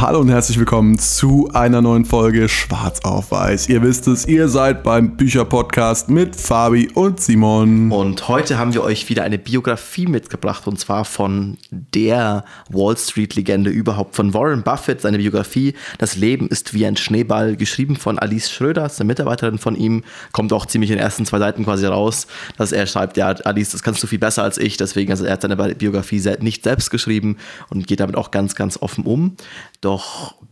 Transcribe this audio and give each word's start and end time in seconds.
Hallo 0.00 0.20
und 0.20 0.28
herzlich 0.28 0.56
willkommen 0.60 0.96
zu 0.96 1.50
einer 1.52 1.82
neuen 1.82 2.04
Folge 2.04 2.48
Schwarz 2.48 3.00
auf 3.02 3.32
Weiß. 3.32 3.68
Ihr 3.68 3.82
wisst 3.82 4.06
es, 4.06 4.28
ihr 4.28 4.46
seid 4.46 4.84
beim 4.84 5.16
Bücherpodcast 5.16 6.08
mit 6.08 6.36
Fabi 6.36 6.88
und 6.94 7.18
Simon. 7.18 7.90
Und 7.90 8.28
heute 8.28 8.58
haben 8.58 8.72
wir 8.74 8.84
euch 8.84 9.08
wieder 9.08 9.24
eine 9.24 9.38
Biografie 9.38 10.06
mitgebracht 10.06 10.68
und 10.68 10.78
zwar 10.78 11.04
von 11.04 11.58
der 11.72 12.44
Wall 12.68 12.96
Street-Legende 12.96 13.70
überhaupt, 13.70 14.14
von 14.14 14.32
Warren 14.34 14.62
Buffett, 14.62 15.00
seine 15.00 15.18
Biografie. 15.18 15.74
Das 15.98 16.14
Leben 16.14 16.46
ist 16.46 16.74
wie 16.74 16.86
ein 16.86 16.96
Schneeball, 16.96 17.56
geschrieben 17.56 17.96
von 17.96 18.20
Alice 18.20 18.52
Schröder, 18.52 18.88
eine 18.96 19.04
Mitarbeiterin 19.04 19.58
von 19.58 19.74
ihm. 19.74 20.04
Kommt 20.30 20.52
auch 20.52 20.66
ziemlich 20.66 20.92
in 20.92 20.98
den 20.98 21.02
ersten 21.02 21.26
zwei 21.26 21.40
Seiten 21.40 21.64
quasi 21.64 21.86
raus, 21.86 22.28
dass 22.56 22.70
er 22.70 22.86
schreibt, 22.86 23.16
ja, 23.16 23.30
Alice, 23.30 23.70
das 23.70 23.82
kannst 23.82 24.00
du 24.00 24.06
viel 24.06 24.20
besser 24.20 24.44
als 24.44 24.58
ich. 24.58 24.76
Deswegen, 24.76 25.10
also 25.10 25.24
er 25.24 25.32
hat 25.32 25.42
seine 25.42 25.56
Biografie 25.56 26.22
nicht 26.38 26.62
selbst 26.62 26.90
geschrieben 26.90 27.36
und 27.68 27.88
geht 27.88 27.98
damit 27.98 28.14
auch 28.14 28.30
ganz, 28.30 28.54
ganz 28.54 28.80
offen 28.80 29.02
um. 29.02 29.36
Doch 29.80 29.87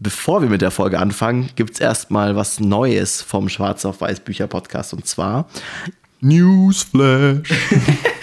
bevor 0.00 0.42
wir 0.42 0.48
mit 0.48 0.62
der 0.62 0.70
Folge 0.70 0.98
anfangen, 0.98 1.50
gibt 1.56 1.74
es 1.74 1.80
erstmal 1.80 2.36
was 2.36 2.60
Neues 2.60 3.22
vom 3.22 3.48
Schwarz 3.48 3.84
auf 3.84 4.00
Weiß 4.00 4.20
Bücher 4.20 4.46
Podcast 4.46 4.92
und 4.92 5.06
zwar 5.06 5.46
Newsflash. 6.20 7.48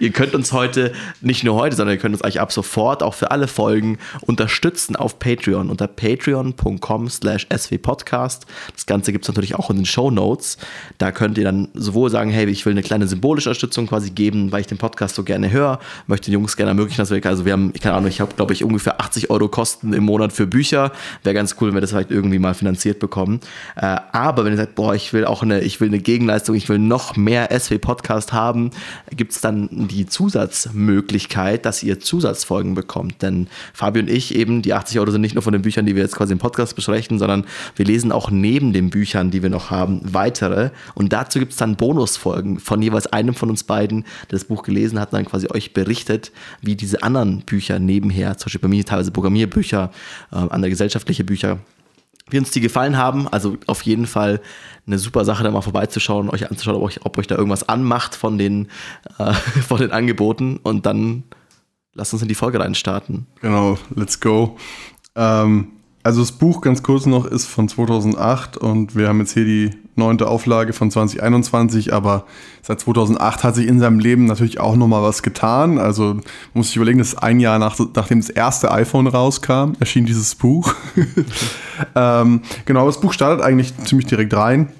ihr 0.00 0.10
könnt 0.10 0.34
uns 0.34 0.52
heute, 0.52 0.92
nicht 1.20 1.44
nur 1.44 1.56
heute, 1.56 1.76
sondern 1.76 1.96
ihr 1.96 2.00
könnt 2.00 2.14
uns 2.14 2.22
eigentlich 2.22 2.40
ab 2.40 2.52
sofort 2.52 3.02
auch 3.02 3.14
für 3.14 3.30
alle 3.30 3.48
Folgen 3.48 3.98
unterstützen 4.22 4.96
auf 4.96 5.18
Patreon 5.18 5.70
unter 5.70 5.86
patreon.com 5.86 7.08
slash 7.08 7.46
swpodcast. 7.56 8.46
Das 8.74 8.86
Ganze 8.86 9.12
gibt 9.12 9.24
es 9.24 9.28
natürlich 9.28 9.54
auch 9.54 9.70
in 9.70 9.76
den 9.76 9.86
Show 9.86 10.10
Notes. 10.10 10.58
Da 10.98 11.12
könnt 11.12 11.38
ihr 11.38 11.44
dann 11.44 11.68
sowohl 11.74 12.10
sagen, 12.10 12.30
hey, 12.30 12.46
ich 12.46 12.64
will 12.66 12.72
eine 12.72 12.82
kleine 12.82 13.06
symbolische 13.06 13.48
Unterstützung 13.48 13.86
quasi 13.86 14.10
geben, 14.10 14.52
weil 14.52 14.60
ich 14.60 14.66
den 14.66 14.78
Podcast 14.78 15.14
so 15.14 15.24
gerne 15.24 15.50
höre, 15.50 15.78
möchte 16.06 16.30
den 16.30 16.34
Jungs 16.34 16.56
gerne 16.56 16.70
ermöglichen, 16.70 17.00
dass 17.00 17.10
wir, 17.10 17.24
also 17.26 17.44
wir 17.44 17.52
haben, 17.52 17.72
keine 17.72 17.94
Ahnung, 17.94 18.08
ich 18.08 18.20
habe, 18.20 18.34
glaube 18.34 18.52
ich, 18.52 18.64
ungefähr 18.64 19.00
80 19.00 19.30
Euro 19.30 19.48
Kosten 19.48 19.92
im 19.92 20.04
Monat 20.04 20.32
für 20.32 20.46
Bücher. 20.46 20.92
Wäre 21.22 21.34
ganz 21.34 21.56
cool, 21.60 21.68
wenn 21.68 21.74
wir 21.74 21.80
das 21.80 21.90
vielleicht 21.90 22.10
irgendwie 22.10 22.38
mal 22.38 22.54
finanziert 22.54 22.98
bekommen. 22.98 23.40
Äh, 23.76 23.96
aber 24.12 24.44
wenn 24.44 24.52
ihr 24.52 24.58
sagt, 24.58 24.74
boah, 24.74 24.94
ich 24.94 25.12
will 25.12 25.24
auch 25.24 25.42
eine, 25.42 25.60
ich 25.60 25.80
will 25.80 25.88
eine 25.88 25.98
Gegenleistung, 25.98 26.54
ich 26.54 26.68
will 26.68 26.78
noch 26.78 27.16
mehr 27.16 27.48
SW 27.58 27.78
Podcast 27.78 28.32
haben, 28.32 28.70
gibt 29.14 29.32
es 29.32 29.40
dann 29.40 29.68
die 29.86 30.06
Zusatzmöglichkeit, 30.06 31.64
dass 31.64 31.82
ihr 31.82 32.00
Zusatzfolgen 32.00 32.74
bekommt. 32.74 33.22
Denn 33.22 33.46
Fabio 33.72 34.02
und 34.02 34.10
ich 34.10 34.34
eben, 34.34 34.62
die 34.62 34.74
80 34.74 34.98
Euro 34.98 35.10
sind 35.12 35.20
nicht 35.20 35.34
nur 35.34 35.42
von 35.42 35.52
den 35.52 35.62
Büchern, 35.62 35.86
die 35.86 35.94
wir 35.94 36.02
jetzt 36.02 36.16
quasi 36.16 36.32
im 36.32 36.38
Podcast 36.40 36.74
besprechen, 36.74 37.18
sondern 37.18 37.44
wir 37.76 37.84
lesen 37.84 38.10
auch 38.10 38.30
neben 38.30 38.72
den 38.72 38.90
Büchern, 38.90 39.30
die 39.30 39.42
wir 39.42 39.50
noch 39.50 39.70
haben, 39.70 40.00
weitere. 40.02 40.70
Und 40.94 41.12
dazu 41.12 41.38
gibt 41.38 41.52
es 41.52 41.58
dann 41.58 41.76
Bonusfolgen 41.76 42.58
von 42.58 42.82
jeweils 42.82 43.06
einem 43.06 43.34
von 43.34 43.50
uns 43.50 43.62
beiden, 43.62 44.02
der 44.30 44.38
das 44.38 44.44
Buch 44.44 44.62
gelesen 44.62 44.98
hat, 44.98 45.12
dann 45.12 45.26
quasi 45.26 45.46
euch 45.48 45.74
berichtet, 45.74 46.32
wie 46.62 46.74
diese 46.74 47.02
anderen 47.02 47.42
Bücher 47.42 47.78
nebenher, 47.78 48.36
zum 48.38 48.46
Beispiel 48.46 48.62
bei 48.62 48.68
mir 48.68 48.84
teilweise 48.84 49.12
Programmierbücher, 49.12 49.92
äh, 50.32 50.36
andere 50.36 50.70
gesellschaftliche 50.70 51.24
Bücher, 51.24 51.58
wie 52.30 52.38
uns 52.38 52.50
die 52.50 52.60
gefallen 52.60 52.96
haben. 52.96 53.28
Also 53.28 53.56
auf 53.66 53.82
jeden 53.82 54.06
Fall 54.06 54.40
eine 54.86 54.98
super 54.98 55.24
Sache, 55.24 55.44
da 55.44 55.50
mal 55.50 55.60
vorbeizuschauen, 55.60 56.30
euch 56.30 56.50
anzuschauen, 56.50 56.76
ob 56.76 56.82
euch, 56.82 57.04
ob 57.04 57.18
euch 57.18 57.26
da 57.26 57.36
irgendwas 57.36 57.68
anmacht 57.68 58.14
von 58.14 58.38
den, 58.38 58.68
äh, 59.18 59.32
von 59.66 59.78
den 59.78 59.92
Angeboten. 59.92 60.58
Und 60.62 60.86
dann 60.86 61.24
lasst 61.94 62.12
uns 62.12 62.22
in 62.22 62.28
die 62.28 62.34
Folge 62.34 62.60
reinstarten. 62.60 63.26
Genau, 63.40 63.78
let's 63.94 64.20
go. 64.20 64.56
Ähm, 65.14 65.72
also 66.08 66.22
das 66.22 66.32
Buch 66.32 66.62
ganz 66.62 66.82
kurz 66.82 67.04
noch 67.04 67.26
ist 67.26 67.44
von 67.44 67.68
2008 67.68 68.56
und 68.56 68.96
wir 68.96 69.08
haben 69.08 69.20
jetzt 69.20 69.34
hier 69.34 69.44
die 69.44 69.72
neunte 69.94 70.26
Auflage 70.26 70.72
von 70.72 70.90
2021, 70.90 71.92
aber 71.92 72.24
seit 72.62 72.80
2008 72.80 73.44
hat 73.44 73.54
sich 73.54 73.66
in 73.66 73.78
seinem 73.78 73.98
Leben 73.98 74.24
natürlich 74.24 74.58
auch 74.58 74.74
nochmal 74.74 75.02
was 75.02 75.22
getan. 75.22 75.76
Also 75.76 76.16
muss 76.54 76.70
ich 76.70 76.76
überlegen, 76.76 76.98
dass 76.98 77.14
ein 77.14 77.40
Jahr 77.40 77.58
nach, 77.58 77.78
nachdem 77.94 78.20
das 78.20 78.30
erste 78.30 78.70
iPhone 78.70 79.06
rauskam, 79.06 79.72
erschien 79.80 80.06
dieses 80.06 80.34
Buch. 80.34 80.74
ähm, 81.94 82.40
genau, 82.64 82.86
das 82.86 83.02
Buch 83.02 83.12
startet 83.12 83.44
eigentlich 83.44 83.76
ziemlich 83.84 84.06
direkt 84.06 84.32
rein 84.32 84.72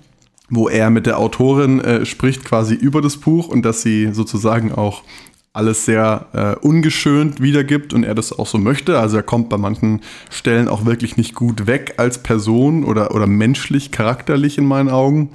wo 0.50 0.66
er 0.66 0.88
mit 0.88 1.04
der 1.04 1.18
Autorin 1.18 1.78
äh, 1.80 2.06
spricht 2.06 2.42
quasi 2.42 2.74
über 2.74 3.02
das 3.02 3.18
Buch 3.18 3.48
und 3.48 3.66
dass 3.66 3.82
sie 3.82 4.14
sozusagen 4.14 4.72
auch 4.72 5.02
alles 5.52 5.84
sehr 5.84 6.26
äh, 6.32 6.66
ungeschönt 6.66 7.40
wiedergibt 7.40 7.92
und 7.92 8.04
er 8.04 8.14
das 8.14 8.32
auch 8.32 8.46
so 8.46 8.58
möchte. 8.58 8.98
Also 8.98 9.16
er 9.16 9.22
kommt 9.22 9.48
bei 9.48 9.56
manchen 9.56 10.00
Stellen 10.30 10.68
auch 10.68 10.84
wirklich 10.84 11.16
nicht 11.16 11.34
gut 11.34 11.66
weg 11.66 11.94
als 11.96 12.22
Person 12.22 12.84
oder, 12.84 13.14
oder 13.14 13.26
menschlich, 13.26 13.90
charakterlich 13.90 14.58
in 14.58 14.66
meinen 14.66 14.88
Augen. 14.88 15.30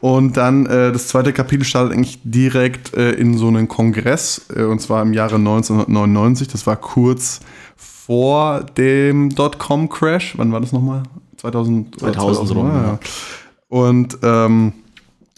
Und 0.00 0.38
dann 0.38 0.64
äh, 0.66 0.92
das 0.92 1.08
zweite 1.08 1.32
Kapitel 1.32 1.64
startet 1.64 1.92
eigentlich 1.92 2.20
direkt 2.24 2.94
äh, 2.94 3.12
in 3.12 3.36
so 3.36 3.48
einen 3.48 3.68
Kongress, 3.68 4.46
äh, 4.54 4.62
und 4.62 4.80
zwar 4.80 5.02
im 5.02 5.12
Jahre 5.12 5.36
1999. 5.36 6.48
Das 6.48 6.66
war 6.66 6.76
kurz 6.76 7.40
vor 7.76 8.64
dem 8.78 9.28
Dotcom-Crash. 9.34 10.38
Wann 10.38 10.52
war 10.52 10.60
das 10.60 10.72
nochmal? 10.72 11.02
2000? 11.36 12.00
2000, 12.00 12.16
2000 12.16 12.58
rum, 12.58 12.66
ja. 12.66 12.98
Und 13.68 14.18
ähm, 14.22 14.72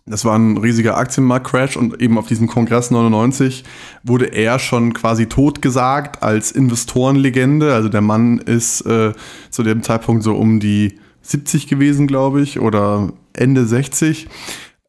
das 0.06 0.24
war 0.24 0.36
ein 0.36 0.56
riesiger 0.56 0.96
Aktienmarkt-Crash 0.96 1.76
und 1.76 2.00
eben 2.02 2.18
auf 2.18 2.26
diesem 2.26 2.48
Kongress 2.48 2.90
99 2.90 3.62
wurde 4.02 4.26
er 4.26 4.58
schon 4.58 4.94
quasi 4.94 5.26
totgesagt 5.26 6.22
als 6.22 6.50
Investorenlegende. 6.50 7.72
Also 7.72 7.88
der 7.88 8.00
Mann 8.00 8.38
ist 8.38 8.80
äh, 8.82 9.12
zu 9.50 9.62
dem 9.62 9.82
Zeitpunkt 9.82 10.24
so 10.24 10.34
um 10.34 10.58
die 10.58 10.98
70 11.22 11.68
gewesen, 11.68 12.08
glaube 12.08 12.42
ich, 12.42 12.58
oder 12.58 13.12
Ende 13.32 13.64
60. 13.64 14.28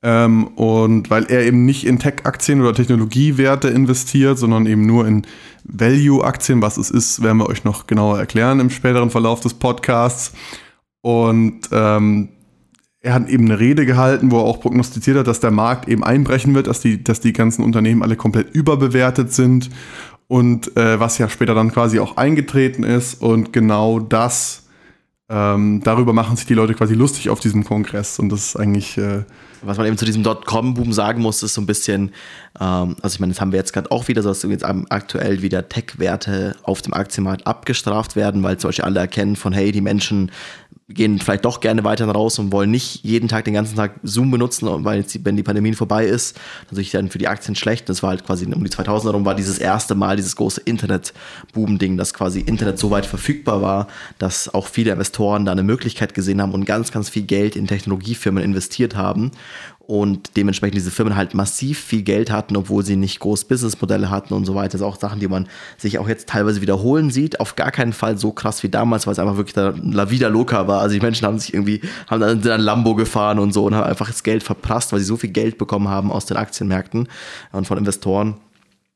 Ähm, 0.02 0.48
und 0.48 1.10
weil 1.12 1.26
er 1.26 1.46
eben 1.46 1.64
nicht 1.64 1.86
in 1.86 2.00
Tech-Aktien 2.00 2.62
oder 2.62 2.74
Technologiewerte 2.74 3.70
investiert, 3.70 4.40
sondern 4.40 4.66
eben 4.66 4.86
nur 4.86 5.08
in 5.08 5.26
Value-Aktien, 5.64 6.62
was 6.62 6.78
es 6.78 6.90
ist, 6.90 7.22
werden 7.22 7.38
wir 7.38 7.48
euch 7.48 7.64
noch 7.64 7.88
genauer 7.88 8.20
erklären 8.20 8.60
im 8.60 8.72
späteren 8.72 9.12
Verlauf 9.12 9.40
des 9.40 9.54
Podcasts. 9.54 10.34
Und 11.02 11.70
ähm, 11.72 12.30
er 13.04 13.14
hat 13.14 13.30
eben 13.30 13.46
eine 13.46 13.60
Rede 13.60 13.86
gehalten, 13.86 14.32
wo 14.32 14.40
er 14.40 14.46
auch 14.46 14.62
prognostiziert 14.62 15.18
hat, 15.18 15.28
dass 15.28 15.42
der 15.42 15.52
Markt 15.52 15.90
eben 15.90 16.04
einbrechen 16.04 16.56
wird, 16.56 16.68
dass 16.68 16.80
die, 16.80 17.04
dass 17.04 17.20
die 17.20 17.34
ganzen 17.34 17.64
Unternehmen 17.64 18.02
alle 18.02 18.16
komplett 18.16 18.56
überbewertet 18.56 19.34
sind 19.34 19.70
und 20.30 20.76
äh, 20.78 21.00
was 21.02 21.18
ja 21.18 21.28
später 21.28 21.54
dann 21.54 21.72
quasi 21.72 22.00
auch 22.00 22.16
eingetreten 22.16 22.84
ist. 22.84 23.22
Und 23.22 23.52
genau 23.52 24.00
das, 24.00 24.68
ähm, 25.30 25.82
darüber 25.84 26.14
machen 26.14 26.38
sich 26.38 26.46
die 26.46 26.54
Leute 26.54 26.76
quasi 26.76 26.94
lustig 26.94 27.30
auf 27.30 27.42
diesem 27.42 27.66
Kongress. 27.66 28.20
Und 28.20 28.30
das 28.30 28.48
ist 28.48 28.56
eigentlich 28.56 28.98
äh, 28.98 29.24
was 29.66 29.78
man 29.78 29.88
eben 29.88 29.98
zu 29.98 30.06
diesem 30.06 30.24
Dotcom-Boom 30.24 30.94
sagen 30.94 31.22
muss, 31.22 31.42
ist 31.42 31.54
so 31.54 31.62
ein 31.62 31.66
bisschen, 31.66 32.12
ähm, 32.60 32.96
also 33.02 33.16
ich 33.16 33.20
meine, 33.20 33.34
das 33.34 33.42
haben 33.42 33.52
wir 33.52 33.60
jetzt 33.60 33.74
gerade 33.74 33.92
auch 33.92 34.08
wieder, 34.08 34.22
so 34.22 34.30
dass 34.30 34.44
jetzt 34.44 34.66
aktuell 34.66 35.42
wieder 35.42 35.68
Tech-Werte 35.68 36.56
auf 36.64 36.82
dem 36.82 36.94
Aktienmarkt 36.94 37.48
abgestraft 37.48 38.16
werden, 38.16 38.44
weil 38.44 38.58
zum 38.58 38.70
Beispiel 38.70 38.86
alle 38.86 39.00
erkennen 39.00 39.36
von, 39.36 39.54
hey, 39.54 39.72
die 39.72 39.82
Menschen 39.82 40.32
gehen 40.90 41.20
vielleicht 41.20 41.46
doch 41.46 41.62
gerne 41.62 41.84
weiter 41.84 42.06
raus 42.08 42.40
und 42.40 42.52
wollen 42.52 42.70
nicht 42.70 43.04
jeden 43.04 43.30
Tag 43.30 43.46
den 43.46 43.54
ganzen 43.54 43.76
Tag 43.76 44.00
Zoom 44.04 44.32
benutzen, 44.32 44.68
weil 44.84 45.00
jetzt, 45.00 45.18
wenn 45.24 45.38
die 45.38 45.44
Pandemie 45.44 45.74
vorbei 45.74 46.06
ist, 46.06 46.38
natürlich 46.66 46.92
dann 46.92 47.10
für 47.10 47.18
die 47.18 47.28
Aktien 47.28 47.56
schlecht. 47.56 47.88
Das 47.88 48.04
war 48.04 48.10
halt 48.10 48.26
quasi 48.26 48.46
um 48.46 48.64
die 48.64 48.70
2000er 48.70 49.12
rum, 49.12 49.26
war 49.26 49.36
dieses 49.36 49.60
erste 49.60 49.96
Mal 49.96 50.18
dieses 50.18 50.36
große 50.36 50.62
Internet-Boom-Ding, 50.62 51.98
dass 51.98 52.14
quasi 52.14 52.42
Internet 52.42 52.80
so 52.80 52.92
weit 52.92 53.06
verfügbar 53.06 53.62
war, 53.62 53.88
dass 54.18 54.54
auch 54.54 54.68
viele 54.68 54.92
Investoren 54.92 55.46
da 55.46 55.54
eine 55.54 55.64
Möglichkeit 55.64 56.14
gesehen 56.14 56.42
haben 56.42 56.54
und 56.54 56.66
ganz, 56.66 56.92
ganz 56.92 57.10
viel 57.10 57.24
Geld 57.24 57.56
in 57.56 57.68
Technologiefirmen 57.68 58.44
investiert 58.44 58.96
haben 58.96 59.32
und 59.86 60.38
dementsprechend 60.38 60.76
diese 60.76 60.92
Firmen 60.92 61.18
halt 61.18 61.34
massiv 61.34 61.78
viel 61.78 62.04
Geld 62.04 62.32
hatten, 62.32 62.56
obwohl 62.56 62.86
sie 62.86 62.96
nicht 62.96 63.20
groß 63.20 63.44
Businessmodelle 63.46 64.10
hatten 64.10 64.34
und 64.34 64.46
so 64.46 64.56
weiter. 64.56 64.70
Das 64.70 64.80
sind 64.80 64.88
auch 64.88 65.00
Sachen, 65.00 65.20
die 65.20 65.28
man 65.28 65.48
sich 65.78 66.00
auch 66.00 66.08
jetzt 66.08 66.30
teilweise 66.30 66.62
wiederholen 66.62 67.12
sieht. 67.12 67.42
Auf 67.42 67.58
gar 67.58 67.70
keinen 67.70 67.92
Fall 67.92 68.18
so 68.18 68.32
krass 68.32 68.64
wie 68.64 68.70
damals, 68.70 69.06
weil 69.06 69.12
es 69.12 69.20
einfach 69.20 69.36
wirklich 69.36 69.56
La 69.56 70.10
Vida 70.10 70.30
Loca 70.30 70.68
war. 70.68 70.80
Also 70.80 70.96
die 70.96 71.02
Menschen 71.02 71.28
haben 71.28 71.38
sich 71.38 71.54
irgendwie, 71.54 71.82
haben 72.08 72.22
dann, 72.22 72.42
dann 72.42 72.62
Lambo 72.62 72.96
gefahren 72.96 73.40
und 73.40 73.54
so 73.54 73.66
und 73.66 73.76
haben 73.76 73.84
einfach 73.84 74.08
das 74.08 74.24
Geld 74.24 74.42
verprasst, 74.44 74.94
weil 74.94 75.00
sie 75.00 75.06
so 75.06 75.18
viel 75.18 75.32
Geld 75.32 75.58
bekommen 75.58 75.90
haben 75.90 76.12
aus 76.12 76.26
den 76.26 76.38
Aktienmärkten 76.38 77.10
und 77.52 77.68
von 77.68 77.78
Investoren 77.78 78.36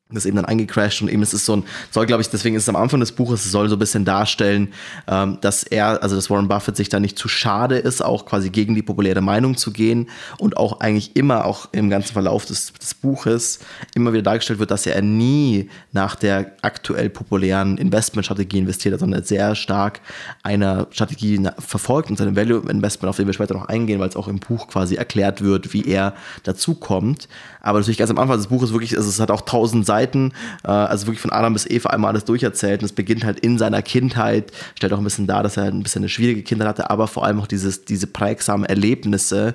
das 0.10 0.26
eben 0.26 0.38
dann 0.38 0.46
eingecrashed 0.46 1.02
und 1.02 1.10
eben 1.10 1.22
es 1.22 1.34
ist 1.34 1.46
so 1.46 1.58
ein, 1.58 1.64
soll 1.92 2.06
glaube 2.06 2.22
ich, 2.22 2.30
deswegen 2.30 2.56
ist 2.56 2.64
es 2.64 2.70
am 2.70 2.78
Anfang 2.78 3.02
des 3.02 3.12
Buches, 3.12 3.46
es 3.46 3.52
soll 3.52 3.68
so 3.68 3.76
ein 3.76 3.80
bisschen 3.80 4.06
darstellen, 4.06 4.70
ähm, 5.08 5.38
dass 5.42 5.64
er, 5.64 6.02
also 6.02 6.16
dass 6.16 6.30
Warren 6.30 6.48
Buffett 6.48 6.78
sich 6.78 6.88
da 6.88 7.02
nicht 7.02 7.20
zu 7.20 7.28
schade 7.28 7.78
ist, 7.78 8.02
auch 8.02 8.26
quasi 8.26 8.50
gegen 8.50 8.74
die 8.74 8.82
populäre 8.82 9.20
Meinung 9.20 9.58
zu 9.58 9.72
gehen 9.72 10.10
und 10.38 10.56
auch 10.56 10.80
eigentlich 10.80 11.18
immer, 11.18 11.46
auch 11.46 11.68
im 11.74 11.90
ganzen 11.90 12.14
Verlauf 12.14 12.46
des, 12.46 12.72
des 12.74 12.94
Buches, 12.94 13.60
immer 13.96 14.14
wieder 14.14 14.24
dargestellt 14.24 14.60
wird, 14.60 14.72
dass 14.72 14.86
er 14.86 15.02
nie 15.02 15.70
nach 15.92 16.16
der 16.16 16.54
aktuell 16.62 17.10
populären 17.10 17.78
Investmentstrategie 17.78 18.60
investiert 18.60 18.94
hat, 18.94 19.02
sondern 19.02 19.24
sehr 19.24 19.56
stark 19.56 20.00
einer 20.42 20.88
Strategie 20.92 21.42
verfolgt 21.60 22.10
und 22.10 22.18
seinem 22.18 22.38
Value 22.38 22.70
Investment, 22.70 23.10
auf 23.10 23.18
den 23.18 23.28
wir 23.28 23.34
später 23.34 23.56
noch 23.56 23.68
eingehen, 23.68 24.00
weil 24.00 24.08
es 24.08 24.16
auch 24.16 24.30
im 24.30 24.40
Buch 24.40 24.70
quasi 24.70 24.96
erklärt 24.96 25.42
wird, 25.42 25.74
wie 25.74 25.84
er 25.84 26.14
dazu 26.44 26.76
kommt. 26.76 27.28
Aber 27.68 27.80
natürlich 27.80 27.98
ganz 27.98 28.10
am 28.10 28.18
Anfang 28.18 28.38
des 28.38 28.48
Buches 28.48 28.72
wirklich, 28.72 28.96
also 28.96 29.10
es 29.10 29.20
hat 29.20 29.30
auch 29.30 29.42
tausend 29.42 29.86
Seiten, 29.86 30.32
äh, 30.64 30.70
also 30.70 31.08
wirklich 31.08 31.20
von 31.20 31.32
Adam 31.32 31.52
bis 31.52 31.70
Eva 31.70 31.90
einmal 31.90 32.12
alles 32.12 32.24
durcherzählt. 32.24 32.82
Und 32.82 32.86
es 32.86 32.94
beginnt 32.94 33.26
halt 33.26 33.42
in 33.42 33.58
seiner 33.58 33.82
Kindheit, 33.82 34.54
stellt 34.76 34.94
auch 34.94 35.00
ein 35.00 35.04
bisschen 35.04 35.28
dar, 35.28 35.44
dass 35.44 35.58
er 35.58 35.66
ein 35.66 35.84
bisschen 35.84 36.04
eine 36.04 36.10
schwierige 36.10 36.44
Kindheit 36.44 36.70
hatte, 36.70 36.90
aber 36.90 37.08
vor 37.08 37.26
allem 37.26 37.42
auch 37.42 37.48
dieses, 37.48 37.84
diese 37.84 38.08
prägsamen 38.08 38.66
Erlebnisse 38.66 39.54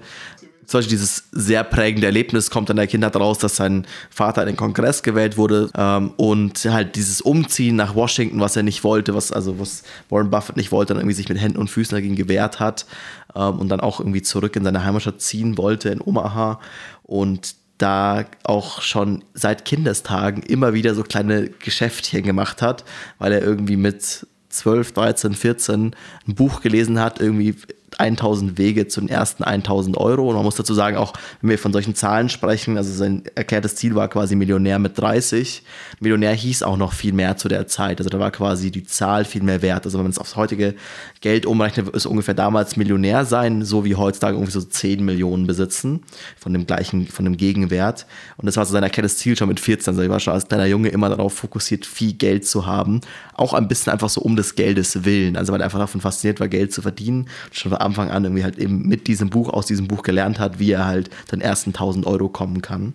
zum 0.66 0.78
Beispiel 0.78 0.96
dieses 0.96 1.24
sehr 1.32 1.64
prägende 1.64 2.06
Erlebnis 2.06 2.48
kommt 2.48 2.70
in 2.70 2.76
der 2.76 2.86
Kindheit 2.86 3.16
raus, 3.16 3.38
dass 3.38 3.56
sein 3.56 3.86
Vater 4.10 4.42
in 4.42 4.46
den 4.46 4.56
Kongress 4.56 5.02
gewählt 5.02 5.36
wurde 5.36 5.68
ähm, 5.76 6.12
und 6.16 6.64
halt 6.64 6.96
dieses 6.96 7.20
Umziehen 7.20 7.76
nach 7.76 7.94
Washington, 7.94 8.40
was 8.40 8.56
er 8.56 8.62
nicht 8.62 8.84
wollte, 8.84 9.14
was 9.14 9.32
also 9.32 9.58
was 9.58 9.82
Warren 10.08 10.30
Buffett 10.30 10.56
nicht 10.56 10.72
wollte, 10.72 10.94
dann 10.94 11.00
irgendwie 11.02 11.16
sich 11.16 11.28
mit 11.28 11.38
Händen 11.38 11.58
und 11.58 11.68
Füßen 11.68 11.94
dagegen 11.94 12.16
gewehrt 12.16 12.60
hat 12.60 12.86
ähm, 13.34 13.58
und 13.58 13.68
dann 13.68 13.80
auch 13.80 14.00
irgendwie 14.00 14.22
zurück 14.22 14.56
in 14.56 14.64
seine 14.64 14.84
Heimatstadt 14.84 15.20
ziehen 15.20 15.58
wollte 15.58 15.90
in 15.90 16.00
Omaha 16.00 16.60
und 17.02 17.56
da 17.82 18.25
auch 18.44 18.81
schon 18.81 19.25
seit 19.34 19.64
Kindestagen 19.64 20.43
immer 20.43 20.73
wieder 20.73 20.94
so 20.94 21.02
kleine 21.02 21.49
Geschäftchen 21.49 22.23
gemacht 22.23 22.62
hat, 22.62 22.84
weil 23.19 23.32
er 23.32 23.43
irgendwie 23.43 23.76
mit 23.76 24.26
12, 24.50 24.93
13, 24.93 25.34
14 25.34 25.96
ein 26.29 26.34
Buch 26.34 26.61
gelesen 26.61 27.00
hat, 27.00 27.20
irgendwie 27.20 27.56
1000 28.00 28.58
Wege 28.58 28.88
zu 28.88 29.00
den 29.00 29.08
ersten 29.08 29.44
1000 29.44 29.96
Euro. 29.96 30.28
Und 30.28 30.34
man 30.34 30.44
muss 30.44 30.56
dazu 30.56 30.74
sagen, 30.74 30.96
auch 30.96 31.12
wenn 31.40 31.50
wir 31.50 31.58
von 31.58 31.72
solchen 31.72 31.94
Zahlen 31.94 32.28
sprechen, 32.28 32.76
also 32.76 32.92
sein 32.92 33.22
erklärtes 33.34 33.76
Ziel 33.76 33.94
war 33.94 34.08
quasi 34.08 34.36
Millionär 34.36 34.78
mit 34.78 34.98
30. 34.98 35.62
Millionär 36.00 36.32
hieß 36.32 36.62
auch 36.62 36.76
noch 36.76 36.92
viel 36.92 37.12
mehr 37.12 37.36
zu 37.36 37.48
der 37.48 37.66
Zeit. 37.66 37.98
Also 37.98 38.10
da 38.10 38.18
war 38.18 38.30
quasi 38.30 38.70
die 38.70 38.84
Zahl 38.84 39.24
viel 39.24 39.42
mehr 39.42 39.62
wert. 39.62 39.84
Also 39.84 39.98
wenn 39.98 40.04
man 40.04 40.12
es 40.12 40.18
aufs 40.18 40.36
heutige 40.36 40.74
Geld 41.20 41.46
umrechnet, 41.46 41.88
ist 41.88 42.06
ungefähr 42.06 42.34
damals 42.34 42.76
Millionär 42.76 43.24
sein, 43.24 43.64
so 43.64 43.84
wie 43.84 43.94
heutzutage 43.94 44.36
irgendwie 44.36 44.52
so 44.52 44.62
10 44.62 45.04
Millionen 45.04 45.46
besitzen 45.46 46.02
von 46.38 46.52
dem 46.52 46.66
gleichen, 46.66 47.06
von 47.06 47.24
dem 47.24 47.36
Gegenwert. 47.36 48.06
Und 48.36 48.46
das 48.46 48.56
war 48.56 48.66
so 48.66 48.72
sein 48.72 48.82
erklärtes 48.82 49.18
Ziel 49.18 49.36
schon 49.36 49.48
mit 49.48 49.60
14. 49.60 49.92
Also 49.92 50.02
ich 50.02 50.08
war 50.08 50.20
schon 50.20 50.34
als 50.34 50.48
kleiner 50.48 50.66
Junge 50.66 50.88
immer 50.88 51.08
darauf 51.08 51.34
fokussiert, 51.34 51.86
viel 51.86 52.12
Geld 52.12 52.46
zu 52.46 52.66
haben. 52.66 53.00
Auch 53.34 53.54
ein 53.54 53.68
bisschen 53.68 53.92
einfach 53.92 54.08
so 54.08 54.20
um 54.20 54.36
des 54.36 54.54
Geldes 54.54 55.04
willen. 55.04 55.36
Also 55.36 55.52
weil 55.52 55.60
er 55.60 55.64
einfach 55.64 55.78
davon 55.78 56.00
fasziniert 56.00 56.40
war, 56.40 56.48
Geld 56.48 56.72
zu 56.72 56.82
verdienen. 56.82 57.28
Schon 57.50 57.72
Anfang 57.82 58.11
an 58.11 58.25
irgendwie 58.25 58.44
halt 58.44 58.58
eben 58.58 58.87
mit 58.88 59.06
diesem 59.06 59.31
Buch, 59.31 59.49
aus 59.50 59.67
diesem 59.67 59.88
Buch 59.88 60.02
gelernt 60.02 60.38
hat, 60.38 60.58
wie 60.58 60.73
er 60.73 60.87
halt 60.87 61.11
den 61.31 61.40
ersten 61.40 61.70
1000 61.70 62.06
Euro 62.06 62.29
kommen 62.29 62.62
kann. 62.62 62.94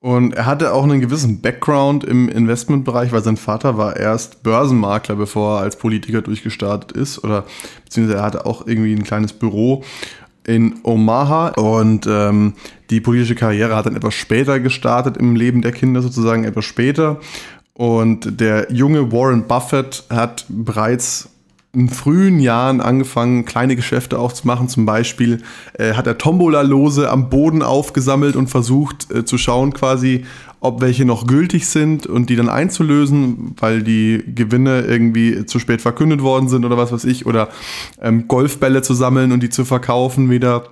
Und 0.00 0.34
er 0.34 0.46
hatte 0.46 0.72
auch 0.72 0.82
einen 0.82 1.00
gewissen 1.00 1.40
Background 1.42 2.02
im 2.02 2.28
Investmentbereich, 2.28 3.12
weil 3.12 3.22
sein 3.22 3.36
Vater 3.36 3.78
war 3.78 3.96
erst 3.96 4.42
Börsenmakler, 4.42 5.14
bevor 5.14 5.58
er 5.58 5.62
als 5.62 5.76
Politiker 5.76 6.22
durchgestartet 6.22 6.90
ist. 6.90 7.22
Oder 7.22 7.44
beziehungsweise 7.84 8.18
er 8.18 8.24
hatte 8.24 8.46
auch 8.46 8.66
irgendwie 8.66 8.94
ein 8.94 9.04
kleines 9.04 9.32
Büro 9.32 9.84
in 10.44 10.80
Omaha 10.82 11.48
und 11.50 12.06
ähm, 12.08 12.54
die 12.90 13.00
politische 13.00 13.34
Karriere 13.34 13.76
hat 13.76 13.86
dann 13.86 13.96
etwas 13.96 14.14
später 14.14 14.58
gestartet 14.60 15.16
im 15.16 15.36
Leben 15.36 15.62
der 15.62 15.72
Kinder 15.72 16.02
sozusagen 16.02 16.42
etwas 16.42 16.64
später 16.64 17.20
und 17.74 18.40
der 18.40 18.72
junge 18.72 19.12
Warren 19.12 19.46
Buffett 19.46 20.04
hat 20.10 20.44
bereits 20.48 21.28
in 21.74 21.88
frühen 21.88 22.38
Jahren 22.38 22.82
angefangen, 22.82 23.46
kleine 23.46 23.76
Geschäfte 23.76 24.18
aufzumachen. 24.18 24.68
Zum 24.68 24.84
Beispiel 24.84 25.42
äh, 25.78 25.94
hat 25.94 26.06
er 26.06 26.18
Tombola-Lose 26.18 27.10
am 27.10 27.30
Boden 27.30 27.62
aufgesammelt 27.62 28.36
und 28.36 28.48
versucht 28.48 29.10
äh, 29.10 29.24
zu 29.24 29.38
schauen 29.38 29.72
quasi, 29.72 30.26
ob 30.60 30.82
welche 30.82 31.06
noch 31.06 31.26
gültig 31.26 31.66
sind 31.66 32.06
und 32.06 32.28
die 32.28 32.36
dann 32.36 32.50
einzulösen, 32.50 33.56
weil 33.58 33.82
die 33.82 34.22
Gewinne 34.34 34.82
irgendwie 34.82 35.46
zu 35.46 35.58
spät 35.58 35.80
verkündet 35.80 36.22
worden 36.22 36.48
sind 36.48 36.64
oder 36.66 36.76
was 36.76 36.92
weiß 36.92 37.04
ich. 37.04 37.24
Oder 37.24 37.48
ähm, 38.00 38.28
Golfbälle 38.28 38.82
zu 38.82 38.92
sammeln 38.92 39.32
und 39.32 39.42
die 39.42 39.50
zu 39.50 39.64
verkaufen 39.64 40.30
wieder. 40.30 40.64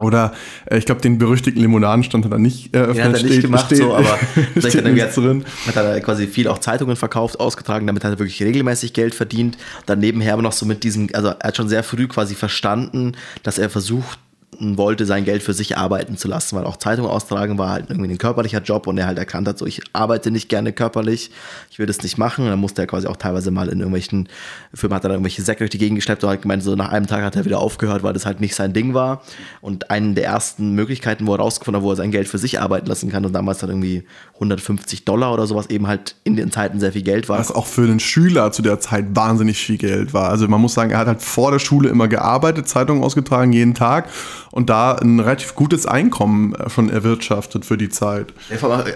Oder 0.00 0.32
äh, 0.66 0.78
ich 0.78 0.86
glaube, 0.86 1.00
den 1.00 1.18
berüchtigten 1.18 1.60
Limonadenstand 1.60 2.24
hat 2.24 2.32
er 2.32 2.38
nicht 2.38 2.72
eröffnet. 2.74 2.96
Ja, 2.98 3.04
hat 3.04 3.14
er 3.14 3.22
nicht 3.22 3.32
steht, 3.32 3.42
gemacht, 3.42 3.66
steht, 3.66 3.78
so, 3.78 3.96
aber 3.96 4.18
steht 4.58 4.64
hat, 4.64 4.84
er 4.84 5.06
drin. 5.08 5.44
hat 5.66 5.76
er 5.76 6.00
quasi 6.00 6.28
viel 6.28 6.46
auch 6.46 6.58
Zeitungen 6.58 6.94
verkauft, 6.94 7.40
ausgetragen, 7.40 7.86
damit 7.86 8.04
hat 8.04 8.12
er 8.12 8.18
wirklich 8.18 8.40
regelmäßig 8.42 8.92
Geld 8.92 9.14
verdient. 9.14 9.58
Dann 9.86 9.98
nebenher 9.98 10.34
aber 10.34 10.42
noch 10.42 10.52
so 10.52 10.66
mit 10.66 10.84
diesem, 10.84 11.08
also 11.14 11.28
er 11.28 11.48
hat 11.48 11.56
schon 11.56 11.68
sehr 11.68 11.82
früh 11.82 12.06
quasi 12.06 12.36
verstanden, 12.36 13.16
dass 13.42 13.58
er 13.58 13.70
versucht, 13.70 14.20
wollte, 14.60 15.06
sein 15.06 15.24
Geld 15.24 15.42
für 15.42 15.52
sich 15.52 15.76
arbeiten 15.76 16.16
zu 16.16 16.28
lassen, 16.28 16.56
weil 16.56 16.64
auch 16.64 16.76
Zeitung 16.76 17.06
austragen 17.06 17.58
war 17.58 17.70
halt 17.70 17.86
irgendwie 17.88 18.10
ein 18.10 18.18
körperlicher 18.18 18.60
Job 18.60 18.86
und 18.86 18.98
er 18.98 19.06
halt 19.06 19.18
erkannt 19.18 19.46
hat, 19.46 19.58
so 19.58 19.66
ich 19.66 19.82
arbeite 19.92 20.30
nicht 20.30 20.48
gerne 20.48 20.72
körperlich, 20.72 21.30
ich 21.70 21.78
will 21.78 21.86
das 21.86 22.02
nicht 22.02 22.18
machen. 22.18 22.44
Und 22.44 22.50
dann 22.50 22.58
musste 22.58 22.82
er 22.82 22.86
quasi 22.86 23.06
auch 23.06 23.16
teilweise 23.16 23.50
mal 23.50 23.68
in 23.68 23.78
irgendwelchen 23.78 24.28
Firmen 24.74 24.96
hat 24.96 25.04
er 25.04 25.08
dann 25.08 25.16
irgendwelche 25.16 25.42
Säcke 25.42 25.60
durch 25.60 25.70
die 25.70 25.78
Gegend 25.78 25.96
geschleppt 25.96 26.24
und 26.24 26.30
hat 26.30 26.42
gemeint, 26.42 26.62
so 26.62 26.74
nach 26.74 26.90
einem 26.90 27.06
Tag 27.06 27.22
hat 27.22 27.36
er 27.36 27.44
wieder 27.44 27.58
aufgehört, 27.58 28.02
weil 28.02 28.12
das 28.12 28.26
halt 28.26 28.40
nicht 28.40 28.54
sein 28.54 28.72
Ding 28.72 28.94
war. 28.94 29.22
Und 29.60 29.90
eine 29.90 30.14
der 30.14 30.24
ersten 30.24 30.72
Möglichkeiten, 30.72 31.26
wo 31.26 31.34
er 31.34 31.38
rausgefunden 31.38 31.80
hat, 31.80 31.86
wo 31.86 31.92
er 31.92 31.96
sein 31.96 32.10
Geld 32.10 32.28
für 32.28 32.38
sich 32.38 32.60
arbeiten 32.60 32.86
lassen 32.86 33.10
kann 33.10 33.24
und 33.24 33.32
damals 33.32 33.58
dann 33.58 33.70
irgendwie 33.70 34.04
150 34.34 35.04
Dollar 35.04 35.32
oder 35.32 35.46
sowas 35.46 35.68
eben 35.70 35.86
halt 35.86 36.16
in 36.24 36.36
den 36.36 36.50
Zeiten 36.50 36.80
sehr 36.80 36.92
viel 36.92 37.02
Geld 37.02 37.28
war. 37.28 37.38
Was 37.38 37.52
auch 37.52 37.66
für 37.66 37.82
einen 37.82 38.00
Schüler 38.00 38.52
zu 38.52 38.62
der 38.62 38.80
Zeit 38.80 39.06
wahnsinnig 39.14 39.58
viel 39.58 39.78
Geld 39.78 40.14
war. 40.14 40.30
Also 40.30 40.48
man 40.48 40.60
muss 40.60 40.74
sagen, 40.74 40.90
er 40.90 40.98
hat 40.98 41.06
halt 41.06 41.22
vor 41.22 41.50
der 41.50 41.58
Schule 41.58 41.88
immer 41.88 42.08
gearbeitet, 42.08 42.68
Zeitungen 42.68 43.02
ausgetragen, 43.02 43.52
jeden 43.52 43.74
Tag 43.74 44.08
und 44.50 44.70
da 44.70 44.92
ein 44.92 45.20
relativ 45.20 45.54
gutes 45.54 45.86
Einkommen 45.86 46.54
äh, 46.54 46.70
schon 46.70 46.90
erwirtschaftet 46.90 47.64
für 47.64 47.76
die 47.76 47.88
Zeit. 47.88 48.32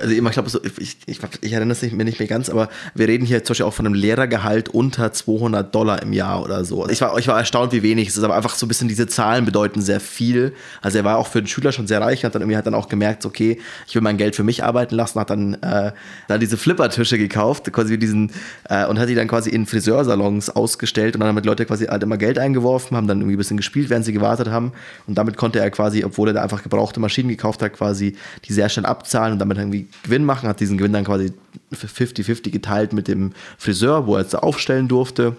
Also 0.00 0.10
ich 0.10 0.20
glaube, 0.20 0.50
ich, 0.78 0.96
ich, 1.06 1.20
ich, 1.40 1.52
erinnere 1.52 1.76
es 1.80 1.92
mir 1.92 2.04
nicht 2.04 2.18
mehr 2.18 2.28
ganz, 2.28 2.48
aber 2.48 2.68
wir 2.94 3.08
reden 3.08 3.24
hier 3.24 3.44
zum 3.44 3.52
Beispiel 3.52 3.66
auch 3.66 3.74
von 3.74 3.86
einem 3.86 3.94
Lehrergehalt 3.94 4.68
unter 4.68 5.12
200 5.12 5.74
Dollar 5.74 6.02
im 6.02 6.12
Jahr 6.12 6.42
oder 6.42 6.64
so. 6.64 6.88
Ich 6.88 7.00
war, 7.00 7.18
ich 7.18 7.28
war 7.28 7.38
erstaunt, 7.38 7.72
wie 7.72 7.82
wenig 7.82 8.08
es 8.08 8.16
ist, 8.16 8.24
aber 8.24 8.36
einfach 8.36 8.54
so 8.54 8.66
ein 8.66 8.68
bisschen 8.68 8.88
diese 8.88 9.06
Zahlen 9.06 9.44
bedeuten 9.44 9.80
sehr 9.82 10.00
viel. 10.00 10.54
Also 10.80 10.98
er 10.98 11.04
war 11.04 11.18
auch 11.18 11.26
für 11.26 11.42
den 11.42 11.46
Schüler 11.46 11.72
schon 11.72 11.86
sehr 11.86 12.00
reich, 12.00 12.24
hat 12.24 12.34
dann 12.34 12.42
irgendwie 12.42 12.56
hat 12.56 12.66
dann 12.66 12.74
auch 12.74 12.88
gemerkt, 12.88 13.26
okay, 13.26 13.60
ich 13.86 13.94
will 13.94 14.02
mein 14.02 14.16
Geld 14.16 14.36
für 14.36 14.44
mich 14.44 14.64
arbeiten 14.64 14.94
lassen, 14.94 15.20
hat 15.20 15.30
dann, 15.30 15.54
äh, 15.54 15.92
dann 16.28 16.40
diese 16.40 16.56
Flippertische 16.56 17.18
gekauft, 17.18 17.72
quasi 17.72 17.98
diesen, 17.98 18.30
äh, 18.68 18.86
und 18.86 18.98
hat 18.98 19.08
die 19.08 19.14
dann 19.14 19.28
quasi 19.28 19.50
in 19.50 19.66
Friseursalons 19.66 20.50
ausgestellt 20.50 21.14
und 21.14 21.20
dann 21.20 21.28
haben 21.28 21.42
die 21.42 21.48
Leute 21.48 21.66
quasi 21.66 21.86
halt 21.86 22.02
immer 22.02 22.16
Geld 22.16 22.38
eingeworfen, 22.38 22.96
haben 22.96 23.06
dann 23.06 23.18
irgendwie 23.18 23.36
ein 23.36 23.38
bisschen 23.38 23.56
gespielt, 23.56 23.90
während 23.90 24.04
sie 24.04 24.12
gewartet 24.12 24.48
haben 24.48 24.72
und 25.06 25.16
damit 25.16 25.36
konnte 25.42 25.58
er 25.58 25.72
quasi, 25.72 26.04
obwohl 26.04 26.28
er 26.28 26.34
da 26.34 26.42
einfach 26.44 26.62
gebrauchte 26.62 27.00
Maschinen 27.00 27.28
gekauft 27.28 27.62
hat, 27.62 27.72
quasi 27.72 28.14
die 28.44 28.52
sehr 28.52 28.68
schnell 28.68 28.86
abzahlen 28.86 29.32
und 29.32 29.40
damit 29.40 29.58
irgendwie 29.58 29.88
Gewinn 30.04 30.24
machen, 30.24 30.48
hat 30.48 30.60
diesen 30.60 30.78
Gewinn 30.78 30.92
dann 30.92 31.02
quasi 31.02 31.32
50-50 31.74 32.50
geteilt 32.50 32.92
mit 32.92 33.08
dem 33.08 33.32
Friseur, 33.58 34.06
wo 34.06 34.14
er 34.14 34.22
jetzt 34.22 34.36
aufstellen 34.36 34.86
durfte. 34.86 35.36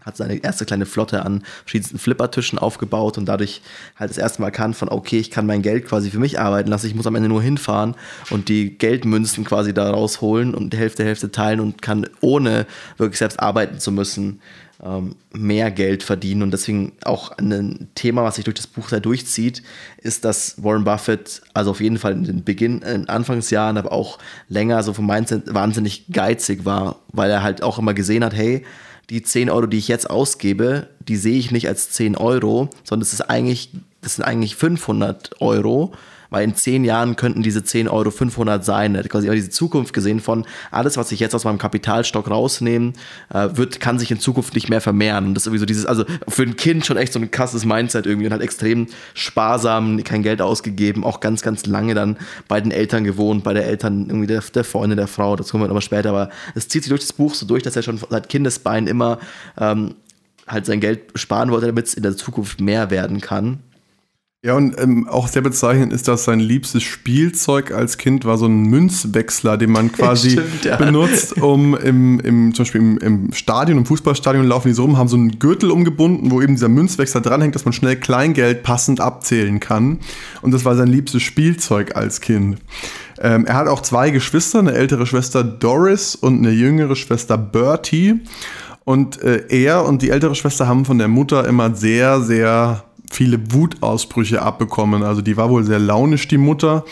Hat 0.00 0.16
seine 0.16 0.42
erste 0.42 0.64
kleine 0.64 0.86
Flotte 0.86 1.26
an 1.26 1.42
verschiedensten 1.64 1.98
Flippertischen 1.98 2.58
aufgebaut 2.58 3.18
und 3.18 3.26
dadurch 3.26 3.60
halt 3.96 4.08
das 4.08 4.16
erste 4.16 4.40
Mal 4.40 4.48
erkannt 4.48 4.74
von, 4.74 4.88
okay, 4.88 5.18
ich 5.18 5.30
kann 5.30 5.44
mein 5.44 5.60
Geld 5.60 5.84
quasi 5.84 6.08
für 6.10 6.18
mich 6.18 6.40
arbeiten 6.40 6.70
lassen, 6.70 6.86
ich 6.86 6.94
muss 6.94 7.06
am 7.06 7.14
Ende 7.14 7.28
nur 7.28 7.42
hinfahren 7.42 7.94
und 8.30 8.48
die 8.48 8.78
Geldmünzen 8.78 9.44
quasi 9.44 9.74
da 9.74 9.90
rausholen 9.90 10.54
und 10.54 10.72
die 10.72 10.78
Hälfte, 10.78 11.04
Hälfte 11.04 11.30
teilen 11.30 11.60
und 11.60 11.82
kann 11.82 12.08
ohne 12.22 12.64
wirklich 12.96 13.18
selbst 13.18 13.38
arbeiten 13.38 13.80
zu 13.80 13.92
müssen, 13.92 14.40
mehr 15.32 15.70
Geld 15.70 16.02
verdienen. 16.02 16.42
Und 16.42 16.50
deswegen 16.50 16.92
auch 17.04 17.32
ein 17.38 17.88
Thema, 17.94 18.24
was 18.24 18.36
sich 18.36 18.44
durch 18.44 18.56
das 18.56 18.66
Buch 18.66 18.88
da 18.90 19.00
durchzieht, 19.00 19.62
ist, 19.98 20.24
dass 20.24 20.62
Warren 20.62 20.84
Buffett, 20.84 21.40
also 21.54 21.70
auf 21.70 21.80
jeden 21.80 21.98
Fall 21.98 22.12
in 22.12 22.24
den 22.24 22.44
Beginn, 22.44 22.82
in 22.82 23.08
Anfangsjahren, 23.08 23.78
aber 23.78 23.92
auch 23.92 24.18
länger 24.48 24.82
so 24.82 24.92
vom 24.92 25.06
Mindset 25.06 25.54
wahnsinnig 25.54 26.06
geizig 26.12 26.64
war, 26.64 26.96
weil 27.12 27.30
er 27.30 27.42
halt 27.42 27.62
auch 27.62 27.78
immer 27.78 27.94
gesehen 27.94 28.22
hat, 28.22 28.34
hey, 28.34 28.64
die 29.08 29.22
10 29.22 29.50
Euro, 29.50 29.66
die 29.66 29.78
ich 29.78 29.88
jetzt 29.88 30.10
ausgebe, 30.10 30.88
die 31.00 31.16
sehe 31.16 31.38
ich 31.38 31.52
nicht 31.52 31.68
als 31.68 31.90
10 31.90 32.16
Euro, 32.16 32.68
sondern 32.84 33.00
das 33.00 33.12
ist 33.12 33.22
eigentlich, 33.22 33.70
das 34.02 34.16
sind 34.16 34.24
eigentlich 34.24 34.56
500 34.56 35.40
Euro 35.40 35.92
weil 36.30 36.44
in 36.44 36.54
zehn 36.54 36.84
Jahren 36.84 37.16
könnten 37.16 37.42
diese 37.42 37.64
10 37.64 37.88
Euro 37.88 38.10
500 38.10 38.64
sein. 38.64 38.94
Er 38.94 39.04
hat 39.04 39.10
quasi 39.10 39.26
immer 39.26 39.36
diese 39.36 39.50
Zukunft 39.50 39.92
gesehen 39.92 40.20
von 40.20 40.44
alles, 40.70 40.96
was 40.96 41.12
ich 41.12 41.20
jetzt 41.20 41.34
aus 41.34 41.44
meinem 41.44 41.58
Kapitalstock 41.58 42.30
rausnehme, 42.30 42.92
äh, 43.32 43.48
wird, 43.52 43.80
kann 43.80 43.98
sich 43.98 44.10
in 44.10 44.20
Zukunft 44.20 44.54
nicht 44.54 44.68
mehr 44.68 44.80
vermehren. 44.80 45.26
Und 45.26 45.34
das 45.34 45.44
ist 45.44 45.46
irgendwie 45.48 45.60
so 45.60 45.66
dieses, 45.66 45.86
also 45.86 46.04
für 46.28 46.42
ein 46.42 46.56
Kind 46.56 46.86
schon 46.86 46.96
echt 46.96 47.12
so 47.12 47.18
ein 47.18 47.30
krasses 47.30 47.64
Mindset 47.64 48.06
irgendwie 48.06 48.26
und 48.26 48.32
halt 48.32 48.42
extrem 48.42 48.86
sparsam, 49.14 50.02
kein 50.04 50.22
Geld 50.22 50.42
ausgegeben, 50.42 51.04
auch 51.04 51.20
ganz, 51.20 51.42
ganz 51.42 51.66
lange 51.66 51.94
dann 51.94 52.16
bei 52.48 52.60
den 52.60 52.70
Eltern 52.70 53.04
gewohnt, 53.04 53.44
bei 53.44 53.54
der 53.54 53.66
Eltern 53.66 54.06
irgendwie 54.08 54.26
der, 54.26 54.40
der 54.40 54.64
Freunde 54.64 54.96
der 54.96 55.06
Frau, 55.06 55.36
das 55.36 55.50
kommen 55.50 55.64
wir 55.64 55.68
nochmal 55.68 55.82
später, 55.82 56.10
aber 56.10 56.30
es 56.54 56.68
zieht 56.68 56.82
sich 56.82 56.90
durch 56.90 57.02
das 57.02 57.12
Buch 57.12 57.34
so 57.34 57.46
durch, 57.46 57.62
dass 57.62 57.76
er 57.76 57.82
schon 57.82 57.98
seit 58.10 58.28
Kindesbeinen 58.28 58.86
immer 58.88 59.18
ähm, 59.58 59.94
halt 60.46 60.66
sein 60.66 60.80
Geld 60.80 61.00
sparen 61.14 61.50
wollte, 61.50 61.66
damit 61.66 61.86
es 61.86 61.94
in 61.94 62.02
der 62.02 62.16
Zukunft 62.16 62.60
mehr 62.60 62.90
werden 62.90 63.20
kann. 63.20 63.60
Ja, 64.46 64.54
und 64.54 64.80
ähm, 64.80 65.08
auch 65.08 65.26
sehr 65.26 65.42
bezeichnend 65.42 65.92
ist, 65.92 66.06
dass 66.06 66.22
sein 66.22 66.38
liebstes 66.38 66.84
Spielzeug 66.84 67.72
als 67.72 67.98
Kind 67.98 68.24
war 68.24 68.38
so 68.38 68.46
ein 68.46 68.62
Münzwechsler, 68.66 69.56
den 69.56 69.72
man 69.72 69.90
quasi 69.92 70.30
Stimmt, 70.30 70.64
ja. 70.64 70.76
benutzt, 70.76 71.42
um 71.42 71.76
im, 71.76 72.20
im, 72.20 72.54
zum 72.54 72.62
Beispiel 72.62 72.80
im, 72.80 72.98
im 72.98 73.32
Stadion, 73.32 73.76
im 73.76 73.86
Fußballstadion 73.86 74.46
laufen 74.46 74.68
die 74.68 74.74
so 74.74 74.82
rum, 74.82 74.98
haben 74.98 75.08
so 75.08 75.16
einen 75.16 75.40
Gürtel 75.40 75.72
umgebunden, 75.72 76.30
wo 76.30 76.40
eben 76.40 76.54
dieser 76.54 76.68
Münzwechsler 76.68 77.22
dranhängt, 77.22 77.56
dass 77.56 77.64
man 77.64 77.72
schnell 77.72 77.96
Kleingeld 77.96 78.62
passend 78.62 79.00
abzählen 79.00 79.58
kann. 79.58 79.98
Und 80.42 80.54
das 80.54 80.64
war 80.64 80.76
sein 80.76 80.86
liebstes 80.86 81.24
Spielzeug 81.24 81.96
als 81.96 82.20
Kind. 82.20 82.58
Ähm, 83.20 83.46
er 83.46 83.54
hat 83.54 83.66
auch 83.66 83.82
zwei 83.82 84.10
Geschwister, 84.10 84.60
eine 84.60 84.74
ältere 84.74 85.06
Schwester 85.06 85.42
Doris 85.42 86.14
und 86.14 86.38
eine 86.38 86.52
jüngere 86.52 86.94
Schwester 86.94 87.36
Bertie. 87.36 88.20
Und 88.84 89.20
äh, 89.22 89.42
er 89.48 89.84
und 89.84 90.02
die 90.02 90.10
ältere 90.10 90.36
Schwester 90.36 90.68
haben 90.68 90.84
von 90.84 90.98
der 90.98 91.08
Mutter 91.08 91.48
immer 91.48 91.74
sehr, 91.74 92.20
sehr 92.20 92.84
viele 93.10 93.52
Wutausbrüche 93.52 94.42
abbekommen. 94.42 95.02
Also 95.02 95.22
die 95.22 95.36
war 95.36 95.50
wohl 95.50 95.64
sehr 95.64 95.78
launisch, 95.78 96.28
die 96.28 96.38
Mutter. 96.38 96.84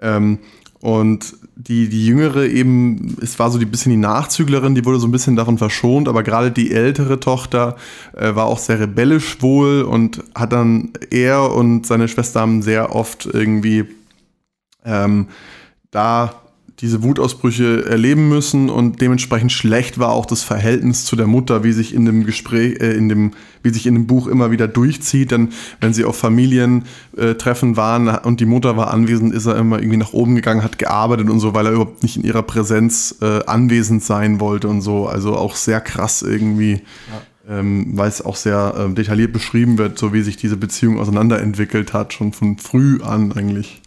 Ähm, 0.00 0.38
Und 0.80 1.32
die, 1.56 1.88
die 1.88 2.04
jüngere 2.04 2.44
eben, 2.44 3.16
es 3.22 3.38
war 3.38 3.50
so 3.50 3.58
ein 3.58 3.70
bisschen 3.70 3.88
die 3.88 3.96
Nachzüglerin, 3.96 4.74
die 4.74 4.84
wurde 4.84 4.98
so 4.98 5.06
ein 5.06 5.12
bisschen 5.12 5.34
davon 5.34 5.56
verschont, 5.56 6.08
aber 6.08 6.22
gerade 6.22 6.50
die 6.50 6.72
ältere 6.72 7.20
Tochter 7.20 7.76
äh, 8.14 8.34
war 8.34 8.44
auch 8.44 8.58
sehr 8.58 8.80
rebellisch 8.80 9.40
wohl 9.40 9.80
und 9.80 10.22
hat 10.34 10.52
dann 10.52 10.90
er 11.10 11.54
und 11.54 11.86
seine 11.86 12.06
Schwester 12.06 12.40
haben 12.40 12.60
sehr 12.60 12.94
oft 12.94 13.24
irgendwie 13.24 13.86
ähm, 14.84 15.28
da 15.90 16.34
diese 16.80 17.04
Wutausbrüche 17.04 17.86
erleben 17.86 18.28
müssen 18.28 18.68
und 18.68 19.00
dementsprechend 19.00 19.52
schlecht 19.52 19.98
war 19.98 20.10
auch 20.10 20.26
das 20.26 20.42
Verhältnis 20.42 21.04
zu 21.04 21.14
der 21.14 21.28
Mutter, 21.28 21.62
wie 21.62 21.72
sich 21.72 21.94
in 21.94 22.04
dem 22.04 22.26
Gespräch, 22.26 22.80
äh, 22.80 22.94
in 22.94 23.08
dem, 23.08 23.32
wie 23.62 23.70
sich 23.70 23.86
in 23.86 23.94
dem 23.94 24.06
Buch 24.06 24.26
immer 24.26 24.50
wieder 24.50 24.66
durchzieht. 24.66 25.30
Denn 25.30 25.50
wenn 25.80 25.94
sie 25.94 26.04
auf 26.04 26.16
Familientreffen 26.16 27.76
waren 27.76 28.08
und 28.08 28.40
die 28.40 28.46
Mutter 28.46 28.76
war 28.76 28.92
anwesend, 28.92 29.32
ist 29.32 29.46
er 29.46 29.56
immer 29.56 29.78
irgendwie 29.78 29.98
nach 29.98 30.12
oben 30.12 30.34
gegangen, 30.34 30.64
hat 30.64 30.78
gearbeitet 30.78 31.30
und 31.30 31.38
so, 31.38 31.54
weil 31.54 31.66
er 31.66 31.72
überhaupt 31.72 32.02
nicht 32.02 32.16
in 32.16 32.24
ihrer 32.24 32.42
Präsenz 32.42 33.16
äh, 33.22 33.44
anwesend 33.46 34.02
sein 34.02 34.40
wollte 34.40 34.66
und 34.66 34.80
so. 34.80 35.06
Also 35.06 35.36
auch 35.36 35.54
sehr 35.54 35.80
krass 35.80 36.22
irgendwie. 36.22 36.82
Ja. 37.10 37.58
Ähm, 37.58 37.90
weil 37.92 38.08
es 38.08 38.24
auch 38.24 38.36
sehr 38.36 38.74
äh, 38.74 38.94
detailliert 38.94 39.34
beschrieben 39.34 39.76
wird, 39.76 39.98
so 39.98 40.14
wie 40.14 40.22
sich 40.22 40.38
diese 40.38 40.56
Beziehung 40.56 40.98
auseinanderentwickelt 40.98 41.92
hat, 41.92 42.14
schon 42.14 42.32
von 42.32 42.56
früh 42.56 43.02
an 43.02 43.32
eigentlich 43.32 43.82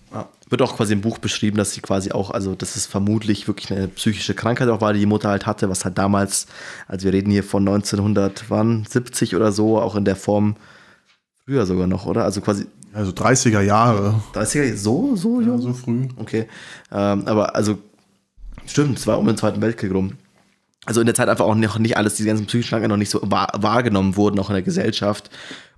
wird 0.50 0.62
auch 0.62 0.76
quasi 0.76 0.94
im 0.94 1.02
Buch 1.02 1.18
beschrieben, 1.18 1.58
dass 1.58 1.74
sie 1.74 1.82
quasi 1.82 2.12
auch, 2.12 2.32
also 2.32 2.56
dass 2.56 2.76
es 2.76 2.86
vermutlich 2.86 3.48
wirklich 3.48 3.72
eine 3.72 3.88
psychische 3.88 4.34
Krankheit 4.34 4.70
auch 4.70 4.82
war, 4.82 4.94
die 4.94 5.00
die 5.00 5.06
Mutter 5.06 5.30
halt 5.30 5.46
hatte, 5.46 5.70
was 5.70 5.84
halt 5.84 5.98
damals, 5.98 6.48
also 6.88 7.06
wir 7.06 7.14
reden 7.14 7.32
hier 7.32 7.44
von 7.44 7.68
1970 7.68 9.36
oder 9.36 9.52
so, 9.52 9.80
auch 9.80 9.96
in 9.96 10.06
der 10.06 10.16
Form 10.16 10.56
früher 11.46 11.66
sogar 11.66 11.88
noch, 11.88 12.06
oder? 12.06 12.24
Also 12.24 12.42
quasi. 12.42 12.66
Also 12.94 13.12
30er 13.12 13.62
Jahre. 13.62 14.22
30er, 14.34 14.76
so, 14.76 15.16
so 15.16 15.42
jung? 15.42 15.58
Ja, 15.58 15.58
so 15.60 15.74
früh. 15.74 16.08
Okay. 16.16 16.48
Ähm, 16.92 17.28
aber 17.28 17.56
also, 17.56 17.78
stimmt, 18.66 18.98
es 18.98 19.06
war 19.06 19.20
um 19.20 19.28
den 19.28 19.38
Zweiten 19.38 19.62
Weltkrieg 19.62 19.94
rum. 19.94 20.14
Also 20.86 21.02
in 21.02 21.06
der 21.06 21.16
Zeit 21.16 21.28
einfach 21.28 21.46
auch 21.46 21.54
noch 21.54 21.80
nicht 21.80 21.98
alles, 21.98 22.16
diese 22.16 22.30
ganzen 22.30 22.46
psychischen 22.46 22.70
Krankheiten 22.70 22.92
noch 22.92 22.98
nicht 22.98 23.10
so 23.10 23.20
wahr, 23.24 23.52
wahrgenommen 23.58 24.16
wurden, 24.16 24.40
auch 24.40 24.50
in 24.50 24.54
der 24.54 24.64
Gesellschaft. 24.64 25.30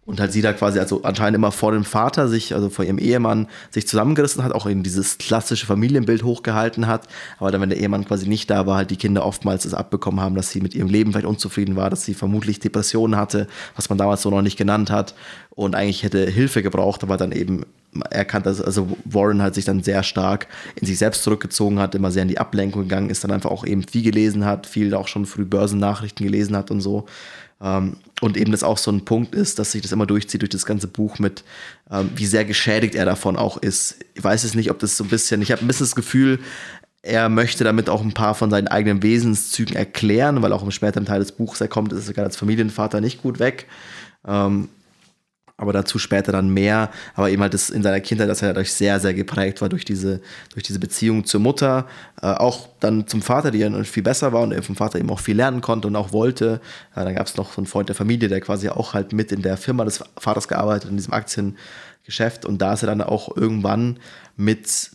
Und 0.05 0.19
halt 0.19 0.33
sie 0.33 0.41
da 0.41 0.53
quasi 0.53 0.79
also 0.79 1.03
anscheinend 1.03 1.35
immer 1.35 1.51
vor 1.51 1.71
dem 1.71 1.83
Vater 1.83 2.27
sich, 2.27 2.55
also 2.55 2.69
vor 2.69 2.83
ihrem 2.83 2.97
Ehemann, 2.97 3.47
sich 3.69 3.87
zusammengerissen 3.87 4.43
hat, 4.43 4.53
auch 4.53 4.67
eben 4.67 4.81
dieses 4.81 5.19
klassische 5.19 5.67
Familienbild 5.67 6.23
hochgehalten 6.23 6.87
hat. 6.87 7.07
Aber 7.37 7.51
dann, 7.51 7.61
wenn 7.61 7.69
der 7.69 7.79
Ehemann 7.79 8.05
quasi 8.05 8.27
nicht 8.27 8.49
da 8.49 8.65
war, 8.65 8.77
halt 8.77 8.89
die 8.89 8.97
Kinder 8.97 9.23
oftmals 9.23 9.65
es 9.65 9.75
abbekommen 9.75 10.19
haben, 10.19 10.35
dass 10.35 10.49
sie 10.49 10.61
mit 10.61 10.73
ihrem 10.73 10.87
Leben 10.87 11.11
vielleicht 11.11 11.27
unzufrieden 11.27 11.75
war, 11.75 11.91
dass 11.91 12.05
sie 12.05 12.15
vermutlich 12.15 12.59
Depressionen 12.59 13.17
hatte, 13.17 13.47
was 13.75 13.89
man 13.89 13.99
damals 13.99 14.23
so 14.23 14.31
noch 14.31 14.41
nicht 14.41 14.57
genannt 14.57 14.89
hat 14.89 15.13
und 15.51 15.75
eigentlich 15.75 16.03
hätte 16.03 16.25
Hilfe 16.25 16.63
gebraucht, 16.63 17.03
aber 17.03 17.17
dann 17.17 17.31
eben 17.33 17.65
erkannt, 18.09 18.45
dass 18.45 18.61
also 18.61 18.87
Warren 19.03 19.41
halt 19.41 19.55
sich 19.55 19.65
dann 19.65 19.83
sehr 19.83 20.03
stark 20.03 20.47
in 20.75 20.87
sich 20.87 20.97
selbst 20.97 21.23
zurückgezogen 21.23 21.79
hat, 21.79 21.95
immer 21.95 22.11
sehr 22.11 22.23
in 22.23 22.29
die 22.29 22.37
Ablenkung 22.37 22.83
gegangen 22.83 23.09
ist, 23.09 23.23
dann 23.23 23.31
einfach 23.31 23.51
auch 23.51 23.65
eben 23.65 23.83
viel 23.83 24.03
gelesen 24.03 24.45
hat, 24.45 24.67
viel 24.67 24.93
auch 24.93 25.07
schon 25.07 25.25
früh 25.25 25.45
Börsennachrichten 25.45 26.25
gelesen 26.25 26.55
hat 26.55 26.71
und 26.71 26.81
so. 26.81 27.07
Ähm, 27.61 27.97
und 28.21 28.37
eben 28.37 28.51
das 28.51 28.63
auch 28.63 28.77
so 28.77 28.91
ein 28.91 29.05
Punkt 29.05 29.35
ist, 29.35 29.59
dass 29.59 29.71
sich 29.71 29.81
das 29.81 29.91
immer 29.91 30.05
durchzieht 30.05 30.41
durch 30.41 30.49
das 30.49 30.65
ganze 30.65 30.87
Buch 30.87 31.19
mit, 31.19 31.43
ähm, 31.91 32.09
wie 32.15 32.25
sehr 32.25 32.45
geschädigt 32.45 32.95
er 32.95 33.05
davon 33.05 33.37
auch 33.37 33.57
ist. 33.57 33.95
Ich 34.13 34.23
weiß 34.23 34.43
es 34.43 34.55
nicht, 34.55 34.71
ob 34.71 34.79
das 34.79 34.97
so 34.97 35.03
ein 35.03 35.09
bisschen, 35.09 35.41
ich 35.41 35.51
habe 35.51 35.61
ein 35.61 35.67
bisschen 35.67 35.85
das 35.85 35.95
Gefühl, 35.95 36.39
er 37.01 37.29
möchte 37.29 37.63
damit 37.63 37.89
auch 37.89 38.01
ein 38.01 38.13
paar 38.13 38.35
von 38.35 38.49
seinen 38.49 38.67
eigenen 38.67 39.01
Wesenszügen 39.01 39.75
erklären, 39.75 40.41
weil 40.41 40.51
auch 40.51 40.63
im 40.63 40.71
späteren 40.71 41.05
Teil 41.05 41.19
des 41.19 41.31
Buchs 41.31 41.61
er 41.61 41.69
kommt, 41.69 41.93
ist 41.93 42.07
er 42.07 42.13
gerade 42.13 42.27
als 42.27 42.35
Familienvater 42.35 42.99
nicht 42.99 43.21
gut 43.21 43.39
weg. 43.39 43.67
Ähm, 44.27 44.67
aber 45.59 45.73
dazu 45.73 45.99
später 45.99 46.31
dann 46.31 46.49
mehr. 46.49 46.89
Aber 47.15 47.29
eben 47.29 47.41
halt 47.41 47.53
das 47.53 47.69
in 47.69 47.83
seiner 47.83 47.99
Kindheit, 47.99 48.29
dass 48.29 48.41
er 48.41 48.49
dadurch 48.49 48.73
sehr, 48.73 48.99
sehr 48.99 49.13
geprägt 49.13 49.61
war 49.61 49.69
durch 49.69 49.85
diese, 49.85 50.21
durch 50.53 50.63
diese 50.63 50.79
Beziehung 50.79 51.25
zur 51.25 51.41
Mutter, 51.41 51.87
äh, 52.21 52.27
auch 52.27 52.69
dann 52.79 53.07
zum 53.07 53.21
Vater, 53.21 53.51
die 53.51 53.59
ja 53.59 53.83
viel 53.83 54.03
besser 54.03 54.33
war 54.33 54.41
und 54.41 54.51
er 54.51 54.63
vom 54.63 54.75
Vater 54.75 54.99
eben 54.99 55.09
auch 55.09 55.19
viel 55.19 55.35
lernen 55.35 55.61
konnte 55.61 55.87
und 55.87 55.95
auch 55.95 56.13
wollte. 56.13 56.61
Äh, 56.95 57.03
dann 57.03 57.15
gab 57.15 57.27
es 57.27 57.37
noch 57.37 57.53
so 57.53 57.57
einen 57.57 57.67
Freund 57.67 57.89
der 57.89 57.95
Familie, 57.95 58.29
der 58.29 58.41
quasi 58.41 58.69
auch 58.69 58.93
halt 58.93 59.13
mit 59.13 59.31
in 59.31 59.41
der 59.41 59.57
Firma 59.57 59.85
des 59.85 60.03
Vaters 60.17 60.47
gearbeitet, 60.47 60.89
in 60.89 60.97
diesem 60.97 61.13
Aktiengeschäft. 61.13 62.45
Und 62.45 62.61
da 62.61 62.73
ist 62.73 62.83
er 62.83 62.87
dann 62.87 63.01
auch 63.01 63.35
irgendwann 63.35 63.99
mit 64.37 64.91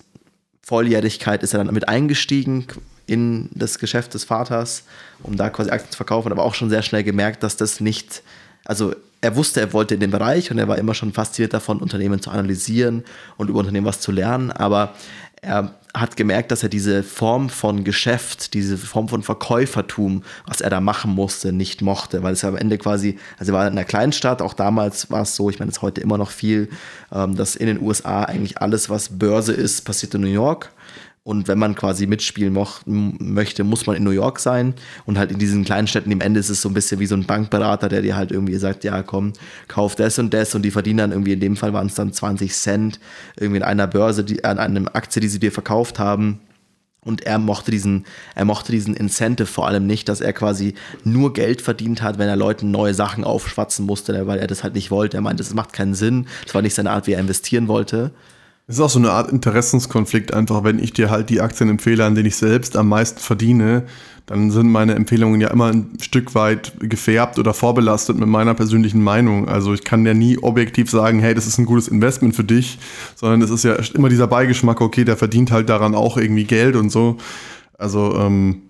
Volljährigkeit 0.64 1.42
ist 1.42 1.52
er 1.52 1.62
dann 1.62 1.74
mit 1.74 1.88
eingestiegen 1.88 2.66
in 3.06 3.50
das 3.52 3.78
Geschäft 3.78 4.14
des 4.14 4.24
Vaters, 4.24 4.84
um 5.22 5.36
da 5.36 5.50
quasi 5.50 5.70
Aktien 5.70 5.90
zu 5.90 5.96
verkaufen, 5.98 6.32
aber 6.32 6.42
auch 6.42 6.54
schon 6.54 6.70
sehr 6.70 6.82
schnell 6.82 7.04
gemerkt, 7.04 7.42
dass 7.42 7.56
das 7.56 7.80
nicht, 7.80 8.22
also 8.64 8.94
er 9.20 9.36
wusste, 9.36 9.60
er 9.60 9.72
wollte 9.72 9.94
in 9.94 10.00
den 10.00 10.10
Bereich 10.10 10.50
und 10.50 10.58
er 10.58 10.68
war 10.68 10.78
immer 10.78 10.94
schon 10.94 11.12
fasziniert 11.12 11.54
davon, 11.54 11.78
Unternehmen 11.78 12.20
zu 12.20 12.30
analysieren 12.30 13.04
und 13.36 13.48
über 13.48 13.60
Unternehmen 13.60 13.86
was 13.86 14.00
zu 14.00 14.12
lernen, 14.12 14.52
aber 14.52 14.94
er 15.40 15.74
hat 15.94 16.16
gemerkt, 16.16 16.50
dass 16.50 16.62
er 16.62 16.68
diese 16.68 17.02
Form 17.02 17.48
von 17.48 17.84
Geschäft, 17.84 18.54
diese 18.54 18.76
Form 18.76 19.08
von 19.08 19.22
Verkäufertum, 19.22 20.24
was 20.46 20.60
er 20.60 20.70
da 20.70 20.80
machen 20.80 21.12
musste, 21.12 21.52
nicht 21.52 21.82
mochte, 21.82 22.22
weil 22.22 22.32
es 22.32 22.44
am 22.44 22.56
Ende 22.56 22.78
quasi, 22.78 23.18
also 23.38 23.52
er 23.52 23.58
war 23.58 23.66
in 23.66 23.72
einer 23.72 23.84
Kleinstadt, 23.84 24.42
auch 24.42 24.54
damals 24.54 25.10
war 25.10 25.22
es 25.22 25.36
so, 25.36 25.50
ich 25.50 25.58
meine, 25.60 25.70
es 25.70 25.76
ist 25.76 25.82
heute 25.82 26.00
immer 26.00 26.18
noch 26.18 26.30
viel, 26.30 26.68
ähm, 27.12 27.36
dass 27.36 27.54
in 27.54 27.66
den 27.66 27.80
USA 27.80 28.24
eigentlich 28.24 28.60
alles, 28.60 28.90
was 28.90 29.18
Börse 29.18 29.52
ist, 29.52 29.82
passiert 29.82 30.14
in 30.14 30.22
New 30.22 30.26
York. 30.26 30.70
Und 31.26 31.48
wenn 31.48 31.58
man 31.58 31.74
quasi 31.74 32.06
mitspielen 32.06 32.54
möchte, 32.84 33.64
muss 33.64 33.86
man 33.86 33.96
in 33.96 34.04
New 34.04 34.10
York 34.10 34.38
sein. 34.38 34.74
Und 35.06 35.16
halt 35.18 35.32
in 35.32 35.38
diesen 35.38 35.64
kleinen 35.64 35.86
Städten, 35.86 36.10
im 36.10 36.20
Ende 36.20 36.38
ist 36.38 36.50
es 36.50 36.60
so 36.60 36.68
ein 36.68 36.74
bisschen 36.74 37.00
wie 37.00 37.06
so 37.06 37.14
ein 37.14 37.24
Bankberater, 37.24 37.88
der 37.88 38.02
dir 38.02 38.14
halt 38.14 38.30
irgendwie 38.30 38.56
sagt, 38.56 38.84
ja 38.84 39.02
komm, 39.02 39.32
kauf 39.66 39.94
das 39.94 40.18
und 40.18 40.34
das. 40.34 40.54
Und 40.54 40.62
die 40.62 40.70
verdienen 40.70 40.98
dann 40.98 41.12
irgendwie, 41.12 41.32
in 41.32 41.40
dem 41.40 41.56
Fall 41.56 41.72
waren 41.72 41.86
es 41.86 41.94
dann 41.94 42.12
20 42.12 42.52
Cent, 42.52 43.00
irgendwie 43.36 43.56
in 43.56 43.62
einer 43.62 43.86
Börse, 43.86 44.22
die, 44.22 44.44
an 44.44 44.58
einer 44.58 44.94
Aktie, 44.94 45.22
die 45.22 45.28
sie 45.28 45.40
dir 45.40 45.50
verkauft 45.50 45.98
haben. 45.98 46.40
Und 47.00 47.22
er 47.22 47.38
mochte 47.38 47.70
diesen, 47.70 48.04
er 48.34 48.44
mochte 48.44 48.72
diesen 48.72 48.94
Incentive 48.94 49.46
vor 49.46 49.66
allem 49.66 49.86
nicht, 49.86 50.10
dass 50.10 50.20
er 50.20 50.34
quasi 50.34 50.74
nur 51.04 51.32
Geld 51.32 51.62
verdient 51.62 52.02
hat, 52.02 52.18
wenn 52.18 52.28
er 52.28 52.36
Leuten 52.36 52.70
neue 52.70 52.92
Sachen 52.92 53.24
aufschwatzen 53.24 53.86
musste, 53.86 54.26
weil 54.26 54.38
er 54.38 54.46
das 54.46 54.62
halt 54.62 54.74
nicht 54.74 54.90
wollte. 54.90 55.16
Er 55.16 55.22
meinte, 55.22 55.42
das 55.42 55.54
macht 55.54 55.72
keinen 55.72 55.94
Sinn. 55.94 56.26
Das 56.44 56.54
war 56.54 56.60
nicht 56.60 56.74
seine 56.74 56.90
Art, 56.90 57.06
wie 57.06 57.12
er 57.12 57.20
investieren 57.20 57.68
wollte. 57.68 58.12
Es 58.66 58.76
ist 58.76 58.80
auch 58.80 58.90
so 58.90 58.98
eine 58.98 59.10
Art 59.10 59.30
Interessenskonflikt, 59.30 60.32
einfach 60.32 60.64
wenn 60.64 60.78
ich 60.78 60.94
dir 60.94 61.10
halt 61.10 61.28
die 61.28 61.42
Aktien 61.42 61.68
empfehle, 61.68 62.04
an 62.04 62.14
denen 62.14 62.28
ich 62.28 62.36
selbst 62.36 62.78
am 62.78 62.88
meisten 62.88 63.18
verdiene, 63.18 63.84
dann 64.24 64.50
sind 64.50 64.70
meine 64.72 64.94
Empfehlungen 64.94 65.38
ja 65.38 65.48
immer 65.48 65.66
ein 65.66 65.98
Stück 66.00 66.34
weit 66.34 66.72
gefärbt 66.78 67.38
oder 67.38 67.52
vorbelastet 67.52 68.16
mit 68.16 68.26
meiner 68.26 68.54
persönlichen 68.54 69.02
Meinung. 69.02 69.50
Also 69.50 69.74
ich 69.74 69.84
kann 69.84 70.06
ja 70.06 70.14
nie 70.14 70.38
objektiv 70.38 70.90
sagen, 70.90 71.18
hey, 71.18 71.34
das 71.34 71.46
ist 71.46 71.58
ein 71.58 71.66
gutes 71.66 71.88
Investment 71.88 72.34
für 72.34 72.44
dich, 72.44 72.78
sondern 73.16 73.42
es 73.42 73.50
ist 73.50 73.64
ja 73.64 73.76
immer 73.92 74.08
dieser 74.08 74.28
Beigeschmack, 74.28 74.80
okay, 74.80 75.04
der 75.04 75.18
verdient 75.18 75.50
halt 75.50 75.68
daran 75.68 75.94
auch 75.94 76.16
irgendwie 76.16 76.44
Geld 76.44 76.74
und 76.74 76.88
so. 76.88 77.18
Also 77.76 78.16
ähm, 78.18 78.62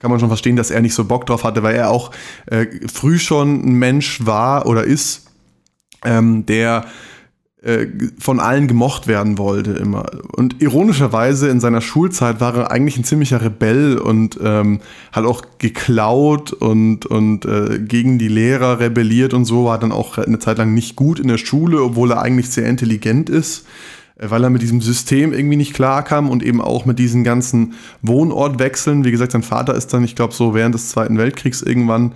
kann 0.00 0.10
man 0.10 0.18
schon 0.18 0.28
verstehen, 0.28 0.56
dass 0.56 0.72
er 0.72 0.80
nicht 0.80 0.94
so 0.94 1.04
Bock 1.04 1.24
drauf 1.24 1.44
hatte, 1.44 1.62
weil 1.62 1.76
er 1.76 1.90
auch 1.90 2.10
äh, 2.46 2.66
früh 2.92 3.20
schon 3.20 3.64
ein 3.64 3.74
Mensch 3.74 4.26
war 4.26 4.66
oder 4.66 4.82
ist, 4.82 5.26
ähm, 6.04 6.46
der 6.46 6.84
äh, 7.66 7.88
von 8.20 8.38
allen 8.38 8.68
gemocht 8.68 9.08
werden 9.08 9.38
wollte 9.38 9.72
immer. 9.72 10.06
Und 10.36 10.62
ironischerweise 10.62 11.48
in 11.48 11.58
seiner 11.58 11.80
Schulzeit 11.80 12.40
war 12.40 12.54
er 12.54 12.70
eigentlich 12.70 12.96
ein 12.96 13.02
ziemlicher 13.02 13.42
Rebell 13.42 13.98
und 13.98 14.38
ähm, 14.40 14.78
hat 15.10 15.24
auch 15.24 15.42
geklaut 15.58 16.52
und, 16.52 17.06
und 17.06 17.44
äh, 17.44 17.80
gegen 17.80 18.20
die 18.20 18.28
Lehrer 18.28 18.78
rebelliert 18.78 19.34
und 19.34 19.46
so, 19.46 19.64
war 19.64 19.80
dann 19.80 19.90
auch 19.90 20.16
eine 20.16 20.38
Zeit 20.38 20.58
lang 20.58 20.74
nicht 20.74 20.94
gut 20.94 21.18
in 21.18 21.26
der 21.26 21.38
Schule, 21.38 21.82
obwohl 21.82 22.12
er 22.12 22.22
eigentlich 22.22 22.50
sehr 22.50 22.68
intelligent 22.68 23.28
ist 23.28 23.66
äh, 24.16 24.30
weil 24.30 24.44
er 24.44 24.50
mit 24.50 24.62
diesem 24.62 24.80
System 24.80 25.32
irgendwie 25.32 25.56
nicht 25.56 25.74
klarkam 25.74 26.30
und 26.30 26.44
eben 26.44 26.60
auch 26.60 26.84
mit 26.84 27.00
diesen 27.00 27.24
ganzen 27.24 27.74
Wohnortwechseln. 28.00 29.04
Wie 29.04 29.10
gesagt, 29.10 29.32
sein 29.32 29.42
Vater 29.42 29.74
ist 29.74 29.92
dann, 29.92 30.04
ich 30.04 30.14
glaube, 30.14 30.34
so 30.34 30.54
während 30.54 30.76
des 30.76 30.90
Zweiten 30.90 31.18
Weltkriegs 31.18 31.62
irgendwann 31.62 32.12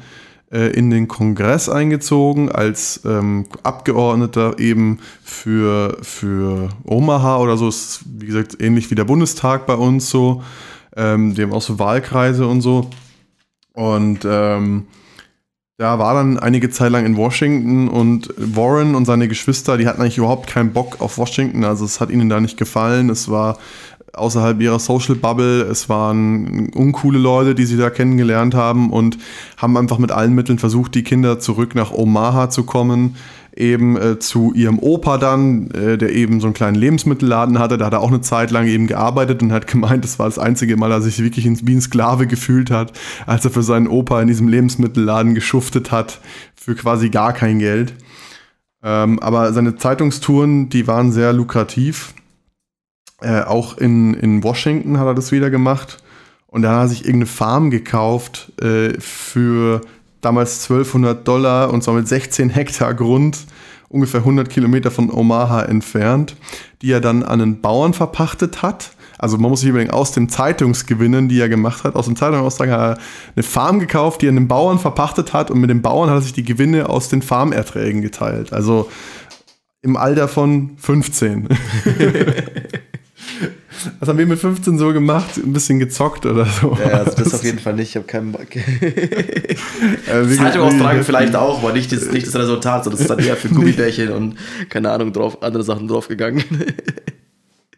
in 0.50 0.90
den 0.90 1.06
Kongress 1.06 1.68
eingezogen 1.68 2.50
als 2.50 3.00
ähm, 3.04 3.46
Abgeordneter 3.62 4.58
eben 4.58 4.98
für, 5.22 5.96
für 6.02 6.70
Omaha 6.84 7.38
oder 7.38 7.56
so. 7.56 7.68
Ist, 7.68 8.00
wie 8.18 8.26
gesagt, 8.26 8.60
ähnlich 8.60 8.90
wie 8.90 8.96
der 8.96 9.04
Bundestag 9.04 9.66
bei 9.66 9.74
uns 9.74 10.10
so. 10.10 10.42
Ähm, 10.96 11.34
die 11.34 11.42
haben 11.42 11.52
auch 11.52 11.62
so 11.62 11.78
Wahlkreise 11.78 12.48
und 12.48 12.62
so. 12.62 12.90
Und 13.74 14.24
ähm, 14.24 14.86
da 15.80 15.98
war 15.98 16.12
dann 16.12 16.38
einige 16.38 16.68
Zeit 16.68 16.92
lang 16.92 17.06
in 17.06 17.16
Washington 17.16 17.88
und 17.88 18.34
Warren 18.36 18.94
und 18.94 19.06
seine 19.06 19.28
Geschwister, 19.28 19.78
die 19.78 19.86
hatten 19.86 20.02
eigentlich 20.02 20.18
überhaupt 20.18 20.46
keinen 20.46 20.74
Bock 20.74 21.00
auf 21.00 21.16
Washington. 21.16 21.64
Also 21.64 21.86
es 21.86 22.00
hat 22.00 22.10
ihnen 22.10 22.28
da 22.28 22.38
nicht 22.38 22.58
gefallen. 22.58 23.08
Es 23.08 23.30
war 23.30 23.56
außerhalb 24.12 24.60
ihrer 24.60 24.78
Social 24.78 25.14
Bubble. 25.14 25.62
Es 25.62 25.88
waren 25.88 26.70
uncoole 26.70 27.18
Leute, 27.18 27.54
die 27.54 27.64
sie 27.64 27.76
da 27.76 27.90
kennengelernt 27.90 28.54
haben 28.54 28.90
und 28.90 29.18
haben 29.56 29.76
einfach 29.76 29.98
mit 29.98 30.12
allen 30.12 30.34
Mitteln 30.34 30.58
versucht, 30.58 30.94
die 30.94 31.02
Kinder 31.02 31.38
zurück 31.38 31.74
nach 31.74 31.92
Omaha 31.92 32.50
zu 32.50 32.64
kommen. 32.64 33.16
Eben 33.56 33.96
äh, 33.96 34.18
zu 34.20 34.52
ihrem 34.54 34.78
Opa 34.78 35.18
dann, 35.18 35.70
äh, 35.72 35.98
der 35.98 36.12
eben 36.12 36.40
so 36.40 36.46
einen 36.46 36.54
kleinen 36.54 36.76
Lebensmittelladen 36.76 37.58
hatte. 37.58 37.78
Da 37.78 37.86
hat 37.86 37.92
er 37.92 38.00
auch 38.00 38.08
eine 38.08 38.20
Zeit 38.20 38.52
lang 38.52 38.66
eben 38.66 38.86
gearbeitet 38.86 39.42
und 39.42 39.52
hat 39.52 39.66
gemeint, 39.66 40.04
das 40.04 40.18
war 40.18 40.26
das 40.26 40.38
einzige 40.38 40.76
Mal, 40.76 40.88
dass 40.88 41.04
er 41.04 41.10
sich 41.10 41.22
wirklich 41.22 41.46
wie 41.46 41.74
ein 41.74 41.80
Sklave 41.80 42.26
gefühlt 42.26 42.70
hat, 42.70 42.92
als 43.26 43.44
er 43.44 43.50
für 43.50 43.64
seinen 43.64 43.88
Opa 43.88 44.22
in 44.22 44.28
diesem 44.28 44.46
Lebensmittelladen 44.46 45.34
geschuftet 45.34 45.90
hat, 45.90 46.20
für 46.54 46.76
quasi 46.76 47.10
gar 47.10 47.32
kein 47.32 47.58
Geld. 47.58 47.92
Ähm, 48.82 49.18
aber 49.18 49.52
seine 49.52 49.76
Zeitungstouren, 49.76 50.68
die 50.68 50.86
waren 50.86 51.12
sehr 51.12 51.32
lukrativ 51.32 52.14
Äh, 53.22 53.42
auch 53.42 53.76
in, 53.78 54.14
in 54.14 54.42
Washington 54.42 54.98
hat 54.98 55.06
er 55.06 55.14
das 55.14 55.32
wieder 55.32 55.50
gemacht. 55.50 56.02
Und 56.46 56.62
da 56.62 56.72
hat 56.72 56.84
er 56.84 56.88
sich 56.88 57.04
irgendeine 57.04 57.26
Farm 57.26 57.70
gekauft 57.70 58.52
äh, 58.60 58.98
für 58.98 59.82
damals 60.20 60.62
1200 60.62 61.26
Dollar 61.26 61.72
und 61.72 61.82
zwar 61.82 61.94
mit 61.94 62.08
16 62.08 62.50
Hektar 62.50 62.94
Grund, 62.94 63.38
ungefähr 63.88 64.20
100 64.20 64.50
Kilometer 64.50 64.90
von 64.90 65.10
Omaha 65.10 65.62
entfernt, 65.62 66.36
die 66.82 66.92
er 66.92 67.00
dann 67.00 67.22
an 67.22 67.40
einen 67.40 67.60
Bauern 67.60 67.94
verpachtet 67.94 68.62
hat. 68.62 68.92
Also 69.18 69.36
man 69.36 69.50
muss 69.50 69.60
sich 69.60 69.68
überlegen, 69.68 69.90
aus 69.90 70.12
den 70.12 70.28
Zeitungsgewinnen, 70.28 71.28
die 71.28 71.40
er 71.40 71.48
gemacht 71.48 71.84
hat, 71.84 71.94
aus 71.94 72.06
dem 72.06 72.16
Zeitungsaustrag 72.16 72.70
hat 72.70 72.80
er 72.80 72.98
eine 73.36 73.42
Farm 73.42 73.78
gekauft, 73.78 74.22
die 74.22 74.26
er 74.26 74.30
einem 74.30 74.48
Bauern 74.48 74.78
verpachtet 74.78 75.32
hat 75.32 75.50
und 75.50 75.60
mit 75.60 75.70
dem 75.70 75.82
Bauern 75.82 76.08
hat 76.08 76.16
er 76.16 76.22
sich 76.22 76.32
die 76.32 76.44
Gewinne 76.44 76.88
aus 76.88 77.08
den 77.08 77.20
Farmerträgen 77.20 78.00
geteilt. 78.00 78.52
Also 78.52 78.88
im 79.82 79.96
Alter 79.96 80.28
von 80.28 80.70
15. 80.78 81.48
Was 84.00 84.08
haben 84.08 84.16
wir 84.16 84.26
mit 84.26 84.38
15 84.38 84.78
so 84.78 84.94
gemacht? 84.94 85.36
Ein 85.36 85.52
bisschen 85.52 85.78
gezockt 85.78 86.24
oder 86.24 86.46
so? 86.46 86.76
Ja, 86.82 87.00
also 87.00 87.22
das 87.22 87.34
auf 87.34 87.44
jeden 87.44 87.58
Fall 87.58 87.74
nicht. 87.74 87.90
Ich 87.90 87.96
habe 87.96 88.06
keinen 88.06 88.32
Bock. 88.32 88.56
äh, 88.56 89.56
Zeitung 90.36 90.62
austragen 90.62 91.04
vielleicht 91.04 91.36
auch, 91.36 91.62
aber 91.62 91.74
nicht 91.74 91.92
das, 91.92 92.10
nicht 92.10 92.26
das 92.26 92.34
Resultat, 92.34 92.86
das 92.86 92.98
ist 92.98 93.10
dann 93.10 93.18
eher 93.18 93.36
für 93.36 93.48
Gummibärchen 93.54 94.10
und 94.10 94.36
keine 94.70 94.90
Ahnung, 94.90 95.12
drauf, 95.12 95.42
andere 95.42 95.62
Sachen 95.64 95.86
draufgegangen. 95.86 96.42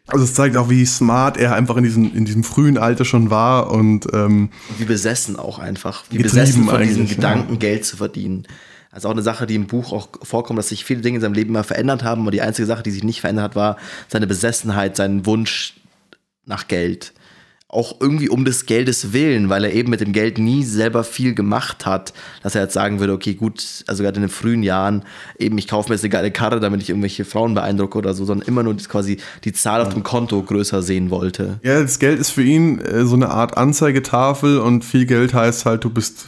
Also 0.07 0.25
es 0.25 0.35
zeigt 0.35 0.57
auch, 0.57 0.71
wie 0.71 0.87
smart 0.87 1.38
er 1.38 1.57
einfach 1.57 1.76
in 1.76 1.83
diesem, 1.83 2.14
in 2.14 2.25
diesem 2.25 2.45
frühen 2.45 2.79
Alter 2.79 3.05
schon 3.05 3.31
war 3.31 3.73
und 3.73 4.07
ähm, 4.12 4.50
wie 4.79 4.85
besessen 4.85 5.37
auch 5.37 5.59
einfach. 5.59 6.05
Wie 6.11 6.19
besessen 6.19 6.64
von 6.69 6.83
diesem 6.83 7.09
Gedanken, 7.09 7.55
ja. 7.55 7.59
Geld 7.59 7.85
zu 7.85 7.97
verdienen. 7.97 8.47
Also 8.93 9.09
auch 9.09 9.12
eine 9.12 9.23
Sache, 9.23 9.47
die 9.47 9.57
im 9.57 9.67
Buch 9.67 9.93
auch 9.93 10.09
vorkommt, 10.23 10.59
dass 10.59 10.69
sich 10.69 10.85
viele 10.85 11.00
Dinge 11.00 11.17
in 11.17 11.23
seinem 11.23 11.35
Leben 11.35 11.52
mal 11.52 11.64
verändert 11.64 12.05
haben, 12.05 12.23
aber 12.23 12.31
die 12.31 12.43
einzige 12.43 12.67
Sache, 12.67 12.85
die 12.85 12.91
sich 12.93 13.02
nicht 13.02 13.23
verändert 13.23 13.45
hat, 13.45 13.57
war 13.57 13.76
seine 14.07 14.29
Besessenheit, 14.29 14.97
sein 14.97 15.26
Wunsch 15.26 15.75
nach 16.47 16.69
Geld. 16.69 17.13
Auch 17.69 18.01
irgendwie 18.01 18.29
um 18.29 18.45
des 18.45 18.67
Geldes 18.67 19.15
willen, 19.15 19.49
weil 19.49 19.65
er 19.65 19.73
eben 19.73 19.89
mit 19.89 20.03
dem 20.03 20.13
Geld 20.13 20.37
nie 20.37 20.63
selber 20.63 21.05
viel 21.05 21.35
gemacht 21.35 21.87
hat, 21.87 22.13
dass 22.43 22.55
er 22.55 22.65
jetzt 22.65 22.75
sagen 22.75 23.01
würde, 23.01 23.15
okay, 23.15 23.33
gut, 23.33 23.65
also 23.87 24.03
gerade 24.03 24.17
in 24.17 24.23
den 24.23 24.29
frühen 24.29 24.63
Jahren, 24.63 25.05
eben 25.39 25.57
ich 25.57 25.69
kaufe 25.69 25.89
mir 25.89 25.95
jetzt 25.95 26.05
eine 26.05 26.11
geile 26.11 26.31
Karre, 26.31 26.61
damit 26.61 26.83
ich 26.83 26.91
irgendwelche 26.91 27.25
Frauen 27.25 27.55
beeindrucke 27.55 27.97
oder 27.97 28.13
so, 28.13 28.27
sondern 28.27 28.47
immer 28.47 28.63
nur 28.63 28.77
quasi 28.77 29.17
die 29.45 29.55
Zahl 29.55 29.81
auf 29.81 29.89
dem 29.89 30.03
Konto 30.03 30.43
größer 30.43 30.83
sehen 30.83 31.09
wollte. 31.09 31.61
Ja, 31.63 31.81
das 31.81 31.99
Geld 31.99 32.21
ist 32.21 32.33
für 32.33 32.43
ihn 32.43 32.79
äh, 32.79 33.07
so 33.07 33.17
eine 33.17 33.31
Art 33.31 33.57
Anzeigetafel 33.57 34.59
und 34.59 34.85
viel 34.85 35.07
Geld 35.07 35.33
heißt 35.33 35.65
halt, 35.65 35.85
du 35.85 35.89
bist 35.89 36.27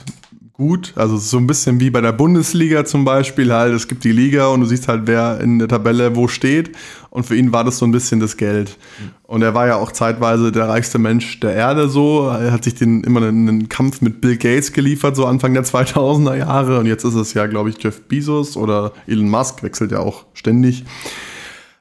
gut. 0.55 0.93
Also 0.97 1.17
so 1.17 1.37
ein 1.37 1.47
bisschen 1.47 1.81
wie 1.81 1.91
bei 1.91 2.01
der 2.01 2.13
Bundesliga 2.13 2.85
zum 2.85 3.05
Beispiel 3.05 3.53
halt. 3.53 3.75
Es 3.75 3.89
gibt 3.89 4.05
die 4.05 4.13
Liga 4.13 4.47
und 4.47 4.61
du 4.61 4.67
siehst 4.67 4.89
halt, 4.89 5.03
wer 5.07 5.41
in 5.41 5.59
der 5.59 5.69
Tabelle 5.69 6.17
wo 6.17 6.29
steht. 6.29 6.73
Und 7.11 7.27
für 7.27 7.37
ihn 7.37 7.53
war 7.53 7.65
das 7.65 7.79
so 7.79 7.85
ein 7.85 7.93
bisschen 7.93 8.21
das 8.21 8.37
Geld. 8.37 8.79
Und 9.25 9.43
er 9.43 9.55
war 9.55 9.67
ja 9.67 9.77
auch 9.77 9.93
zeitweise 9.93 10.53
der 10.53 10.69
reichste 10.69 10.99
Mensch 10.99 11.41
der 11.41 11.55
Erde 11.55 11.89
so. 11.89 12.29
Er 12.29 12.53
hat 12.53 12.65
sich 12.65 12.77
den, 12.77 13.03
immer 13.03 13.23
einen, 13.23 13.69
Kampf 13.69 14.01
mit 14.01 14.21
Bill 14.21 14.37
Gates 14.37 14.73
geliefert, 14.73 15.17
so 15.17 15.27
Anfang 15.27 15.55
der 15.55 15.65
2000er 15.65 16.37
Jahre. 16.37 16.79
Und 16.79 16.87
jetzt 16.87 17.05
ist 17.05 17.15
es 17.15 17.35
ja, 17.35 17.47
glaube 17.47 17.71
ich, 17.71 17.83
Jeff 17.83 18.03
Bezos 18.03 18.57
oder 18.57 18.93
Elon 19.07 19.29
Musk, 19.29 19.63
wechselt 19.63 19.91
ja 19.91 19.99
auch 19.99 20.25
ständig. 20.35 20.85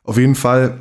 Auf 0.04 0.18
jeden 0.18 0.36
Fall 0.36 0.80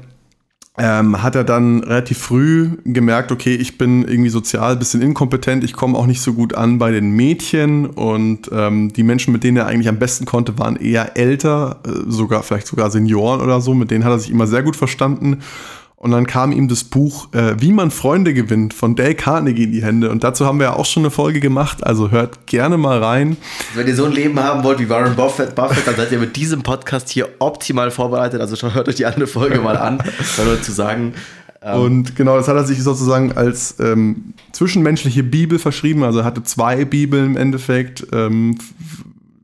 ähm, 0.78 1.22
hat 1.22 1.34
er 1.34 1.44
dann 1.44 1.84
relativ 1.84 2.18
früh 2.18 2.70
gemerkt, 2.84 3.30
okay, 3.30 3.54
ich 3.54 3.76
bin 3.76 4.08
irgendwie 4.08 4.30
sozial 4.30 4.72
ein 4.72 4.78
bisschen 4.78 5.02
inkompetent, 5.02 5.64
ich 5.64 5.74
komme 5.74 5.98
auch 5.98 6.06
nicht 6.06 6.22
so 6.22 6.32
gut 6.32 6.54
an 6.54 6.78
bei 6.78 6.90
den 6.90 7.10
Mädchen 7.10 7.86
und 7.86 8.50
ähm, 8.52 8.90
die 8.92 9.02
Menschen, 9.02 9.32
mit 9.32 9.44
denen 9.44 9.58
er 9.58 9.66
eigentlich 9.66 9.88
am 9.88 9.98
besten 9.98 10.24
konnte, 10.24 10.58
waren 10.58 10.76
eher 10.76 11.16
älter, 11.18 11.80
äh, 11.86 12.10
sogar 12.10 12.42
vielleicht 12.42 12.66
sogar 12.66 12.90
Senioren 12.90 13.42
oder 13.42 13.60
so, 13.60 13.74
mit 13.74 13.90
denen 13.90 14.04
hat 14.04 14.12
er 14.12 14.18
sich 14.18 14.30
immer 14.30 14.46
sehr 14.46 14.62
gut 14.62 14.76
verstanden 14.76 15.42
und 16.02 16.10
dann 16.10 16.26
kam 16.26 16.50
ihm 16.50 16.66
das 16.66 16.82
Buch 16.82 17.32
äh, 17.32 17.54
Wie 17.60 17.70
man 17.70 17.92
Freunde 17.92 18.34
gewinnt 18.34 18.74
von 18.74 18.96
Dale 18.96 19.14
Carnegie 19.14 19.62
in 19.62 19.70
die 19.70 19.84
Hände. 19.84 20.10
Und 20.10 20.24
dazu 20.24 20.44
haben 20.44 20.58
wir 20.58 20.64
ja 20.64 20.72
auch 20.72 20.84
schon 20.84 21.04
eine 21.04 21.12
Folge 21.12 21.38
gemacht. 21.38 21.86
Also 21.86 22.10
hört 22.10 22.48
gerne 22.48 22.76
mal 22.76 22.98
rein. 22.98 23.36
Wenn 23.76 23.86
ihr 23.86 23.94
so 23.94 24.06
ein 24.06 24.10
Leben 24.10 24.40
haben 24.40 24.64
wollt 24.64 24.80
wie 24.80 24.88
Warren 24.88 25.14
Buffett, 25.14 25.54
Buffett 25.54 25.86
dann 25.86 25.94
seid 25.94 26.10
ihr 26.10 26.18
mit 26.18 26.34
diesem 26.34 26.64
Podcast 26.64 27.08
hier 27.08 27.28
optimal 27.38 27.92
vorbereitet. 27.92 28.40
Also 28.40 28.74
hört 28.74 28.88
euch 28.88 28.96
die 28.96 29.06
andere 29.06 29.28
Folge 29.28 29.60
mal 29.60 29.76
an, 29.76 30.02
nur 30.44 30.60
zu 30.60 30.72
sagen. 30.72 31.14
Ähm, 31.62 31.80
und 31.80 32.16
genau, 32.16 32.36
das 32.36 32.48
hat 32.48 32.56
er 32.56 32.64
sich 32.64 32.82
sozusagen 32.82 33.30
als 33.36 33.76
ähm, 33.78 34.34
zwischenmenschliche 34.50 35.22
Bibel 35.22 35.60
verschrieben. 35.60 36.02
Also 36.02 36.18
er 36.18 36.24
hatte 36.24 36.42
zwei 36.42 36.84
Bibeln 36.84 37.26
im 37.26 37.36
Endeffekt. 37.36 38.08
Ähm, 38.12 38.58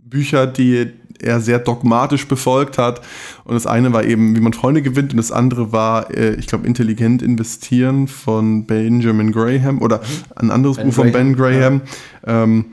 Bücher, 0.04 0.48
die 0.48 0.90
er 1.20 1.40
sehr 1.40 1.58
dogmatisch 1.58 2.28
befolgt 2.28 2.78
hat. 2.78 3.00
Und 3.44 3.54
das 3.54 3.66
eine 3.66 3.92
war 3.92 4.04
eben, 4.04 4.36
wie 4.36 4.40
man 4.40 4.52
Freunde 4.52 4.82
gewinnt, 4.82 5.12
und 5.12 5.16
das 5.16 5.32
andere 5.32 5.72
war, 5.72 6.14
äh, 6.14 6.34
ich 6.34 6.46
glaube, 6.46 6.66
intelligent 6.66 7.22
investieren 7.22 8.08
von 8.08 8.66
Benjamin 8.66 9.32
Graham 9.32 9.80
oder 9.80 10.00
ein 10.36 10.50
anderes 10.50 10.76
ben 10.76 10.86
Buch 10.86 10.94
von 10.94 11.12
Ben 11.12 11.34
Graham. 11.36 11.82
Ja. 12.26 12.44
Ähm, 12.44 12.66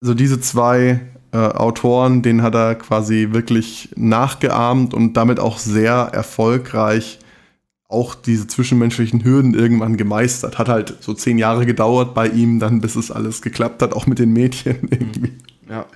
so 0.00 0.14
diese 0.14 0.40
zwei 0.40 1.00
äh, 1.32 1.36
Autoren, 1.36 2.22
denen 2.22 2.42
hat 2.42 2.54
er 2.54 2.74
quasi 2.74 3.28
wirklich 3.32 3.90
nachgeahmt 3.96 4.94
und 4.94 5.16
damit 5.16 5.38
auch 5.38 5.58
sehr 5.58 5.94
erfolgreich 5.94 7.18
auch 7.90 8.14
diese 8.14 8.46
zwischenmenschlichen 8.46 9.24
Hürden 9.24 9.54
irgendwann 9.54 9.96
gemeistert. 9.96 10.58
Hat 10.58 10.68
halt 10.68 10.96
so 11.00 11.12
zehn 11.12 11.38
Jahre 11.38 11.66
gedauert 11.66 12.14
bei 12.14 12.28
ihm, 12.28 12.60
dann 12.60 12.80
bis 12.80 12.94
es 12.94 13.10
alles 13.10 13.42
geklappt 13.42 13.82
hat, 13.82 13.92
auch 13.94 14.06
mit 14.06 14.20
den 14.20 14.32
Mädchen 14.32 14.88
irgendwie. 14.90 15.32
Ja. 15.68 15.86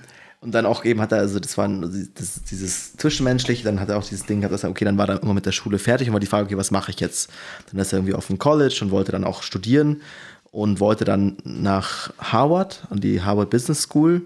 Und 0.45 0.51
dann 0.51 0.67
auch 0.67 0.85
eben 0.85 1.01
hat 1.01 1.11
er, 1.11 1.17
also 1.17 1.39
das 1.39 1.57
war 1.57 1.67
das, 1.67 2.43
dieses 2.43 2.95
Zwischenmenschliche, 2.97 3.63
dann 3.63 3.79
hat 3.79 3.89
er 3.89 3.97
auch 3.97 4.03
dieses 4.03 4.27
Ding 4.27 4.41
dass 4.41 4.63
er, 4.63 4.69
okay, 4.69 4.85
dann 4.85 4.95
war 4.95 5.09
er 5.09 5.23
immer 5.23 5.33
mit 5.33 5.47
der 5.47 5.51
Schule 5.51 5.79
fertig 5.79 6.07
und 6.07 6.13
war 6.13 6.19
die 6.19 6.27
Frage, 6.27 6.45
okay, 6.45 6.55
was 6.55 6.69
mache 6.69 6.91
ich 6.91 6.99
jetzt? 6.99 7.31
Dann 7.71 7.81
ist 7.81 7.91
er 7.91 7.97
irgendwie 7.97 8.13
auf 8.13 8.27
dem 8.27 8.37
College 8.37 8.77
und 8.81 8.91
wollte 8.91 9.11
dann 9.11 9.23
auch 9.23 9.41
studieren 9.41 10.03
und 10.51 10.79
wollte 10.79 11.03
dann 11.03 11.37
nach 11.43 12.13
Harvard, 12.19 12.85
an 12.91 12.99
die 12.99 13.23
Harvard 13.23 13.49
Business 13.49 13.81
School, 13.81 14.21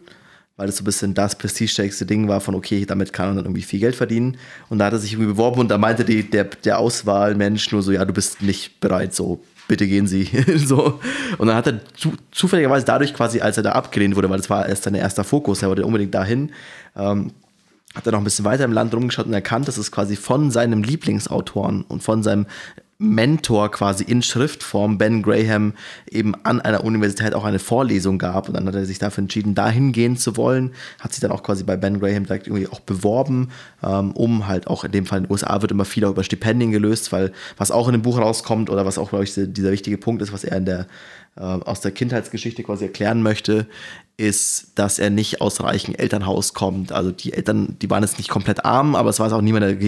weil 0.58 0.68
das 0.68 0.76
so 0.76 0.82
ein 0.82 0.86
bisschen 0.86 1.14
das 1.14 1.38
prestigestärkste 1.38 2.06
Ding 2.06 2.28
war 2.28 2.42
von, 2.42 2.54
okay, 2.54 2.86
damit 2.86 3.14
kann 3.14 3.30
er 3.30 3.36
dann 3.36 3.46
irgendwie 3.46 3.62
viel 3.62 3.80
Geld 3.80 3.96
verdienen. 3.96 4.36
Und 4.68 4.80
da 4.80 4.88
hat 4.88 4.94
er 4.94 5.00
sich 5.00 5.14
irgendwie 5.14 5.32
beworben 5.32 5.62
und 5.62 5.72
da 5.72 5.78
meinte 5.78 6.04
die, 6.04 6.30
der, 6.30 6.44
der 6.44 6.80
Auswahlmensch 6.80 7.72
nur 7.72 7.82
so, 7.82 7.94
ja, 7.94 8.04
du 8.04 8.12
bist 8.12 8.42
nicht 8.42 8.82
bereit, 8.82 9.16
so 9.16 9.42
bitte 9.70 9.88
gehen 9.88 10.08
Sie. 10.08 10.30
so. 10.58 11.00
Und 11.38 11.48
dann 11.48 11.56
hat 11.56 11.68
er 11.68 11.80
zu, 11.96 12.14
zufälligerweise 12.32 12.86
dadurch 12.86 13.14
quasi, 13.14 13.40
als 13.40 13.56
er 13.56 13.64
da 13.64 13.72
abgelehnt 13.72 14.18
wurde, 14.18 14.30
weil 14.30 14.38
das 14.38 14.50
war 14.50 14.68
erst 14.68 14.84
sein 14.84 14.96
erster 14.96 15.24
Fokus, 15.24 15.62
er 15.62 15.70
wollte 15.70 15.86
unbedingt 15.86 16.14
dahin, 16.14 16.52
ähm, 16.98 17.32
hat 17.96 18.06
er 18.06 18.12
noch 18.12 18.20
ein 18.20 18.26
bisschen 18.26 18.46
weiter 18.46 18.66
im 18.66 18.74
Land 18.74 18.94
rumgeschaut 18.94 19.28
und 19.28 19.34
erkannt, 19.34 19.70
dass 19.70 19.78
es 19.78 19.92
quasi 19.92 20.18
von 20.18 20.52
seinem 20.52 20.84
Lieblingsautoren 20.84 21.84
und 21.84 22.04
von 22.04 22.22
seinem 22.22 22.46
Mentor 23.02 23.72
quasi 23.72 24.04
in 24.04 24.22
Schriftform, 24.22 24.98
Ben 24.98 25.22
Graham, 25.22 25.74
eben 26.12 26.36
an 26.44 26.60
einer 26.60 26.84
Universität 26.84 27.34
auch 27.34 27.46
eine 27.46 27.60
Vorlesung 27.60 28.18
gab. 28.18 28.50
Und 28.50 28.56
dann 28.56 28.68
hat 28.68 28.76
er 28.76 28.86
sich 28.86 29.00
dafür 29.00 29.22
entschieden, 29.22 29.56
dahin 29.56 29.94
gehen 29.94 30.18
zu 30.18 30.36
wollen. 30.36 30.74
Hat 31.00 31.14
sich 31.14 31.22
dann 31.22 31.32
auch 31.32 31.42
quasi 31.42 31.64
bei 31.64 31.78
Ben 31.78 32.02
Graham 32.02 32.26
direkt 32.26 32.48
irgendwie 32.48 32.68
auch 32.68 32.82
beworben, 32.82 33.52
ähm, 33.82 34.12
um 34.12 34.48
halt 34.48 34.68
auch 34.68 34.84
in 34.84 34.92
dem 34.92 35.06
Fall 35.06 35.20
in 35.20 35.24
den 35.24 35.32
USA 35.32 35.62
wird 35.62 35.72
immer 35.72 35.86
viel 35.86 36.04
auch 36.04 36.12
über 36.12 36.26
Stipendien 36.26 36.72
gelöst, 36.72 37.14
weil 37.14 37.32
was 37.56 37.72
auch 37.72 37.88
in 37.88 37.94
dem 37.94 38.02
Buch 38.02 38.18
rauskommt 38.18 38.70
oder 38.70 38.86
was 38.86 38.98
auch, 38.98 39.10
glaube 39.10 39.24
ich, 39.24 39.34
dieser 39.34 39.72
wichtige 39.72 39.98
Punkt 39.98 40.22
ist, 40.22 40.34
was 40.34 40.44
er 40.44 40.58
in 40.58 40.66
der 40.66 40.88
aus 41.40 41.80
der 41.82 41.92
Kindheitsgeschichte 41.92 42.64
quasi 42.64 42.86
erklären 42.86 43.24
möchte, 43.24 43.68
ist, 44.20 44.74
dass 44.76 45.00
er 45.00 45.10
nicht 45.10 45.40
aus 45.40 45.64
reichem 45.64 45.96
Elternhaus 45.96 46.54
kommt. 46.54 46.92
Also 46.92 47.12
die 47.12 47.32
Eltern, 47.32 47.78
die 47.82 47.90
waren 47.90 48.04
jetzt 48.04 48.18
nicht 48.18 48.30
komplett 48.30 48.66
arm, 48.66 48.96
aber 48.96 49.10
es 49.10 49.20
war 49.20 49.32
auch 49.32 49.42
niemand, 49.42 49.82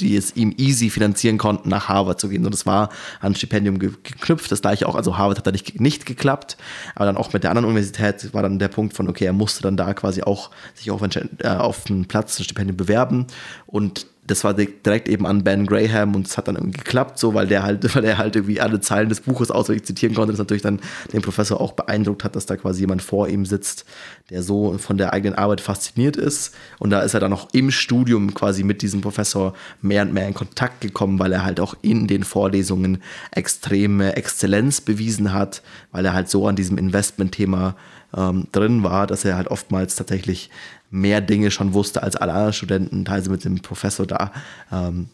die 0.00 0.16
es 0.16 0.34
ihm 0.34 0.52
easy 0.58 0.90
finanzieren 0.90 1.38
konnten, 1.38 1.68
nach 1.68 1.88
Harvard 1.88 2.20
zu 2.20 2.28
gehen. 2.28 2.44
Und 2.44 2.52
es 2.52 2.66
war 2.66 2.88
an 3.20 3.32
ein 3.32 3.34
Stipendium 3.36 3.78
geknüpft. 3.78 4.50
Das 4.50 4.60
gleiche 4.60 4.88
auch, 4.88 4.96
also 4.96 5.16
Harvard 5.16 5.38
hat 5.38 5.46
da 5.46 5.52
nicht, 5.52 5.80
nicht 5.80 6.04
geklappt. 6.04 6.56
Aber 6.96 7.04
dann 7.04 7.16
auch 7.16 7.32
mit 7.32 7.44
der 7.44 7.50
anderen 7.50 7.66
Universität 7.66 8.34
war 8.34 8.42
dann 8.42 8.58
der 8.58 8.68
Punkt 8.68 8.94
von, 8.94 9.08
okay, 9.08 9.26
er 9.26 9.32
musste 9.32 9.62
dann 9.62 9.76
da 9.76 9.94
quasi 9.94 10.22
auch 10.22 10.50
sich 10.74 10.90
auf, 10.90 11.00
einen, 11.00 11.38
äh, 11.38 11.48
auf 11.48 11.88
einen 11.88 12.06
Platz, 12.06 12.40
ein 12.40 12.44
Stipendium 12.44 12.76
bewerben. 12.76 13.26
Und 13.66 14.08
das 14.26 14.44
war 14.44 14.54
direkt 14.54 15.08
eben 15.08 15.26
an 15.26 15.44
Ben 15.44 15.66
Graham 15.66 16.14
und 16.14 16.26
es 16.26 16.36
hat 16.36 16.48
dann 16.48 16.56
irgendwie 16.56 16.78
geklappt, 16.78 17.18
so 17.18 17.34
weil 17.34 17.46
der 17.46 17.62
halt, 17.62 17.94
weil 17.94 18.04
er 18.04 18.18
halt 18.18 18.36
irgendwie 18.36 18.60
alle 18.60 18.80
Zeilen 18.80 19.08
des 19.08 19.20
Buches 19.20 19.50
auswendig 19.50 19.86
zitieren 19.86 20.14
konnte, 20.14 20.32
das 20.32 20.38
natürlich 20.38 20.62
dann 20.62 20.80
den 21.12 21.22
Professor 21.22 21.60
auch 21.60 21.72
beeindruckt 21.72 22.24
hat, 22.24 22.36
dass 22.36 22.46
da 22.46 22.56
quasi 22.56 22.80
jemand 22.80 23.02
vor 23.02 23.28
ihm 23.28 23.46
sitzt, 23.46 23.84
der 24.30 24.42
so 24.42 24.78
von 24.78 24.98
der 24.98 25.12
eigenen 25.12 25.36
Arbeit 25.36 25.60
fasziniert 25.60 26.16
ist. 26.16 26.54
Und 26.78 26.90
da 26.90 27.00
ist 27.00 27.14
er 27.14 27.20
dann 27.20 27.32
auch 27.32 27.48
im 27.52 27.70
Studium 27.70 28.34
quasi 28.34 28.62
mit 28.62 28.82
diesem 28.82 29.00
Professor 29.00 29.54
mehr 29.82 30.02
und 30.02 30.12
mehr 30.12 30.26
in 30.26 30.34
Kontakt 30.34 30.80
gekommen, 30.80 31.18
weil 31.18 31.32
er 31.32 31.44
halt 31.44 31.60
auch 31.60 31.74
in 31.82 32.06
den 32.06 32.24
Vorlesungen 32.24 33.02
extreme 33.30 34.16
Exzellenz 34.16 34.80
bewiesen 34.80 35.32
hat, 35.32 35.62
weil 35.92 36.04
er 36.04 36.12
halt 36.12 36.28
so 36.28 36.46
an 36.46 36.56
diesem 36.56 36.78
Investmentthema 36.78 37.76
ähm, 38.16 38.46
drin 38.52 38.82
war, 38.82 39.06
dass 39.06 39.24
er 39.24 39.36
halt 39.36 39.48
oftmals 39.48 39.96
tatsächlich 39.96 40.50
mehr 40.90 41.20
Dinge 41.20 41.50
schon 41.50 41.74
wusste 41.74 42.02
als 42.02 42.16
alle 42.16 42.32
anderen 42.32 42.52
Studenten, 42.52 43.04
teilweise 43.04 43.30
mit 43.30 43.44
dem 43.44 43.60
Professor 43.60 44.06
da 44.06 44.32
ähm, 44.72 45.08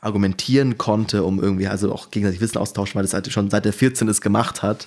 argumentieren 0.00 0.78
konnte, 0.78 1.24
um 1.24 1.42
irgendwie 1.42 1.66
also 1.66 1.92
auch 1.92 2.10
gegenseitig 2.10 2.40
Wissen 2.40 2.58
austauschen, 2.58 2.94
weil 2.94 3.02
das 3.02 3.14
halt 3.14 3.30
schon 3.32 3.50
seit 3.50 3.66
er 3.66 3.72
14 3.72 4.08
es 4.08 4.20
gemacht 4.20 4.62
hat. 4.62 4.86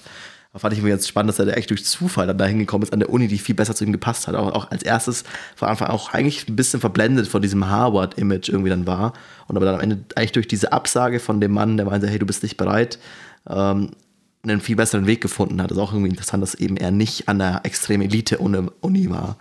Da 0.53 0.59
fand 0.59 0.73
ich 0.73 0.81
mir 0.81 0.89
ganz 0.89 1.07
spannend, 1.07 1.29
dass 1.29 1.39
er 1.39 1.45
da 1.45 1.53
echt 1.53 1.69
durch 1.69 1.85
Zufall 1.85 2.27
dann 2.27 2.37
dahin 2.37 2.59
gekommen 2.59 2.83
ist 2.83 2.91
an 2.91 2.99
der 2.99 3.09
Uni, 3.09 3.29
die 3.29 3.37
viel 3.37 3.55
besser 3.55 3.73
zu 3.73 3.85
ihm 3.85 3.93
gepasst 3.93 4.27
hat. 4.27 4.35
Auch, 4.35 4.51
auch 4.51 4.69
als 4.69 4.83
erstes 4.83 5.23
von 5.55 5.69
Anfang 5.69 5.87
auch 5.87 6.13
eigentlich 6.13 6.47
ein 6.49 6.57
bisschen 6.57 6.81
verblendet 6.81 7.27
von 7.27 7.41
diesem 7.41 7.69
Harvard-Image 7.69 8.49
irgendwie 8.49 8.69
dann 8.69 8.85
war. 8.85 9.13
Und 9.47 9.55
aber 9.55 9.65
dann 9.65 9.75
am 9.75 9.81
Ende 9.81 10.03
eigentlich 10.15 10.33
durch 10.33 10.49
diese 10.49 10.73
Absage 10.73 11.21
von 11.21 11.39
dem 11.39 11.53
Mann, 11.53 11.77
der 11.77 11.85
meinte, 11.85 12.07
hey, 12.07 12.19
du 12.19 12.25
bist 12.25 12.43
nicht 12.43 12.57
bereit, 12.57 12.99
ähm, 13.49 13.91
einen 14.43 14.61
viel 14.61 14.75
besseren 14.75 15.07
Weg 15.07 15.21
gefunden 15.21 15.61
hat. 15.61 15.69
Das 15.69 15.77
ist 15.77 15.83
auch 15.83 15.93
irgendwie 15.93 16.09
interessant, 16.09 16.41
dass 16.41 16.55
eben 16.55 16.77
er 16.77 16.91
nicht 16.91 17.27
an 17.27 17.39
der 17.39 17.61
extremen 17.63 18.03
Elite-Uni 18.03 19.09
war. 19.09 19.37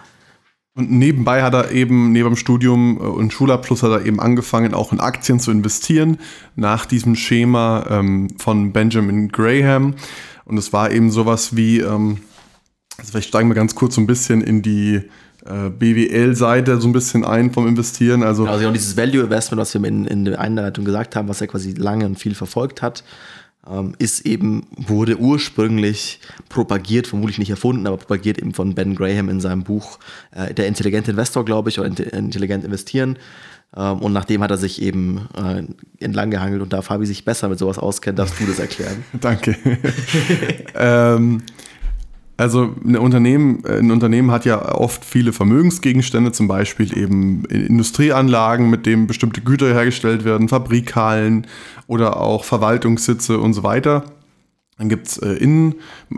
Und 0.77 0.91
nebenbei 0.91 1.43
hat 1.43 1.53
er 1.55 1.73
eben 1.73 2.13
neben 2.13 2.31
dem 2.31 2.37
Studium 2.37 2.99
äh, 2.99 3.03
und 3.03 3.33
Schulabschluss 3.33 3.83
hat 3.83 3.91
er 3.91 4.07
eben 4.07 4.21
angefangen, 4.21 4.73
auch 4.75 4.93
in 4.93 5.01
Aktien 5.01 5.41
zu 5.41 5.51
investieren, 5.51 6.19
nach 6.55 6.87
diesem 6.87 7.17
Schema 7.17 7.87
ähm, 7.91 8.29
von 8.39 8.73
Benjamin 8.73 9.29
Graham. 9.29 9.95
Und 10.45 10.59
es 10.59 10.73
war 10.73 10.91
eben 10.91 11.11
sowas 11.11 11.57
wie, 11.57 11.81
ähm, 11.81 12.19
also 12.99 13.11
vielleicht 13.11 13.29
steigen 13.29 13.49
wir 13.49 13.55
ganz 13.55 13.75
kurz 13.75 13.97
so 13.97 14.01
ein 14.01 14.07
bisschen 14.07 14.43
in 14.43 14.63
die 14.63 15.03
äh, 15.45 15.71
BWL-Seite 15.71 16.81
so 16.81 16.89
ein 16.89 16.93
bisschen 16.93 17.25
ein 17.25 17.53
vom 17.53 17.67
Investieren. 17.67 18.23
Also, 18.23 18.47
also 18.47 18.71
dieses 18.71 18.97
Value 18.97 19.25
Investment, 19.25 19.61
was 19.61 19.75
wir 19.75 19.85
in, 19.85 20.05
in 20.05 20.25
der 20.25 20.39
Einleitung 20.39 20.85
gesagt 20.85 21.17
haben, 21.17 21.29
was 21.29 21.41
er 21.41 21.47
quasi 21.47 21.73
lange 21.73 22.07
und 22.07 22.19
viel 22.19 22.35
verfolgt 22.35 22.83
hat, 22.83 23.03
ist 23.99 24.27
eben, 24.27 24.67
wurde 24.77 25.19
ursprünglich 25.19 26.21
propagiert, 26.49 27.07
vermutlich 27.07 27.39
nicht 27.39 27.51
erfunden, 27.51 27.87
aber 27.87 27.99
propagiert 27.99 28.39
eben 28.39 28.55
von 28.55 28.75
Ben 28.75 28.95
Graham 28.97 29.29
in 29.29 29.41
seinem 29.41 29.65
Buch 29.65 29.99
äh, 30.33 30.55
Der 30.55 30.67
intelligente 30.67 31.11
Investor, 31.11 31.45
glaube 31.45 31.69
ich, 31.69 31.79
oder 31.79 31.89
Intelligent 31.89 32.65
investieren. 32.65 33.19
Ähm, 33.77 33.99
und 33.99 34.13
nachdem 34.13 34.43
hat 34.43 34.51
er 34.51 34.57
sich 34.57 34.83
eben 34.83 35.29
äh, 35.37 35.63
entlang 36.03 36.31
gehangelt 36.31 36.63
und 36.63 36.73
da 36.73 36.83
Fabi 36.83 37.07
sich 37.07 37.25
besser 37.25 37.49
mit 37.49 37.59
sowas 37.59 37.79
auskennt, 37.79 38.19
darfst 38.19 38.41
du 38.41 38.47
das 38.47 38.59
erklären. 38.59 39.05
Danke. 39.21 39.57
ähm, 40.75 41.43
also 42.37 42.75
ein 42.83 42.97
Unternehmen, 42.97 43.63
ein 43.67 43.91
Unternehmen 43.91 44.31
hat 44.31 44.47
ja 44.47 44.75
oft 44.75 45.05
viele 45.05 45.35
Vermögensgegenstände, 45.35 46.33
zum 46.33 46.49
Beispiel 46.49 46.97
eben 46.97 47.45
Industrieanlagen, 47.45 48.71
mit 48.71 48.87
denen 48.87 49.07
bestimmte 49.07 49.43
Güter 49.43 49.75
hergestellt 49.75 50.25
werden, 50.25 50.49
Fabrikhallen 50.49 51.47
oder 51.91 52.21
auch 52.21 52.45
Verwaltungssitze 52.45 53.41
und 53.41 53.53
so 53.53 53.65
weiter. 53.65 54.05
Dann 54.79 54.89
gibt 54.89 55.09
es 55.09 55.19
äh, 55.19 55.45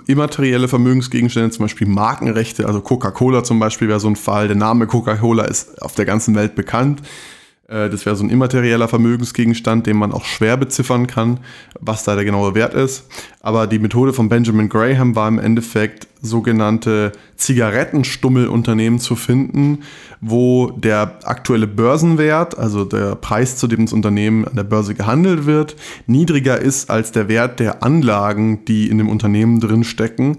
immaterielle 0.06 0.68
Vermögensgegenstände, 0.68 1.50
zum 1.50 1.64
Beispiel 1.64 1.86
Markenrechte, 1.88 2.66
also 2.66 2.82
Coca-Cola 2.82 3.42
zum 3.42 3.58
Beispiel 3.58 3.88
wäre 3.88 3.98
so 3.98 4.06
ein 4.06 4.14
Fall. 4.14 4.48
Der 4.48 4.56
Name 4.56 4.86
Coca-Cola 4.86 5.44
ist 5.44 5.80
auf 5.80 5.94
der 5.94 6.04
ganzen 6.04 6.34
Welt 6.34 6.54
bekannt. 6.54 7.00
Äh, 7.68 7.88
das 7.90 8.04
wäre 8.06 8.16
so 8.16 8.24
ein 8.24 8.30
immaterieller 8.30 8.88
Vermögensgegenstand, 8.88 9.86
den 9.86 9.96
man 9.96 10.12
auch 10.12 10.24
schwer 10.24 10.56
beziffern 10.56 11.06
kann, 11.06 11.40
was 11.80 12.04
da 12.04 12.14
der 12.14 12.24
genaue 12.24 12.54
Wert 12.54 12.74
ist. 12.74 13.06
Aber 13.40 13.66
die 13.66 13.78
Methode 13.78 14.12
von 14.12 14.28
Benjamin 14.28 14.68
Graham 14.68 15.16
war 15.16 15.28
im 15.28 15.38
Endeffekt 15.38 16.06
sogenannte 16.20 17.12
Zigarettenstummelunternehmen 17.36 19.00
zu 19.00 19.16
finden, 19.16 19.80
wo 20.20 20.70
der 20.70 21.18
aktuelle 21.24 21.66
Börsenwert, 21.66 22.56
also 22.56 22.84
der 22.84 23.16
Preis, 23.16 23.56
zu 23.56 23.66
dem 23.66 23.86
das 23.86 23.92
Unternehmen 23.92 24.46
an 24.46 24.54
der 24.54 24.62
Börse 24.62 24.94
gehandelt 24.94 25.46
wird, 25.46 25.74
niedriger 26.06 26.60
ist 26.60 26.90
als 26.90 27.10
der 27.10 27.28
Wert 27.28 27.58
der 27.58 27.82
Anlagen, 27.82 28.64
die 28.66 28.88
in 28.88 28.98
dem 28.98 29.08
Unternehmen 29.08 29.58
drin 29.58 29.82
stecken. 29.82 30.38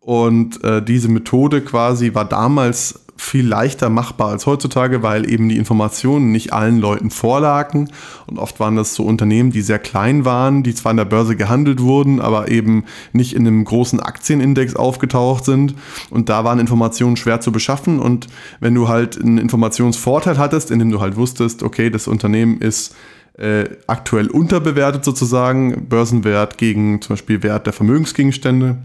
Und 0.00 0.64
äh, 0.64 0.82
diese 0.82 1.10
Methode 1.10 1.60
quasi 1.60 2.14
war 2.14 2.24
damals 2.24 3.00
viel 3.20 3.46
leichter 3.46 3.90
machbar 3.90 4.30
als 4.30 4.46
heutzutage, 4.46 5.02
weil 5.02 5.28
eben 5.28 5.48
die 5.48 5.56
Informationen 5.56 6.30
nicht 6.30 6.52
allen 6.52 6.78
Leuten 6.78 7.10
vorlagen. 7.10 7.90
Und 8.26 8.38
oft 8.38 8.60
waren 8.60 8.76
das 8.76 8.94
so 8.94 9.02
Unternehmen, 9.02 9.50
die 9.50 9.60
sehr 9.60 9.80
klein 9.80 10.24
waren, 10.24 10.62
die 10.62 10.74
zwar 10.74 10.90
an 10.90 10.96
der 10.96 11.04
Börse 11.04 11.36
gehandelt 11.36 11.82
wurden, 11.82 12.20
aber 12.20 12.48
eben 12.48 12.84
nicht 13.12 13.34
in 13.34 13.46
einem 13.46 13.64
großen 13.64 14.00
Aktienindex 14.00 14.76
aufgetaucht 14.76 15.44
sind. 15.44 15.74
Und 16.10 16.28
da 16.28 16.44
waren 16.44 16.60
Informationen 16.60 17.16
schwer 17.16 17.40
zu 17.40 17.50
beschaffen. 17.50 17.98
Und 17.98 18.28
wenn 18.60 18.74
du 18.74 18.88
halt 18.88 19.20
einen 19.20 19.38
Informationsvorteil 19.38 20.38
hattest, 20.38 20.70
indem 20.70 20.90
du 20.90 21.00
halt 21.00 21.16
wusstest, 21.16 21.64
okay, 21.64 21.90
das 21.90 22.06
Unternehmen 22.06 22.60
ist 22.60 22.94
äh, 23.36 23.64
aktuell 23.86 24.28
unterbewertet 24.28 25.04
sozusagen, 25.04 25.88
Börsenwert 25.88 26.56
gegen 26.56 27.02
zum 27.02 27.14
Beispiel 27.14 27.42
Wert 27.42 27.66
der 27.66 27.72
Vermögensgegenstände, 27.72 28.76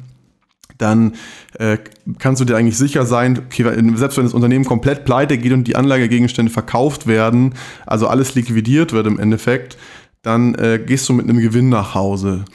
dann 0.77 1.13
äh, 1.59 1.77
kannst 2.19 2.41
du 2.41 2.45
dir 2.45 2.57
eigentlich 2.57 2.77
sicher 2.77 3.05
sein, 3.05 3.39
okay, 3.45 3.63
selbst 3.95 4.17
wenn 4.17 4.25
das 4.25 4.33
Unternehmen 4.33 4.65
komplett 4.65 5.05
pleite 5.05 5.37
geht 5.37 5.53
und 5.53 5.67
die 5.67 5.75
Anlagegegenstände 5.75 6.51
verkauft 6.51 7.07
werden, 7.07 7.53
also 7.85 8.07
alles 8.07 8.35
liquidiert 8.35 8.93
wird 8.93 9.07
im 9.07 9.19
Endeffekt, 9.19 9.77
dann 10.21 10.55
äh, 10.55 10.79
gehst 10.83 11.07
du 11.09 11.13
mit 11.13 11.29
einem 11.29 11.39
Gewinn 11.39 11.69
nach 11.69 11.95
Hause. 11.95 12.45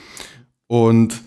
Und 0.66 1.22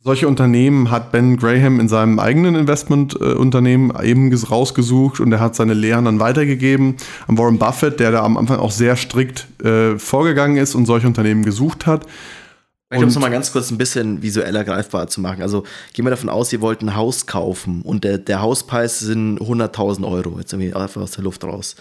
solche 0.00 0.28
Unternehmen 0.28 0.90
hat 0.90 1.12
Ben 1.12 1.36
Graham 1.36 1.80
in 1.80 1.88
seinem 1.88 2.18
eigenen 2.18 2.54
Investmentunternehmen 2.54 3.94
äh, 3.94 4.06
eben 4.06 4.32
rausgesucht 4.32 5.20
und 5.20 5.32
er 5.32 5.40
hat 5.40 5.54
seine 5.54 5.74
Lehren 5.74 6.06
dann 6.06 6.20
weitergegeben 6.20 6.96
an 7.26 7.36
Warren 7.36 7.58
Buffett, 7.58 8.00
der 8.00 8.12
da 8.12 8.22
am 8.22 8.36
Anfang 8.36 8.58
auch 8.58 8.70
sehr 8.70 8.96
strikt 8.96 9.48
äh, 9.62 9.98
vorgegangen 9.98 10.56
ist 10.56 10.74
und 10.74 10.86
solche 10.86 11.06
Unternehmen 11.06 11.44
gesucht 11.44 11.86
hat. 11.86 12.06
Ich 12.90 12.98
um 12.98 13.04
es 13.04 13.14
nochmal 13.14 13.30
ganz 13.30 13.52
kurz 13.52 13.70
ein 13.70 13.76
bisschen 13.76 14.22
visueller 14.22 14.64
greifbar 14.64 15.08
zu 15.08 15.20
machen. 15.20 15.42
Also 15.42 15.64
gehen 15.92 16.06
wir 16.06 16.10
davon 16.10 16.30
aus, 16.30 16.52
ihr 16.54 16.62
wollt 16.62 16.80
ein 16.80 16.96
Haus 16.96 17.26
kaufen 17.26 17.82
und 17.82 18.02
der, 18.02 18.16
der 18.16 18.40
Hauspreis 18.40 18.98
sind 18.98 19.40
100.000 19.40 20.10
Euro, 20.10 20.38
jetzt 20.38 20.54
irgendwie 20.54 20.72
einfach 20.72 21.02
aus 21.02 21.10
der 21.10 21.24
Luft 21.24 21.44
raus. 21.44 21.76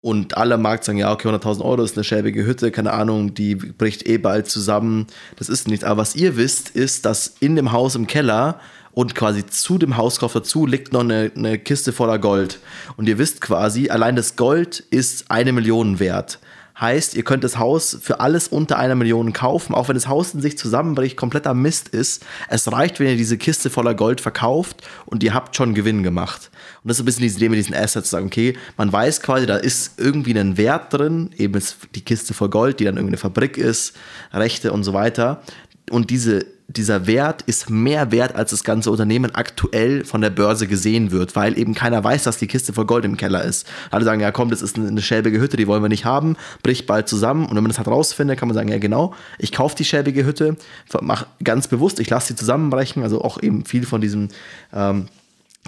Und 0.00 0.36
alle 0.36 0.54
am 0.54 0.62
Markt 0.62 0.84
sagen, 0.84 0.98
ja, 0.98 1.12
okay, 1.12 1.26
100.000 1.26 1.64
Euro 1.64 1.82
ist 1.82 1.96
eine 1.96 2.04
schäbige 2.04 2.46
Hütte, 2.46 2.70
keine 2.70 2.92
Ahnung, 2.92 3.34
die 3.34 3.56
bricht 3.56 4.06
eh 4.06 4.18
bald 4.18 4.48
zusammen. 4.48 5.08
Das 5.34 5.48
ist 5.48 5.66
nichts. 5.66 5.84
Aber 5.84 6.02
was 6.02 6.14
ihr 6.14 6.36
wisst, 6.36 6.68
ist, 6.70 7.04
dass 7.04 7.34
in 7.40 7.56
dem 7.56 7.72
Haus 7.72 7.96
im 7.96 8.06
Keller 8.06 8.60
und 8.92 9.16
quasi 9.16 9.44
zu 9.44 9.76
dem 9.78 9.96
Hauskauf 9.96 10.32
dazu 10.32 10.64
liegt 10.64 10.92
noch 10.92 11.00
eine, 11.00 11.32
eine 11.34 11.58
Kiste 11.58 11.92
voller 11.92 12.20
Gold. 12.20 12.60
Und 12.96 13.08
ihr 13.08 13.18
wisst 13.18 13.40
quasi, 13.40 13.90
allein 13.90 14.14
das 14.14 14.36
Gold 14.36 14.78
ist 14.78 15.28
eine 15.32 15.52
Million 15.52 15.98
wert. 15.98 16.38
Heißt, 16.78 17.14
ihr 17.14 17.24
könnt 17.24 17.42
das 17.42 17.58
Haus 17.58 17.96
für 18.02 18.20
alles 18.20 18.48
unter 18.48 18.78
einer 18.78 18.94
Million 18.94 19.32
kaufen, 19.32 19.74
auch 19.74 19.88
wenn 19.88 19.94
das 19.94 20.08
Haus 20.08 20.34
in 20.34 20.42
sich 20.42 20.58
zusammenbricht, 20.58 21.16
kompletter 21.16 21.54
Mist 21.54 21.88
ist. 21.88 22.24
Es 22.48 22.70
reicht, 22.70 23.00
wenn 23.00 23.06
ihr 23.08 23.16
diese 23.16 23.38
Kiste 23.38 23.70
voller 23.70 23.94
Gold 23.94 24.20
verkauft 24.20 24.86
und 25.06 25.22
ihr 25.22 25.32
habt 25.32 25.56
schon 25.56 25.74
Gewinn 25.74 26.02
gemacht. 26.02 26.50
Und 26.82 26.88
das 26.88 26.98
ist 26.98 27.02
ein 27.02 27.06
bisschen 27.06 27.22
diese 27.22 27.38
Idee 27.38 27.48
mit 27.48 27.58
diesen 27.58 27.74
Assets, 27.74 28.10
zu 28.10 28.16
sagen, 28.16 28.26
okay, 28.26 28.58
man 28.76 28.92
weiß 28.92 29.22
quasi, 29.22 29.46
da 29.46 29.56
ist 29.56 29.98
irgendwie 29.98 30.38
ein 30.38 30.58
Wert 30.58 30.92
drin, 30.92 31.30
eben 31.38 31.54
ist 31.54 31.78
die 31.94 32.02
Kiste 32.02 32.34
voll 32.34 32.50
Gold, 32.50 32.78
die 32.78 32.84
dann 32.84 32.96
irgendwie 32.96 33.12
eine 33.12 33.18
Fabrik 33.18 33.56
ist, 33.56 33.94
Rechte 34.34 34.70
und 34.72 34.84
so 34.84 34.92
weiter. 34.92 35.42
Und 35.90 36.10
diese 36.10 36.44
dieser 36.68 37.06
Wert 37.06 37.42
ist 37.42 37.70
mehr 37.70 38.10
wert, 38.10 38.34
als 38.34 38.50
das 38.50 38.64
ganze 38.64 38.90
Unternehmen 38.90 39.34
aktuell 39.34 40.04
von 40.04 40.20
der 40.20 40.30
Börse 40.30 40.66
gesehen 40.66 41.12
wird, 41.12 41.36
weil 41.36 41.58
eben 41.58 41.74
keiner 41.74 42.02
weiß, 42.02 42.24
dass 42.24 42.38
die 42.38 42.48
Kiste 42.48 42.72
voll 42.72 42.86
Gold 42.86 43.04
im 43.04 43.16
Keller 43.16 43.44
ist. 43.44 43.66
Alle 43.90 44.04
sagen, 44.04 44.20
ja 44.20 44.32
komm, 44.32 44.50
das 44.50 44.62
ist 44.62 44.76
eine 44.76 45.00
schäbige 45.00 45.40
Hütte, 45.40 45.56
die 45.56 45.66
wollen 45.66 45.82
wir 45.82 45.88
nicht 45.88 46.04
haben, 46.04 46.36
bricht 46.62 46.86
bald 46.86 47.08
zusammen. 47.08 47.44
Und 47.44 47.56
wenn 47.56 47.62
man 47.62 47.70
das 47.70 47.78
halt 47.78 47.88
rausfindet, 47.88 48.38
kann 48.38 48.48
man 48.48 48.54
sagen, 48.54 48.68
ja 48.68 48.78
genau, 48.78 49.14
ich 49.38 49.52
kaufe 49.52 49.76
die 49.76 49.84
schäbige 49.84 50.26
Hütte, 50.26 50.56
mach 51.00 51.26
ganz 51.42 51.68
bewusst, 51.68 52.00
ich 52.00 52.10
lasse 52.10 52.28
sie 52.28 52.36
zusammenbrechen, 52.36 53.02
also 53.02 53.22
auch 53.22 53.40
eben 53.40 53.64
viel 53.64 53.86
von 53.86 54.00
diesem 54.00 54.28
ähm, 54.72 55.06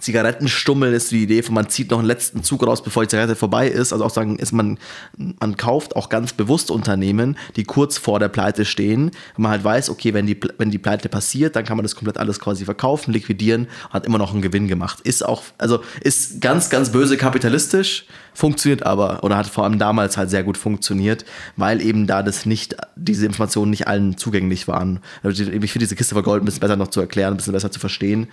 Zigarettenstummel 0.00 0.92
ist 0.92 1.10
die 1.10 1.22
Idee 1.22 1.42
von 1.42 1.54
man 1.54 1.68
zieht 1.68 1.90
noch 1.90 1.98
einen 1.98 2.06
letzten 2.06 2.42
Zug 2.42 2.66
raus, 2.66 2.82
bevor 2.82 3.02
die 3.02 3.08
Zigarette 3.08 3.36
vorbei 3.36 3.68
ist. 3.68 3.92
Also 3.92 4.04
auch 4.04 4.10
sagen, 4.10 4.38
ist 4.38 4.52
man, 4.52 4.78
man 5.16 5.56
kauft 5.56 5.96
auch 5.96 6.08
ganz 6.08 6.32
bewusst 6.32 6.70
Unternehmen, 6.70 7.36
die 7.56 7.64
kurz 7.64 7.98
vor 7.98 8.18
der 8.18 8.28
Pleite 8.28 8.64
stehen. 8.64 9.10
Wenn 9.36 9.42
man 9.42 9.52
halt 9.52 9.64
weiß, 9.64 9.90
okay, 9.90 10.14
wenn 10.14 10.26
die, 10.26 10.38
wenn 10.58 10.70
die 10.70 10.78
Pleite 10.78 11.08
passiert, 11.08 11.56
dann 11.56 11.64
kann 11.64 11.76
man 11.76 11.84
das 11.84 11.94
komplett 11.94 12.18
alles 12.18 12.40
quasi 12.40 12.64
verkaufen, 12.64 13.12
liquidieren, 13.12 13.68
hat 13.90 14.06
immer 14.06 14.18
noch 14.18 14.32
einen 14.32 14.42
Gewinn 14.42 14.68
gemacht. 14.68 15.00
Ist 15.00 15.24
auch, 15.24 15.42
also 15.58 15.80
ist 16.00 16.40
ganz, 16.40 16.70
ganz 16.70 16.90
böse 16.90 17.16
kapitalistisch, 17.16 18.06
funktioniert 18.34 18.84
aber 18.84 19.24
oder 19.24 19.36
hat 19.36 19.48
vor 19.48 19.64
allem 19.64 19.78
damals 19.78 20.16
halt 20.16 20.30
sehr 20.30 20.44
gut 20.44 20.56
funktioniert, 20.56 21.24
weil 21.56 21.80
eben 21.82 22.06
da 22.06 22.22
das 22.22 22.46
nicht, 22.46 22.76
diese 22.94 23.26
Informationen 23.26 23.70
nicht 23.70 23.88
allen 23.88 24.16
zugänglich 24.16 24.68
waren. 24.68 25.00
Ich 25.24 25.38
finde 25.38 25.78
diese 25.80 25.96
Kiste 25.96 26.14
vergolden 26.14 26.44
ein 26.44 26.46
bisschen 26.46 26.60
besser 26.60 26.76
noch 26.76 26.88
zu 26.88 27.00
erklären, 27.00 27.34
ein 27.34 27.36
bisschen 27.36 27.52
besser 27.52 27.72
zu 27.72 27.80
verstehen. 27.80 28.28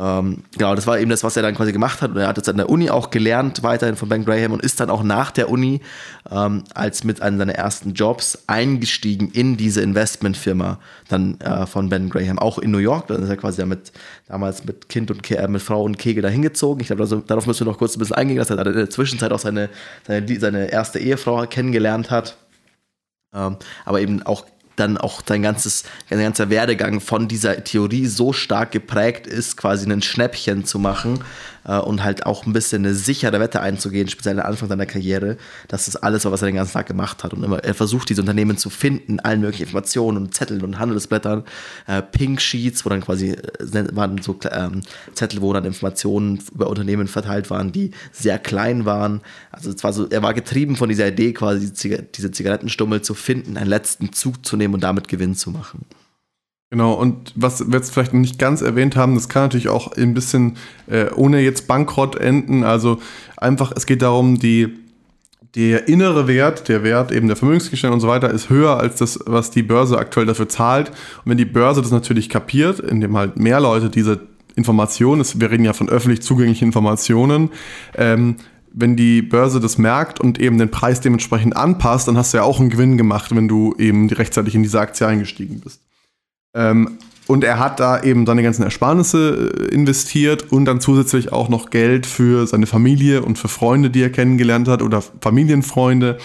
Ähm, 0.00 0.44
genau, 0.56 0.74
das 0.74 0.86
war 0.86 0.98
eben 0.98 1.10
das, 1.10 1.22
was 1.24 1.36
er 1.36 1.42
dann 1.42 1.54
quasi 1.54 1.72
gemacht 1.72 2.00
hat. 2.00 2.12
Und 2.12 2.16
er 2.16 2.28
hat 2.28 2.38
jetzt 2.38 2.48
an 2.48 2.56
der 2.56 2.70
Uni 2.70 2.88
auch 2.88 3.10
gelernt, 3.10 3.62
weiterhin 3.62 3.96
von 3.96 4.08
Ben 4.08 4.24
Graham 4.24 4.52
und 4.52 4.62
ist 4.62 4.80
dann 4.80 4.88
auch 4.88 5.02
nach 5.02 5.30
der 5.30 5.50
Uni 5.50 5.82
ähm, 6.30 6.64
als 6.72 7.04
mit 7.04 7.20
einem 7.20 7.36
seiner 7.36 7.54
ersten 7.54 7.92
Jobs 7.92 8.44
eingestiegen 8.46 9.30
in 9.30 9.58
diese 9.58 9.82
Investmentfirma 9.82 10.78
dann 11.08 11.38
äh, 11.40 11.66
von 11.66 11.90
Ben 11.90 12.08
Graham, 12.08 12.38
auch 12.38 12.58
in 12.58 12.70
New 12.70 12.78
York. 12.78 13.08
Dann 13.08 13.22
ist 13.22 13.28
er 13.28 13.36
quasi 13.36 13.58
damit, 13.58 13.92
damals 14.26 14.64
mit 14.64 14.88
Kind 14.88 15.10
und 15.10 15.22
Ke 15.22 15.36
äh, 15.36 15.48
mit 15.48 15.60
Frau 15.60 15.82
und 15.82 15.98
Kegel 15.98 16.22
da 16.22 16.30
hingezogen. 16.30 16.80
Ich 16.80 16.86
glaube, 16.86 17.02
also, 17.02 17.16
darauf 17.20 17.46
müssen 17.46 17.66
wir 17.66 17.72
noch 17.72 17.78
kurz 17.78 17.94
ein 17.94 17.98
bisschen 17.98 18.16
eingehen, 18.16 18.38
dass 18.38 18.48
er 18.48 18.66
in 18.66 18.72
der 18.72 18.88
Zwischenzeit 18.88 19.32
auch 19.32 19.38
seine, 19.38 19.68
seine, 20.06 20.40
seine 20.40 20.72
erste 20.72 20.98
Ehefrau 20.98 21.44
kennengelernt 21.44 22.10
hat. 22.10 22.38
Ähm, 23.34 23.56
aber 23.84 24.00
eben 24.00 24.22
auch 24.22 24.46
dann 24.80 24.96
auch 24.96 25.22
dein 25.22 25.42
ganzes, 25.42 25.84
dein 26.08 26.20
ganzer 26.20 26.50
Werdegang 26.50 27.00
von 27.00 27.28
dieser 27.28 27.62
Theorie 27.62 28.06
so 28.06 28.32
stark 28.32 28.72
geprägt 28.72 29.26
ist, 29.26 29.56
quasi 29.56 29.90
ein 29.90 30.02
Schnäppchen 30.02 30.64
zu 30.64 30.78
machen, 30.78 31.22
äh, 31.64 31.78
und 31.78 32.02
halt 32.02 32.26
auch 32.26 32.46
ein 32.46 32.52
bisschen 32.52 32.84
eine 32.84 32.94
sichere 32.94 33.40
Wette 33.40 33.60
einzugehen, 33.60 34.08
speziell 34.08 34.40
am 34.40 34.46
Anfang 34.46 34.68
seiner 34.68 34.86
Karriere. 34.86 35.36
Das 35.68 35.88
ist 35.88 35.96
alles, 35.96 36.24
was 36.24 36.42
er 36.42 36.46
den 36.46 36.56
ganzen 36.56 36.72
Tag 36.72 36.86
gemacht 36.86 37.24
hat. 37.24 37.34
Und 37.34 37.42
immer, 37.42 37.62
er 37.62 37.74
versucht, 37.74 38.08
diese 38.08 38.20
Unternehmen 38.20 38.56
zu 38.56 38.70
finden, 38.70 39.20
allen 39.20 39.40
möglichen 39.40 39.64
Informationen 39.64 40.16
und 40.18 40.34
Zetteln 40.34 40.62
und 40.62 40.78
Handelsblättern, 40.78 41.44
äh, 41.86 42.02
Pink 42.02 42.40
Sheets, 42.40 42.84
wo 42.84 42.90
dann 42.90 43.00
quasi 43.00 43.30
äh, 43.30 43.86
waren 43.92 44.20
so 44.22 44.38
ähm, 44.50 44.82
Zettel, 45.14 45.40
wo 45.40 45.52
dann 45.52 45.64
Informationen 45.64 46.40
über 46.52 46.68
Unternehmen 46.68 47.08
verteilt 47.08 47.50
waren, 47.50 47.72
die 47.72 47.90
sehr 48.12 48.38
klein 48.38 48.84
waren. 48.84 49.20
Also 49.50 49.70
es 49.70 49.82
war 49.84 49.92
so, 49.92 50.08
er 50.08 50.22
war 50.22 50.34
getrieben 50.34 50.76
von 50.76 50.88
dieser 50.88 51.08
Idee, 51.08 51.32
quasi 51.32 51.72
diese 51.72 52.30
Zigarettenstummel 52.30 53.02
zu 53.02 53.14
finden, 53.14 53.56
einen 53.56 53.68
letzten 53.68 54.12
Zug 54.12 54.44
zu 54.44 54.56
nehmen 54.56 54.74
und 54.74 54.82
damit 54.82 55.08
Gewinn 55.08 55.34
zu 55.34 55.50
machen. 55.50 55.84
Genau, 56.72 56.92
und 56.92 57.32
was 57.34 57.68
wir 57.68 57.78
jetzt 57.78 57.92
vielleicht 57.92 58.12
noch 58.12 58.20
nicht 58.20 58.38
ganz 58.38 58.62
erwähnt 58.62 58.94
haben, 58.94 59.16
das 59.16 59.28
kann 59.28 59.42
natürlich 59.42 59.68
auch 59.68 59.90
ein 59.96 60.14
bisschen 60.14 60.56
äh, 60.86 61.06
ohne 61.16 61.40
jetzt 61.40 61.66
Bankrott 61.66 62.14
enden. 62.14 62.62
Also 62.62 63.00
einfach, 63.36 63.72
es 63.74 63.86
geht 63.86 64.02
darum, 64.02 64.38
die, 64.38 64.78
der 65.56 65.88
innere 65.88 66.28
Wert, 66.28 66.68
der 66.68 66.84
Wert 66.84 67.10
eben 67.10 67.26
der 67.26 67.34
Vermögensgegenstände 67.34 67.94
und 67.94 68.00
so 68.00 68.06
weiter, 68.06 68.30
ist 68.30 68.50
höher 68.50 68.78
als 68.78 68.96
das, 68.96 69.18
was 69.26 69.50
die 69.50 69.64
Börse 69.64 69.98
aktuell 69.98 70.26
dafür 70.26 70.48
zahlt. 70.48 70.90
Und 70.90 71.30
wenn 71.30 71.38
die 71.38 71.44
Börse 71.44 71.82
das 71.82 71.90
natürlich 71.90 72.28
kapiert, 72.28 72.78
indem 72.78 73.16
halt 73.16 73.36
mehr 73.36 73.58
Leute 73.58 73.90
diese 73.90 74.20
Informationen, 74.54 75.24
wir 75.34 75.50
reden 75.50 75.64
ja 75.64 75.72
von 75.72 75.88
öffentlich 75.88 76.22
zugänglichen 76.22 76.66
Informationen, 76.66 77.50
ähm, 77.96 78.36
wenn 78.72 78.94
die 78.94 79.22
Börse 79.22 79.58
das 79.58 79.76
merkt 79.76 80.20
und 80.20 80.38
eben 80.38 80.56
den 80.58 80.70
Preis 80.70 81.00
dementsprechend 81.00 81.56
anpasst, 81.56 82.06
dann 82.06 82.16
hast 82.16 82.32
du 82.32 82.36
ja 82.36 82.44
auch 82.44 82.60
einen 82.60 82.70
Gewinn 82.70 82.96
gemacht, 82.96 83.34
wenn 83.34 83.48
du 83.48 83.74
eben 83.76 84.08
rechtzeitig 84.08 84.54
in 84.54 84.62
diese 84.62 84.78
Aktie 84.78 85.04
eingestiegen 85.04 85.58
bist. 85.58 85.80
Ähm, 86.54 86.98
und 87.26 87.44
er 87.44 87.60
hat 87.60 87.78
da 87.78 88.02
eben 88.02 88.26
seine 88.26 88.42
ganzen 88.42 88.64
Ersparnisse 88.64 89.52
äh, 89.54 89.74
investiert 89.74 90.50
und 90.50 90.64
dann 90.64 90.80
zusätzlich 90.80 91.32
auch 91.32 91.48
noch 91.48 91.70
Geld 91.70 92.06
für 92.06 92.46
seine 92.46 92.66
Familie 92.66 93.22
und 93.22 93.38
für 93.38 93.46
Freunde, 93.46 93.88
die 93.88 94.02
er 94.02 94.10
kennengelernt 94.10 94.66
hat 94.66 94.82
oder 94.82 95.00
Familienfreunde. 95.20 96.18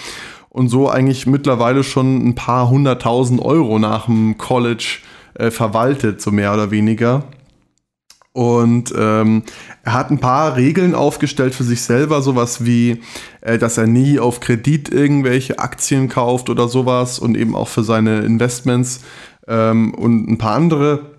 Und 0.48 0.68
so 0.68 0.88
eigentlich 0.88 1.26
mittlerweile 1.26 1.84
schon 1.84 2.26
ein 2.26 2.34
paar 2.34 2.70
hunderttausend 2.70 3.40
Euro 3.40 3.78
nach 3.78 4.06
dem 4.06 4.36
College 4.36 4.98
äh, 5.34 5.50
verwaltet, 5.50 6.20
so 6.20 6.32
mehr 6.32 6.52
oder 6.52 6.70
weniger. 6.70 7.24
Und 8.32 8.92
ähm, 8.94 9.44
er 9.82 9.92
hat 9.94 10.10
ein 10.10 10.18
paar 10.18 10.56
Regeln 10.56 10.94
aufgestellt 10.94 11.54
für 11.54 11.64
sich 11.64 11.80
selber, 11.80 12.20
sowas 12.20 12.66
wie, 12.66 13.00
äh, 13.40 13.56
dass 13.56 13.78
er 13.78 13.86
nie 13.86 14.18
auf 14.18 14.40
Kredit 14.40 14.90
irgendwelche 14.90 15.58
Aktien 15.58 16.10
kauft 16.10 16.50
oder 16.50 16.68
sowas 16.68 17.18
und 17.18 17.34
eben 17.34 17.54
auch 17.54 17.68
für 17.68 17.82
seine 17.82 18.20
Investments 18.20 19.00
ähm, 19.48 19.94
und 19.94 20.28
ein 20.28 20.38
paar 20.38 20.54
andere. 20.54 21.16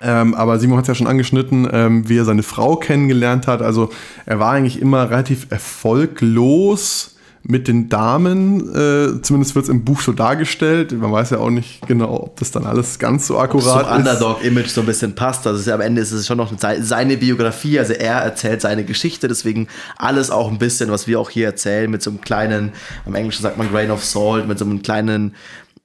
Ähm, 0.00 0.34
aber 0.34 0.58
Simon 0.58 0.76
hat 0.76 0.84
es 0.84 0.88
ja 0.88 0.94
schon 0.94 1.06
angeschnitten, 1.06 1.68
ähm, 1.72 2.08
wie 2.08 2.18
er 2.18 2.24
seine 2.24 2.42
Frau 2.42 2.76
kennengelernt 2.76 3.46
hat. 3.46 3.62
Also 3.62 3.90
er 4.26 4.38
war 4.38 4.52
eigentlich 4.52 4.80
immer 4.80 5.10
relativ 5.10 5.46
erfolglos 5.50 7.16
mit 7.48 7.68
den 7.68 7.88
Damen. 7.88 8.60
Äh, 8.74 9.22
zumindest 9.22 9.54
wird 9.54 9.64
es 9.64 9.68
im 9.68 9.84
Buch 9.84 10.00
so 10.00 10.12
dargestellt. 10.12 10.92
Man 10.92 11.12
weiß 11.12 11.30
ja 11.30 11.38
auch 11.38 11.50
nicht 11.50 11.86
genau, 11.86 12.24
ob 12.24 12.38
das 12.40 12.50
dann 12.50 12.66
alles 12.66 12.98
ganz 12.98 13.26
so 13.26 13.38
akkurat 13.38 13.82
ist. 13.82 13.88
Zum 13.88 13.96
Underdog-Image 13.96 14.68
so 14.68 14.80
ein 14.80 14.86
bisschen 14.86 15.14
passt. 15.14 15.46
Also 15.46 15.72
am 15.72 15.80
Ende 15.80 16.02
ist 16.02 16.12
es 16.12 16.26
schon 16.26 16.38
noch 16.38 16.52
seine 16.58 17.16
Biografie. 17.16 17.78
Also 17.78 17.92
er 17.92 18.16
erzählt 18.16 18.60
seine 18.60 18.84
Geschichte. 18.84 19.28
Deswegen 19.28 19.68
alles 19.96 20.30
auch 20.30 20.50
ein 20.50 20.58
bisschen, 20.58 20.90
was 20.90 21.06
wir 21.06 21.20
auch 21.20 21.30
hier 21.30 21.46
erzählen, 21.46 21.90
mit 21.90 22.02
so 22.02 22.10
einem 22.10 22.20
kleinen, 22.20 22.72
am 23.06 23.14
Englischen 23.14 23.42
sagt 23.42 23.56
man 23.56 23.70
Grain 23.70 23.90
of 23.90 24.04
Salt, 24.04 24.48
mit 24.48 24.58
so 24.58 24.64
einem 24.64 24.82
kleinen 24.82 25.34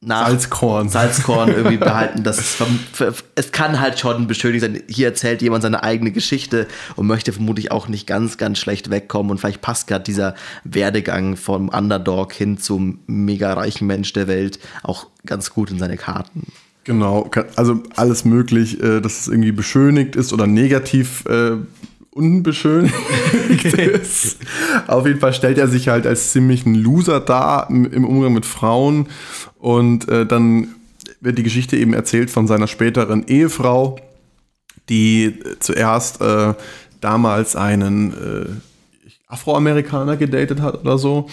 nach 0.04 0.28
Salzkorn, 0.28 0.90
Salzkorn 0.90 1.50
irgendwie 1.56 1.78
behalten. 1.78 2.24
Das 2.24 2.40
ist, 2.40 2.58
es 3.36 3.52
kann 3.52 3.80
halt 3.80 4.00
schon 4.00 4.28
beschönigt 4.28 4.62
sein. 4.62 4.82
Hier 4.88 5.08
erzählt 5.08 5.42
jemand 5.42 5.62
seine 5.62 5.84
eigene 5.84 6.12
Geschichte 6.12 6.68
und 6.96 7.06
möchte 7.06 7.32
vermutlich 7.32 7.72
auch 7.72 7.88
nicht 7.88 8.08
ganz, 8.08 8.38
ganz 8.38 8.58
schlecht 8.58 8.90
wegkommen. 8.90 9.32
Und 9.32 9.38
vielleicht 9.38 9.62
passt 9.62 9.88
gerade 9.88 10.04
dieser 10.04 10.36
Werdegang 10.64 11.38
vom 11.38 11.70
Underdog 11.70 12.34
hin 12.34 12.58
zum 12.58 13.00
mega 13.06 13.54
reichen 13.54 13.86
Mensch 13.86 14.12
der 14.14 14.28
Welt 14.28 14.60
auch 14.82 15.08
ganz 15.26 15.52
gut 15.52 15.70
in 15.70 15.78
seine 15.78 15.98
Karten. 15.98 16.48
Genau, 16.84 17.30
also 17.56 17.84
alles 17.96 18.26
möglich, 18.26 18.82
äh, 18.82 19.02
dass 19.02 19.20
es 19.20 19.28
irgendwie 19.28 19.52
beschönigt 19.52 20.16
ist 20.16 20.34
oder 20.34 20.48
negativ 20.48 21.24
äh, 21.28 21.58
unbeschönigt 22.14 22.94
ist. 23.64 24.38
Auf 24.88 25.08
jeden 25.08 25.20
Fall 25.20 25.34
stellt 25.34 25.58
er 25.58 25.68
sich 25.68 25.88
halt 25.88 26.06
als 26.06 26.32
ziemlich 26.32 26.66
ein 26.66 26.76
Loser 26.76 27.20
dar 27.20 27.70
im 27.70 28.06
Umgang 28.06 28.34
mit 28.34 28.46
Frauen 28.46 29.08
und 29.58 30.10
äh, 30.10 30.26
dann 30.26 30.76
wird 31.22 31.38
die 31.38 31.44
Geschichte 31.44 31.78
eben 31.78 31.94
erzählt 31.94 32.30
von 32.30 32.48
seiner 32.48 32.68
späteren 32.68 33.26
Ehefrau, 33.28 34.00
die 34.90 35.40
zuerst 35.60 36.20
äh, 36.22 36.54
damals 37.00 37.56
einen 37.56 38.12
äh, 38.12 38.50
Afroamerikaner 39.28 40.18
gedatet 40.18 40.62
hat 40.62 40.82
oder 40.82 40.98
so, 40.98 41.28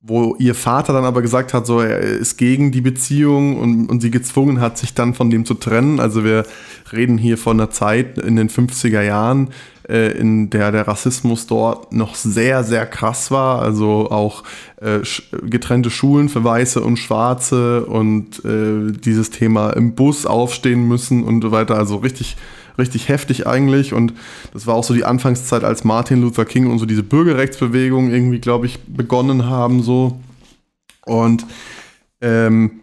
wo 0.00 0.36
ihr 0.38 0.54
Vater 0.54 0.92
dann 0.92 1.04
aber 1.04 1.22
gesagt 1.22 1.52
hat, 1.52 1.66
so 1.66 1.80
er 1.80 1.98
ist 1.98 2.36
gegen 2.36 2.70
die 2.70 2.80
Beziehung 2.80 3.58
und, 3.58 3.86
und 3.86 4.00
sie 4.00 4.12
gezwungen 4.12 4.60
hat, 4.60 4.78
sich 4.78 4.94
dann 4.94 5.12
von 5.12 5.28
dem 5.28 5.44
zu 5.44 5.54
trennen. 5.54 5.98
Also 5.98 6.22
wir 6.22 6.46
reden 6.92 7.18
hier 7.18 7.36
von 7.36 7.58
einer 7.58 7.70
Zeit 7.70 8.16
in 8.16 8.36
den 8.36 8.48
50er 8.48 9.02
Jahren, 9.02 9.48
äh, 9.88 10.16
in 10.16 10.50
der 10.50 10.70
der 10.70 10.86
Rassismus 10.86 11.48
dort 11.48 11.92
noch 11.92 12.14
sehr, 12.14 12.62
sehr 12.62 12.86
krass 12.86 13.32
war. 13.32 13.60
Also 13.60 14.08
auch 14.12 14.44
äh, 14.80 15.00
getrennte 15.42 15.90
Schulen 15.90 16.28
für 16.28 16.44
Weiße 16.44 16.80
und 16.80 16.98
Schwarze 16.98 17.84
und 17.84 18.44
äh, 18.44 18.92
dieses 18.92 19.30
Thema 19.30 19.70
im 19.70 19.96
Bus 19.96 20.26
aufstehen 20.26 20.86
müssen 20.86 21.24
und 21.24 21.42
so 21.42 21.50
weiter. 21.50 21.74
Also 21.76 21.96
richtig, 21.96 22.36
richtig 22.78 23.08
heftig 23.08 23.46
eigentlich. 23.46 23.92
Und 23.92 24.14
das 24.52 24.66
war 24.66 24.74
auch 24.74 24.84
so 24.84 24.94
die 24.94 25.04
Anfangszeit, 25.04 25.64
als 25.64 25.84
Martin 25.84 26.20
Luther 26.20 26.44
King 26.44 26.70
und 26.70 26.78
so 26.78 26.86
diese 26.86 27.02
Bürgerrechtsbewegung 27.02 28.10
irgendwie, 28.10 28.38
glaube 28.38 28.66
ich, 28.66 28.78
begonnen 28.86 29.46
haben. 29.46 29.82
So. 29.82 30.20
Und 31.04 31.46
ähm, 32.20 32.80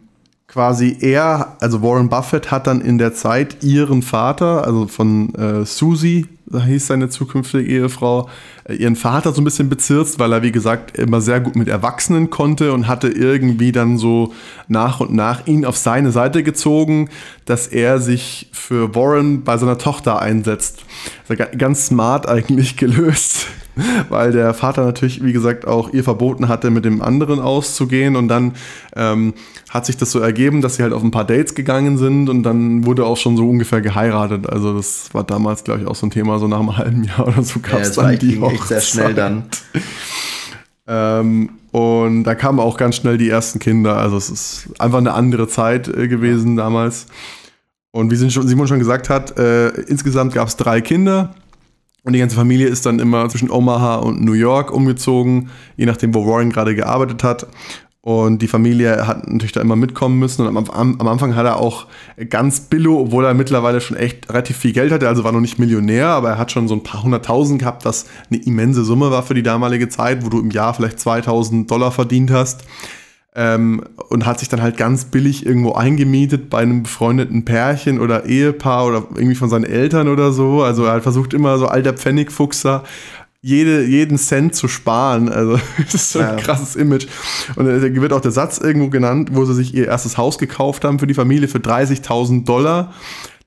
quasi 0.47 0.97
er, 1.01 1.57
also 1.59 1.81
Warren 1.81 2.09
Buffett 2.09 2.51
hat 2.51 2.67
dann 2.67 2.81
in 2.81 2.97
der 2.97 3.13
Zeit 3.13 3.63
ihren 3.63 4.01
Vater, 4.01 4.65
also 4.65 4.87
von 4.87 5.33
äh, 5.35 5.65
Susie, 5.65 6.27
hieß 6.63 6.87
seine 6.87 7.09
zukünftige 7.09 7.63
Ehefrau, 7.63 8.29
äh, 8.65 8.75
ihren 8.75 8.95
Vater 8.95 9.33
so 9.33 9.41
ein 9.41 9.43
bisschen 9.43 9.69
bezirzt, 9.69 10.19
weil 10.19 10.31
er, 10.31 10.43
wie 10.43 10.51
gesagt, 10.51 10.97
immer 10.97 11.21
sehr 11.21 11.39
gut 11.39 11.55
mit 11.55 11.67
Erwachsenen 11.67 12.29
konnte 12.29 12.73
und 12.73 12.87
hatte 12.87 13.07
irgendwie 13.07 13.71
dann 13.71 13.97
so 13.97 14.33
nach 14.67 14.99
und 14.99 15.13
nach 15.13 15.47
ihn 15.47 15.65
auf 15.65 15.77
seine 15.77 16.11
Seite 16.11 16.43
gezogen, 16.43 17.09
dass 17.45 17.67
er 17.67 17.99
sich 17.99 18.49
für 18.51 18.95
Warren 18.95 19.43
bei 19.43 19.57
seiner 19.57 19.77
Tochter 19.77 20.21
einsetzt. 20.21 20.83
Also 21.27 21.43
ganz 21.57 21.87
smart 21.87 22.27
eigentlich 22.27 22.77
gelöst. 22.77 23.47
weil 24.09 24.31
der 24.31 24.53
Vater 24.53 24.85
natürlich, 24.85 25.23
wie 25.23 25.33
gesagt, 25.33 25.67
auch 25.67 25.93
ihr 25.93 26.03
verboten 26.03 26.47
hatte, 26.47 26.69
mit 26.71 26.85
dem 26.85 27.01
anderen 27.01 27.39
auszugehen. 27.39 28.15
Und 28.15 28.27
dann 28.27 28.53
ähm, 28.95 29.33
hat 29.69 29.85
sich 29.85 29.97
das 29.97 30.11
so 30.11 30.19
ergeben, 30.19 30.61
dass 30.61 30.75
sie 30.75 30.83
halt 30.83 30.93
auf 30.93 31.03
ein 31.03 31.11
paar 31.11 31.25
Dates 31.25 31.55
gegangen 31.55 31.97
sind 31.97 32.29
und 32.29 32.43
dann 32.43 32.85
wurde 32.85 33.05
auch 33.05 33.17
schon 33.17 33.37
so 33.37 33.49
ungefähr 33.49 33.81
geheiratet. 33.81 34.49
Also 34.49 34.75
das 34.75 35.13
war 35.13 35.23
damals, 35.23 35.63
glaube 35.63 35.81
ich, 35.81 35.87
auch 35.87 35.95
so 35.95 36.07
ein 36.07 36.11
Thema, 36.11 36.39
so 36.39 36.47
nach 36.47 36.59
einem 36.59 36.77
halben 36.77 37.03
Jahr 37.03 37.27
oder 37.27 37.43
so 37.43 37.59
gab 37.59 37.81
es 37.81 37.95
ja, 37.95 38.03
dann 38.03 38.19
die 38.19 38.39
Hochzeit. 38.39 38.53
echt 38.53 38.67
sehr 38.67 38.81
schnell 38.81 39.13
dann. 39.13 39.43
ähm, 40.87 41.49
und 41.71 42.23
da 42.23 42.35
kamen 42.35 42.59
auch 42.59 42.77
ganz 42.77 42.95
schnell 42.95 43.17
die 43.17 43.29
ersten 43.29 43.59
Kinder. 43.59 43.97
Also 43.97 44.15
es 44.15 44.29
ist 44.29 44.69
einfach 44.79 44.99
eine 44.99 45.13
andere 45.13 45.47
Zeit 45.47 45.87
äh, 45.89 46.07
gewesen 46.07 46.55
damals. 46.55 47.07
Und 47.91 48.11
wie 48.11 48.15
Simon 48.17 48.67
schon 48.67 48.79
gesagt 48.79 49.09
hat, 49.09 49.37
äh, 49.39 49.69
insgesamt 49.69 50.33
gab 50.33 50.49
es 50.49 50.57
drei 50.57 50.81
Kinder. 50.81 51.33
Und 52.05 52.13
die 52.13 52.19
ganze 52.19 52.35
Familie 52.35 52.67
ist 52.67 52.85
dann 52.85 52.99
immer 52.99 53.27
zwischen 53.29 53.49
Omaha 53.49 53.95
und 53.95 54.23
New 54.23 54.33
York 54.33 54.71
umgezogen, 54.71 55.49
je 55.75 55.87
nachdem, 55.87 56.13
wo 56.13 56.27
Warren 56.27 56.51
gerade 56.51 56.75
gearbeitet 56.75 57.23
hat. 57.23 57.47
Und 58.01 58.43
die 58.43 58.47
Familie 58.47 59.07
hat 59.07 59.27
natürlich 59.27 59.53
da 59.53 59.61
immer 59.61 59.75
mitkommen 59.75 60.19
müssen. 60.19 60.45
Und 60.45 60.55
am, 60.69 60.99
am, 60.99 61.07
Anfang 61.07 61.35
hat 61.35 61.47
er 61.47 61.57
auch 61.57 61.87
ganz 62.29 62.59
billo, 62.59 62.99
obwohl 63.01 63.25
er 63.25 63.33
mittlerweile 63.33 63.81
schon 63.81 63.97
echt 63.97 64.29
relativ 64.29 64.57
viel 64.57 64.73
Geld 64.73 64.91
hatte, 64.91 65.07
also 65.07 65.23
war 65.23 65.31
noch 65.31 65.39
nicht 65.39 65.57
Millionär, 65.57 66.09
aber 66.09 66.29
er 66.29 66.37
hat 66.37 66.51
schon 66.51 66.67
so 66.67 66.75
ein 66.75 66.83
paar 66.83 67.01
hunderttausend 67.01 67.57
gehabt, 67.57 67.83
was 67.83 68.05
eine 68.29 68.39
immense 68.43 68.83
Summe 68.83 69.09
war 69.09 69.23
für 69.23 69.33
die 69.33 69.41
damalige 69.41 69.89
Zeit, 69.89 70.23
wo 70.23 70.29
du 70.29 70.39
im 70.39 70.51
Jahr 70.51 70.75
vielleicht 70.75 70.99
2000 70.99 71.69
Dollar 71.71 71.91
verdient 71.91 72.29
hast. 72.29 72.63
Ähm, 73.37 73.83
und 74.09 74.25
hat 74.25 74.39
sich 74.39 74.47
dann 74.47 74.61
halt 74.61 74.77
ganz 74.77 75.05
billig 75.05 75.45
irgendwo 75.45 75.73
eingemietet 75.73 76.49
bei 76.49 76.59
einem 76.59 76.83
befreundeten 76.83 77.43
Pärchen 77.43 77.99
oder 77.99 78.25
Ehepaar 78.25 78.85
oder 78.85 79.03
irgendwie 79.15 79.35
von 79.35 79.49
seinen 79.49 79.65
Eltern 79.65 80.07
oder 80.07 80.31
so. 80.31 80.63
Also 80.63 80.85
er 80.85 80.93
hat 80.93 81.03
versucht 81.03 81.33
immer 81.33 81.57
so 81.57 81.67
alter 81.67 81.91
Pfennigfuchser 81.93 82.83
jede, 83.45 83.83
jeden 83.85 84.17
Cent 84.17 84.55
zu 84.55 84.67
sparen. 84.67 85.29
Also 85.29 85.59
das 85.77 85.93
ist 85.93 86.11
so 86.13 86.19
ein 86.19 86.29
ja. 86.29 86.35
krasses 86.35 86.75
Image. 86.75 87.05
Und 87.55 87.67
da 87.67 87.79
wird 87.79 88.11
auch 88.11 88.21
der 88.21 88.31
Satz 88.31 88.57
irgendwo 88.57 88.89
genannt, 88.89 89.29
wo 89.33 89.45
sie 89.45 89.53
sich 89.53 89.75
ihr 89.75 89.85
erstes 89.85 90.17
Haus 90.17 90.39
gekauft 90.39 90.83
haben 90.83 90.97
für 90.97 91.05
die 91.05 91.13
Familie 91.13 91.47
für 91.47 91.59
30.000 91.59 92.43
Dollar 92.43 92.91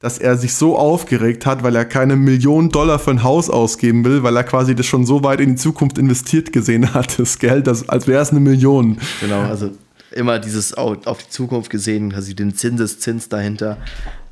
dass 0.00 0.18
er 0.18 0.36
sich 0.36 0.54
so 0.54 0.76
aufgeregt 0.76 1.44
hat, 1.44 1.62
weil 1.62 1.74
er 1.74 1.84
keine 1.84 2.14
Millionen 2.14 2.70
Dollar 2.70 2.98
für 2.98 3.10
ein 3.10 3.24
Haus 3.24 3.50
ausgeben 3.50 4.04
will, 4.04 4.22
weil 4.22 4.36
er 4.36 4.44
quasi 4.44 4.74
das 4.74 4.86
schon 4.86 5.04
so 5.04 5.24
weit 5.24 5.40
in 5.40 5.50
die 5.50 5.56
Zukunft 5.56 5.98
investiert 5.98 6.52
gesehen 6.52 6.94
hat, 6.94 7.18
das 7.18 7.38
Geld, 7.38 7.66
das, 7.66 7.88
als 7.88 8.06
wäre 8.06 8.22
es 8.22 8.30
eine 8.30 8.40
Million. 8.40 8.98
Genau, 9.20 9.40
also 9.40 9.70
immer 10.12 10.38
dieses 10.38 10.74
auf 10.74 11.18
die 11.18 11.28
Zukunft 11.28 11.70
gesehen, 11.70 12.12
quasi 12.12 12.34
den 12.34 12.54
Zinseszins 12.54 13.28
dahinter. 13.28 13.76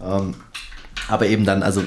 Ähm, 0.00 0.34
Aber 1.08 1.26
eben 1.26 1.44
dann, 1.44 1.62
also 1.62 1.82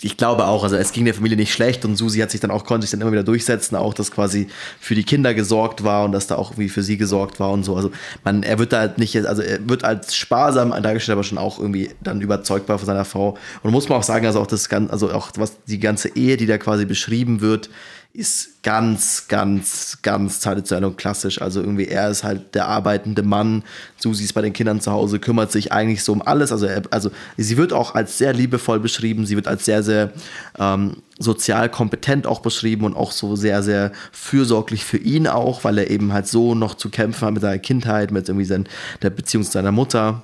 ich 0.00 0.16
glaube 0.16 0.46
auch, 0.46 0.64
also 0.64 0.76
es 0.76 0.92
ging 0.92 1.04
der 1.04 1.14
Familie 1.14 1.36
nicht 1.36 1.52
schlecht 1.52 1.84
und 1.84 1.96
Susi 1.96 2.20
hat 2.20 2.30
sich 2.30 2.40
dann 2.40 2.50
auch, 2.50 2.64
konnte 2.64 2.86
sich 2.86 2.92
dann 2.92 3.00
immer 3.00 3.12
wieder 3.12 3.22
durchsetzen, 3.22 3.76
auch 3.76 3.92
dass 3.94 4.10
quasi 4.10 4.48
für 4.80 4.94
die 4.94 5.04
Kinder 5.04 5.34
gesorgt 5.34 5.84
war 5.84 6.04
und 6.04 6.12
dass 6.12 6.26
da 6.26 6.36
auch 6.36 6.52
irgendwie 6.52 6.68
für 6.68 6.82
sie 6.82 6.96
gesorgt 6.96 7.40
war 7.40 7.50
und 7.50 7.64
so. 7.64 7.76
Also 7.76 7.90
man, 8.24 8.42
er 8.42 8.58
wird 8.58 8.72
da 8.72 8.80
halt 8.80 8.98
nicht, 8.98 9.16
also 9.26 9.42
er 9.42 9.68
wird 9.68 9.84
als 9.84 10.16
sparsam 10.16 10.70
dargestellt, 10.82 11.14
aber 11.14 11.24
schon 11.24 11.38
auch 11.38 11.58
irgendwie 11.58 11.90
dann 12.02 12.20
überzeugbar 12.20 12.78
von 12.78 12.86
seiner 12.86 13.04
Frau. 13.04 13.36
Und 13.62 13.70
muss 13.70 13.88
man 13.88 13.98
auch 13.98 14.02
sagen, 14.02 14.26
also 14.26 14.40
auch 14.40 14.46
das 14.46 14.68
ganze, 14.68 14.92
also 14.92 15.12
auch 15.12 15.30
was 15.36 15.56
die 15.66 15.78
ganze 15.78 16.16
Ehe, 16.16 16.36
die 16.36 16.46
da 16.46 16.58
quasi 16.58 16.86
beschrieben 16.86 17.40
wird, 17.40 17.68
ist 18.14 18.62
ganz, 18.62 19.26
ganz, 19.26 19.98
ganz 20.00 20.38
traditionell 20.38 20.84
und 20.84 20.96
klassisch. 20.96 21.42
Also 21.42 21.60
irgendwie 21.60 21.88
er 21.88 22.10
ist 22.10 22.22
halt 22.22 22.54
der 22.54 22.68
arbeitende 22.68 23.24
Mann. 23.24 23.64
Susi 23.96 24.22
ist 24.22 24.34
bei 24.34 24.40
den 24.40 24.52
Kindern 24.52 24.80
zu 24.80 24.92
Hause, 24.92 25.18
kümmert 25.18 25.50
sich 25.50 25.72
eigentlich 25.72 26.04
so 26.04 26.12
um 26.12 26.22
alles. 26.22 26.52
Also, 26.52 26.66
er, 26.66 26.82
also 26.90 27.10
sie 27.36 27.56
wird 27.56 27.72
auch 27.72 27.96
als 27.96 28.16
sehr 28.16 28.32
liebevoll 28.32 28.78
beschrieben. 28.78 29.26
Sie 29.26 29.34
wird 29.34 29.48
als 29.48 29.64
sehr, 29.64 29.82
sehr 29.82 30.12
ähm, 30.56 30.98
sozial 31.18 31.68
kompetent 31.68 32.28
auch 32.28 32.38
beschrieben 32.38 32.84
und 32.84 32.94
auch 32.94 33.10
so 33.10 33.34
sehr, 33.34 33.64
sehr 33.64 33.90
fürsorglich 34.12 34.84
für 34.84 34.98
ihn 34.98 35.26
auch, 35.26 35.64
weil 35.64 35.76
er 35.78 35.90
eben 35.90 36.12
halt 36.12 36.28
so 36.28 36.54
noch 36.54 36.74
zu 36.74 36.90
kämpfen 36.90 37.26
hat 37.26 37.34
mit 37.34 37.42
seiner 37.42 37.58
Kindheit, 37.58 38.12
mit 38.12 38.28
irgendwie 38.28 38.46
sein, 38.46 38.68
der 39.02 39.10
Beziehung 39.10 39.42
zu 39.42 39.50
seiner 39.50 39.72
Mutter. 39.72 40.22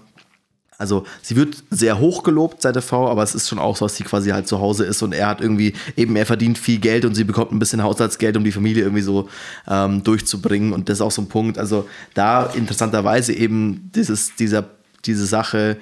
Also 0.80 1.04
sie 1.20 1.36
wird 1.36 1.62
sehr 1.70 1.98
hoch 1.98 2.22
gelobt, 2.22 2.62
seine 2.62 2.80
Frau, 2.80 3.08
aber 3.10 3.22
es 3.22 3.34
ist 3.34 3.48
schon 3.48 3.58
auch 3.58 3.76
so, 3.76 3.84
dass 3.84 3.96
sie 3.96 4.04
quasi 4.04 4.30
halt 4.30 4.48
zu 4.48 4.60
Hause 4.60 4.84
ist 4.84 5.02
und 5.02 5.12
er 5.12 5.28
hat 5.28 5.42
irgendwie, 5.42 5.74
eben 5.94 6.16
er 6.16 6.24
verdient 6.24 6.56
viel 6.56 6.78
Geld 6.78 7.04
und 7.04 7.14
sie 7.14 7.24
bekommt 7.24 7.52
ein 7.52 7.58
bisschen 7.58 7.82
Haushaltsgeld, 7.82 8.36
um 8.38 8.44
die 8.44 8.52
Familie 8.52 8.84
irgendwie 8.84 9.02
so 9.02 9.28
ähm, 9.68 10.02
durchzubringen. 10.02 10.72
Und 10.72 10.88
das 10.88 10.98
ist 10.98 11.02
auch 11.02 11.10
so 11.10 11.20
ein 11.20 11.28
Punkt. 11.28 11.58
Also 11.58 11.86
da 12.14 12.46
interessanterweise 12.46 13.34
eben 13.34 13.90
dieses, 13.94 14.34
dieser, 14.36 14.70
diese 15.04 15.26
Sache, 15.26 15.76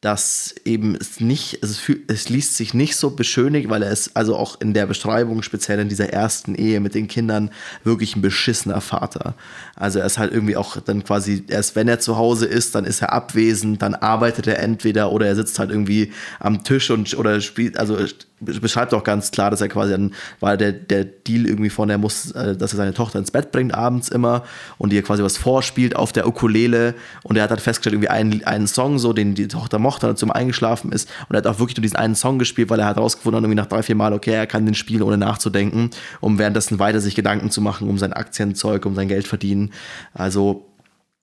dass 0.00 0.54
eben 0.64 0.94
es 0.94 1.20
nicht, 1.20 1.62
es, 1.62 1.82
es 2.06 2.28
liest 2.30 2.56
sich 2.56 2.72
nicht 2.72 2.96
so 2.96 3.10
beschönigt, 3.10 3.68
weil 3.68 3.82
er 3.82 3.90
ist 3.90 4.16
also 4.16 4.34
auch 4.34 4.58
in 4.60 4.72
der 4.72 4.86
Beschreibung, 4.86 5.42
speziell 5.42 5.78
in 5.78 5.90
dieser 5.90 6.10
ersten 6.10 6.54
Ehe 6.54 6.80
mit 6.80 6.94
den 6.94 7.06
Kindern, 7.06 7.50
wirklich 7.84 8.16
ein 8.16 8.22
beschissener 8.22 8.80
Vater. 8.80 9.34
Also 9.76 9.98
er 9.98 10.06
ist 10.06 10.16
halt 10.16 10.32
irgendwie 10.32 10.56
auch 10.56 10.78
dann 10.80 11.04
quasi, 11.04 11.44
erst 11.48 11.76
wenn 11.76 11.86
er 11.86 12.00
zu 12.00 12.16
Hause 12.16 12.46
ist, 12.46 12.74
dann 12.74 12.86
ist 12.86 13.02
er 13.02 13.12
abwesend, 13.12 13.82
dann 13.82 13.94
arbeitet 13.94 14.46
er 14.46 14.60
entweder 14.60 15.12
oder 15.12 15.26
er 15.26 15.36
sitzt 15.36 15.58
halt 15.58 15.70
irgendwie 15.70 16.12
am 16.38 16.64
Tisch 16.64 16.90
und 16.90 17.16
oder 17.18 17.38
spielt, 17.42 17.78
also 17.78 17.98
beschreibt 18.40 18.94
auch 18.94 19.04
ganz 19.04 19.30
klar, 19.30 19.50
dass 19.50 19.60
er 19.60 19.68
quasi 19.68 19.92
dann, 19.92 20.14
war 20.40 20.56
der, 20.56 20.72
der 20.72 21.04
Deal 21.04 21.46
irgendwie 21.46 21.70
von, 21.70 21.90
er 21.90 21.98
muss, 21.98 22.32
äh, 22.32 22.56
dass 22.56 22.72
er 22.72 22.78
seine 22.78 22.94
Tochter 22.94 23.18
ins 23.18 23.30
Bett 23.30 23.52
bringt 23.52 23.74
abends 23.74 24.08
immer 24.08 24.44
und 24.78 24.92
ihr 24.92 25.02
quasi 25.02 25.22
was 25.22 25.36
vorspielt 25.36 25.94
auf 25.94 26.12
der 26.12 26.26
Ukulele 26.26 26.94
und 27.22 27.36
er 27.36 27.44
hat 27.44 27.50
dann 27.50 27.58
festgestellt, 27.58 27.94
irgendwie 27.94 28.08
einen, 28.08 28.44
einen 28.44 28.66
Song 28.66 28.98
so, 28.98 29.12
den 29.12 29.34
die 29.34 29.48
Tochter 29.48 29.78
mochte 29.78 30.08
und 30.08 30.18
zum 30.18 30.30
eingeschlafen 30.30 30.92
ist 30.92 31.08
und 31.28 31.34
er 31.34 31.38
hat 31.38 31.46
auch 31.46 31.58
wirklich 31.58 31.76
nur 31.76 31.82
diesen 31.82 31.96
einen 31.96 32.14
Song 32.14 32.38
gespielt, 32.38 32.70
weil 32.70 32.80
er 32.80 32.86
hat 32.86 32.96
rausgefunden, 32.96 33.44
irgendwie 33.44 33.60
nach 33.60 33.66
drei, 33.66 33.82
vier 33.82 33.94
Mal, 33.94 34.12
okay, 34.12 34.32
er 34.32 34.46
kann 34.46 34.64
den 34.64 34.74
spielen, 34.74 35.02
ohne 35.02 35.18
nachzudenken, 35.18 35.90
um 36.20 36.38
währenddessen 36.38 36.78
weiter 36.78 37.00
sich 37.00 37.14
Gedanken 37.14 37.50
zu 37.50 37.60
machen 37.60 37.90
um 37.90 37.98
sein 37.98 38.12
Aktienzeug, 38.12 38.86
um 38.86 38.94
sein 38.94 39.08
Geld 39.08 39.26
verdienen. 39.26 39.72
Also 40.14 40.69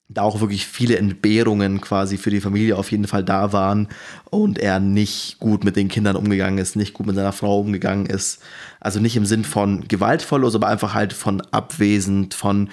da 0.09 0.21
auch 0.21 0.39
wirklich 0.39 0.65
viele 0.65 0.97
Entbehrungen 0.97 1.81
quasi 1.81 2.17
für 2.17 2.29
die 2.29 2.39
Familie 2.39 2.77
auf 2.77 2.91
jeden 2.91 3.07
Fall 3.07 3.23
da 3.23 3.51
waren 3.51 3.89
und 4.29 4.57
er 4.57 4.79
nicht 4.79 5.39
gut 5.39 5.65
mit 5.65 5.75
den 5.75 5.89
Kindern 5.89 6.15
umgegangen 6.15 6.59
ist, 6.59 6.77
nicht 6.77 6.93
gut 6.93 7.07
mit 7.07 7.15
seiner 7.15 7.33
Frau 7.33 7.59
umgegangen 7.59 8.05
ist. 8.05 8.41
Also 8.79 8.99
nicht 9.01 9.17
im 9.17 9.25
Sinn 9.25 9.43
von 9.43 9.87
gewaltvoll, 9.87 10.45
aber 10.45 10.67
einfach 10.67 10.93
halt 10.93 11.11
von 11.11 11.41
abwesend, 11.51 12.33
von 12.33 12.69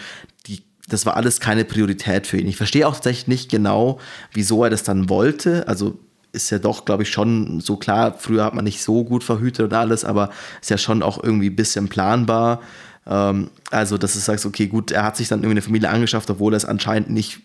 die, 0.46 0.62
das 0.88 1.06
war 1.06 1.16
alles 1.16 1.40
keine 1.40 1.64
Priorität 1.64 2.28
für 2.28 2.38
ihn. 2.38 2.46
Ich 2.46 2.56
verstehe 2.56 2.86
auch 2.86 2.94
tatsächlich 2.94 3.26
nicht 3.26 3.50
genau, 3.50 3.98
wieso 4.32 4.62
er 4.62 4.70
das 4.70 4.84
dann 4.84 5.08
wollte. 5.08 5.66
Also 5.66 5.98
ist 6.30 6.50
ja 6.50 6.58
doch, 6.58 6.84
glaube 6.84 7.02
ich, 7.02 7.10
schon 7.10 7.60
so 7.60 7.76
klar, 7.76 8.16
früher 8.18 8.44
hat 8.44 8.54
man 8.54 8.64
nicht 8.64 8.82
so 8.82 9.04
gut 9.04 9.24
verhütet 9.24 9.66
und 9.66 9.74
alles, 9.74 10.04
aber 10.04 10.30
ist 10.60 10.70
ja 10.70 10.78
schon 10.78 11.02
auch 11.02 11.22
irgendwie 11.22 11.50
ein 11.50 11.56
bisschen 11.56 11.88
planbar. 11.88 12.60
Ähm, 13.06 13.50
also, 13.70 13.98
dass 13.98 14.14
du 14.14 14.18
sagst, 14.18 14.46
okay, 14.46 14.66
gut, 14.66 14.90
er 14.90 15.04
hat 15.04 15.16
sich 15.16 15.28
dann 15.28 15.40
irgendwie 15.40 15.52
eine 15.52 15.62
Familie 15.62 15.90
angeschafft, 15.90 16.30
obwohl 16.30 16.54
er 16.54 16.58
es 16.58 16.64
anscheinend 16.64 17.10
nicht 17.10 17.40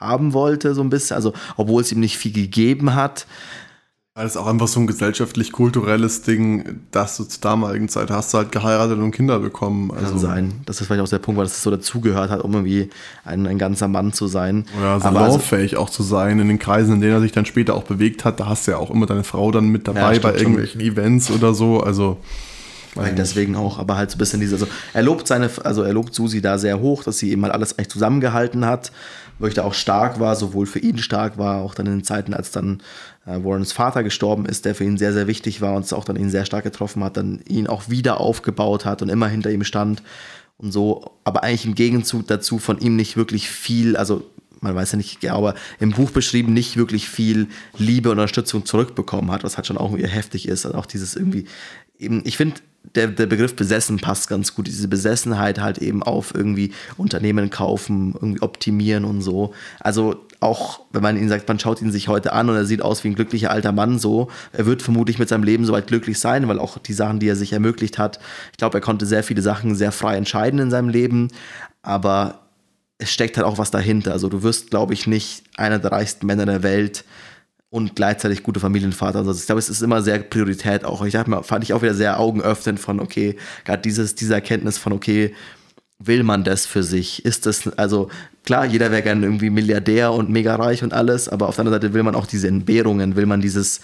haben 0.00 0.32
wollte, 0.32 0.74
so 0.74 0.80
ein 0.82 0.90
bisschen, 0.90 1.14
also 1.14 1.34
obwohl 1.56 1.82
es 1.82 1.92
ihm 1.92 2.00
nicht 2.00 2.16
viel 2.16 2.32
gegeben 2.32 2.94
hat. 2.94 3.26
Das 4.14 4.32
ist 4.32 4.36
auch 4.36 4.48
einfach 4.48 4.66
so 4.66 4.80
ein 4.80 4.86
gesellschaftlich-kulturelles 4.86 6.22
Ding, 6.22 6.80
dass 6.90 7.16
du 7.16 7.24
zur 7.24 7.40
damaligen 7.40 7.88
Zeit 7.88 8.10
hast 8.10 8.34
du 8.34 8.38
halt 8.38 8.50
geheiratet 8.50 8.98
und 8.98 9.12
Kinder 9.12 9.38
bekommen. 9.38 9.92
Also 9.92 10.10
Kann 10.10 10.18
sein. 10.18 10.60
Das 10.66 10.80
ist 10.80 10.88
vielleicht 10.88 11.02
auch 11.02 11.08
der 11.08 11.20
Punkt, 11.20 11.38
weil 11.38 11.46
das 11.46 11.62
so 11.62 11.70
dazugehört 11.70 12.28
hat, 12.28 12.42
um 12.42 12.52
irgendwie 12.52 12.90
ein, 13.24 13.46
ein 13.46 13.56
ganzer 13.56 13.88
Mann 13.88 14.12
zu 14.12 14.26
sein. 14.26 14.66
Oder 14.78 15.00
salonfähig 15.00 15.72
also, 15.72 15.84
auch 15.84 15.90
zu 15.90 16.02
sein 16.02 16.40
in 16.40 16.48
den 16.48 16.58
Kreisen, 16.58 16.94
in 16.94 17.00
denen 17.00 17.12
er 17.14 17.20
sich 17.20 17.32
dann 17.32 17.46
später 17.46 17.74
auch 17.74 17.84
bewegt 17.84 18.24
hat. 18.24 18.40
Da 18.40 18.46
hast 18.46 18.66
du 18.66 18.72
ja 18.72 18.78
auch 18.78 18.90
immer 18.90 19.06
deine 19.06 19.24
Frau 19.24 19.52
dann 19.52 19.68
mit 19.68 19.86
dabei 19.86 20.14
ja, 20.14 20.20
bei 20.20 20.34
irgendwelchen 20.34 20.80
schon. 20.80 20.90
Events 20.90 21.30
oder 21.30 21.54
so. 21.54 21.80
Also 21.80 22.18
Vielleicht 22.92 23.18
deswegen 23.18 23.54
auch, 23.54 23.78
aber 23.78 23.96
halt 23.96 24.10
so 24.10 24.16
ein 24.16 24.18
bisschen 24.18 24.40
diese, 24.40 24.56
also 24.56 24.66
er 24.92 25.02
lobt 25.02 25.28
seine, 25.28 25.48
also 25.62 25.82
er 25.82 25.92
lobt 25.92 26.12
Susi 26.12 26.40
da 26.40 26.58
sehr 26.58 26.80
hoch, 26.80 27.04
dass 27.04 27.18
sie 27.18 27.30
eben 27.30 27.42
halt 27.44 27.54
alles 27.54 27.78
eigentlich 27.78 27.90
zusammengehalten 27.90 28.66
hat, 28.66 28.90
wirklich 29.38 29.60
auch 29.60 29.74
stark 29.74 30.18
war, 30.18 30.34
sowohl 30.34 30.66
für 30.66 30.80
ihn 30.80 30.98
stark 30.98 31.38
war, 31.38 31.62
auch 31.62 31.74
dann 31.74 31.86
in 31.86 31.92
den 31.92 32.04
Zeiten, 32.04 32.34
als 32.34 32.50
dann 32.50 32.82
äh, 33.26 33.38
Warrens 33.44 33.72
Vater 33.72 34.02
gestorben 34.02 34.44
ist, 34.44 34.64
der 34.64 34.74
für 34.74 34.84
ihn 34.84 34.98
sehr, 34.98 35.12
sehr 35.12 35.28
wichtig 35.28 35.60
war 35.60 35.74
und 35.74 35.84
es 35.84 35.92
auch 35.92 36.04
dann 36.04 36.16
ihn 36.16 36.30
sehr 36.30 36.44
stark 36.44 36.64
getroffen 36.64 37.04
hat, 37.04 37.16
dann 37.16 37.40
ihn 37.48 37.68
auch 37.68 37.88
wieder 37.88 38.20
aufgebaut 38.20 38.84
hat 38.84 39.02
und 39.02 39.08
immer 39.08 39.28
hinter 39.28 39.52
ihm 39.52 39.62
stand 39.62 40.02
und 40.58 40.72
so, 40.72 41.12
aber 41.22 41.44
eigentlich 41.44 41.66
im 41.66 41.76
Gegenzug 41.76 42.26
dazu 42.26 42.58
von 42.58 42.78
ihm 42.78 42.96
nicht 42.96 43.16
wirklich 43.16 43.48
viel, 43.48 43.96
also 43.96 44.24
man 44.60 44.74
weiß 44.74 44.92
ja 44.92 44.96
nicht, 44.98 45.26
aber 45.30 45.54
im 45.78 45.92
Buch 45.92 46.10
beschrieben 46.10 46.52
nicht 46.52 46.76
wirklich 46.76 47.08
viel 47.08 47.46
Liebe 47.78 48.10
und 48.10 48.18
Unterstützung 48.18 48.66
zurückbekommen 48.66 49.30
hat, 49.30 49.44
was 49.44 49.56
halt 49.56 49.66
schon 49.66 49.78
auch 49.78 49.92
irgendwie 49.92 50.10
heftig 50.10 50.46
ist. 50.46 50.66
Also 50.66 50.76
auch 50.76 50.84
dieses 50.84 51.16
irgendwie, 51.16 51.46
eben, 51.98 52.20
ich 52.26 52.36
finde, 52.36 52.56
der, 52.94 53.08
der 53.08 53.26
Begriff 53.26 53.54
besessen 53.54 53.98
passt 53.98 54.28
ganz 54.28 54.54
gut. 54.54 54.66
Diese 54.66 54.88
Besessenheit 54.88 55.60
halt 55.60 55.78
eben 55.78 56.02
auf 56.02 56.34
irgendwie 56.34 56.72
Unternehmen 56.96 57.50
kaufen, 57.50 58.14
irgendwie 58.14 58.42
optimieren 58.42 59.04
und 59.04 59.22
so. 59.22 59.52
Also 59.78 60.26
auch 60.40 60.80
wenn 60.90 61.02
man 61.02 61.16
ihn 61.16 61.28
sagt, 61.28 61.46
man 61.46 61.58
schaut 61.58 61.82
ihn 61.82 61.92
sich 61.92 62.08
heute 62.08 62.32
an 62.32 62.48
und 62.48 62.56
er 62.56 62.64
sieht 62.64 62.82
aus 62.82 63.04
wie 63.04 63.08
ein 63.08 63.14
glücklicher 63.14 63.50
alter 63.50 63.72
Mann 63.72 63.98
so, 63.98 64.28
er 64.52 64.66
wird 64.66 64.82
vermutlich 64.82 65.18
mit 65.18 65.28
seinem 65.28 65.44
Leben 65.44 65.66
soweit 65.66 65.86
glücklich 65.86 66.18
sein, 66.18 66.48
weil 66.48 66.58
auch 66.58 66.78
die 66.78 66.94
Sachen, 66.94 67.20
die 67.20 67.28
er 67.28 67.36
sich 67.36 67.52
ermöglicht 67.52 67.98
hat, 67.98 68.18
ich 68.50 68.58
glaube, 68.58 68.78
er 68.78 68.80
konnte 68.80 69.04
sehr 69.04 69.22
viele 69.22 69.42
Sachen 69.42 69.74
sehr 69.74 69.92
frei 69.92 70.16
entscheiden 70.16 70.58
in 70.58 70.70
seinem 70.70 70.88
Leben, 70.88 71.28
aber 71.82 72.40
es 72.96 73.10
steckt 73.10 73.36
halt 73.36 73.46
auch 73.46 73.58
was 73.58 73.70
dahinter. 73.70 74.12
Also 74.12 74.28
du 74.28 74.42
wirst, 74.42 74.70
glaube 74.70 74.94
ich, 74.94 75.06
nicht 75.06 75.44
einer 75.56 75.78
der 75.78 75.92
reichsten 75.92 76.26
Männer 76.26 76.46
der 76.46 76.62
Welt, 76.62 77.04
und 77.70 77.94
gleichzeitig 77.94 78.42
gute 78.42 78.60
Familienvater. 78.60 79.20
Also 79.20 79.32
ich 79.32 79.46
glaube, 79.46 79.60
es 79.60 79.68
ist 79.68 79.80
immer 79.80 80.02
sehr 80.02 80.18
Priorität 80.18 80.84
auch. 80.84 81.04
Ich 81.04 81.12
dachte 81.12 81.30
mal, 81.30 81.42
fand 81.42 81.64
ich 81.64 81.72
auch 81.72 81.82
wieder 81.82 81.94
sehr 81.94 82.18
augenöffnend 82.18 82.80
von, 82.80 83.00
okay, 83.00 83.36
gerade 83.64 83.82
dieses, 83.82 84.16
diese 84.16 84.34
Erkenntnis 84.34 84.76
von, 84.76 84.92
okay, 84.92 85.34
will 86.00 86.24
man 86.24 86.42
das 86.42 86.66
für 86.66 86.82
sich? 86.82 87.24
Ist 87.24 87.46
das, 87.46 87.68
also 87.78 88.08
klar, 88.44 88.64
jeder 88.64 88.90
wäre 88.90 89.02
gerne 89.02 89.24
irgendwie 89.24 89.50
Milliardär 89.50 90.12
und 90.12 90.30
mega 90.30 90.56
reich 90.56 90.82
und 90.82 90.92
alles, 90.92 91.28
aber 91.28 91.48
auf 91.48 91.56
der 91.56 91.60
anderen 91.60 91.80
Seite 91.80 91.94
will 91.94 92.02
man 92.02 92.16
auch 92.16 92.26
diese 92.26 92.48
Entbehrungen, 92.48 93.14
will 93.14 93.26
man 93.26 93.40
dieses 93.40 93.80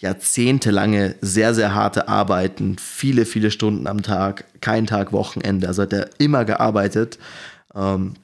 jahrzehntelange, 0.00 1.14
sehr, 1.20 1.54
sehr 1.54 1.74
harte 1.74 2.08
Arbeiten, 2.08 2.76
viele, 2.78 3.24
viele 3.24 3.50
Stunden 3.50 3.86
am 3.86 4.02
Tag, 4.02 4.44
kein 4.60 4.86
Tag 4.86 5.12
Wochenende, 5.12 5.68
also 5.68 5.82
hat 5.82 5.92
er 5.92 6.10
immer 6.18 6.44
gearbeitet. 6.44 7.18
Ähm, 7.74 8.14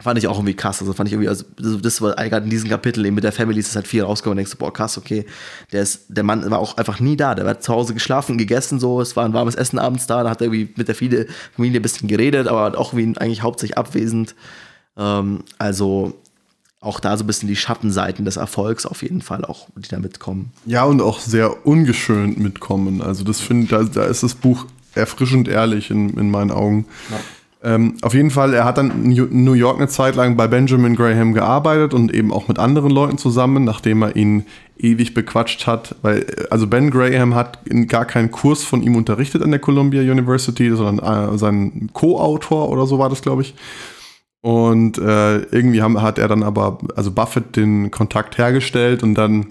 Fand 0.00 0.18
ich 0.18 0.28
auch 0.28 0.36
irgendwie 0.36 0.54
krass. 0.54 0.80
Also 0.80 0.92
fand 0.92 1.08
ich 1.08 1.12
irgendwie, 1.12 1.28
also 1.28 1.44
das 1.78 2.00
war 2.00 2.14
gerade 2.14 2.44
in 2.44 2.50
diesem 2.50 2.70
Kapitel 2.70 3.04
eben 3.04 3.16
mit 3.16 3.24
der 3.24 3.32
Family 3.32 3.58
ist 3.58 3.68
es 3.68 3.76
halt 3.76 3.88
viel 3.88 4.02
rausgekommen 4.04 4.34
und 4.34 4.36
denkst 4.38 4.52
du, 4.52 4.58
boah, 4.58 4.72
krass, 4.72 4.96
okay. 4.96 5.26
Der 5.72 5.82
ist, 5.82 6.06
der 6.08 6.22
Mann 6.22 6.48
war 6.50 6.60
auch 6.60 6.76
einfach 6.76 7.00
nie 7.00 7.16
da. 7.16 7.34
Der 7.34 7.44
war 7.44 7.58
zu 7.58 7.72
Hause 7.72 7.94
geschlafen, 7.94 8.38
gegessen, 8.38 8.78
so, 8.78 9.00
es 9.00 9.16
war 9.16 9.24
ein 9.24 9.32
warmes 9.32 9.56
Essen 9.56 9.78
abends 9.78 10.06
da, 10.06 10.22
da 10.22 10.30
hat 10.30 10.40
er 10.40 10.46
irgendwie 10.46 10.72
mit 10.76 10.88
der 10.88 10.94
Familie 10.94 11.26
ein 11.58 11.82
bisschen 11.82 12.08
geredet, 12.08 12.46
aber 12.46 12.78
auch 12.78 12.94
wie 12.94 13.04
eigentlich 13.18 13.42
hauptsächlich 13.42 13.76
abwesend. 13.76 14.36
Ähm, 14.96 15.40
also 15.58 16.14
auch 16.80 17.00
da 17.00 17.16
so 17.16 17.24
ein 17.24 17.26
bisschen 17.26 17.48
die 17.48 17.56
Schattenseiten 17.56 18.24
des 18.24 18.36
Erfolgs 18.36 18.86
auf 18.86 19.02
jeden 19.02 19.20
Fall 19.20 19.44
auch, 19.44 19.68
die 19.76 19.88
da 19.88 19.98
mitkommen. 19.98 20.52
Ja, 20.64 20.84
und 20.84 21.00
auch 21.00 21.18
sehr 21.18 21.66
ungeschönt 21.66 22.38
mitkommen. 22.38 23.02
Also 23.02 23.24
das 23.24 23.40
finde, 23.40 23.66
da, 23.66 23.82
da 23.82 24.04
ist 24.04 24.22
das 24.22 24.34
Buch 24.34 24.66
erfrischend 24.94 25.48
ehrlich 25.48 25.90
in, 25.90 26.10
in 26.10 26.30
meinen 26.30 26.50
Augen. 26.50 26.86
Ja. 27.10 27.18
Ähm, 27.62 27.96
auf 28.02 28.14
jeden 28.14 28.30
Fall, 28.30 28.54
er 28.54 28.64
hat 28.64 28.78
dann 28.78 29.12
in 29.12 29.44
New 29.44 29.54
York 29.54 29.78
eine 29.78 29.88
Zeit 29.88 30.14
lang 30.14 30.36
bei 30.36 30.46
Benjamin 30.46 30.94
Graham 30.94 31.34
gearbeitet 31.34 31.92
und 31.92 32.14
eben 32.14 32.32
auch 32.32 32.46
mit 32.46 32.58
anderen 32.58 32.90
Leuten 32.90 33.18
zusammen, 33.18 33.64
nachdem 33.64 34.02
er 34.02 34.14
ihn 34.14 34.46
ewig 34.78 35.12
bequatscht 35.12 35.66
hat. 35.66 35.96
Weil, 36.02 36.24
also 36.50 36.68
Ben 36.68 36.90
Graham 36.90 37.34
hat 37.34 37.58
gar 37.88 38.04
keinen 38.04 38.30
Kurs 38.30 38.62
von 38.62 38.82
ihm 38.82 38.94
unterrichtet 38.94 39.42
an 39.42 39.50
der 39.50 39.60
Columbia 39.60 40.02
University, 40.02 40.70
sondern 40.70 41.34
äh, 41.34 41.38
sein 41.38 41.90
Co-Autor 41.92 42.68
oder 42.68 42.86
so 42.86 43.00
war 43.00 43.08
das, 43.08 43.22
glaube 43.22 43.42
ich. 43.42 43.54
Und 44.40 44.98
äh, 44.98 45.38
irgendwie 45.38 45.82
haben, 45.82 46.00
hat 46.00 46.18
er 46.18 46.28
dann 46.28 46.44
aber, 46.44 46.78
also 46.94 47.10
Buffett 47.10 47.56
den 47.56 47.90
Kontakt 47.90 48.38
hergestellt 48.38 49.02
und 49.02 49.14
dann 49.14 49.46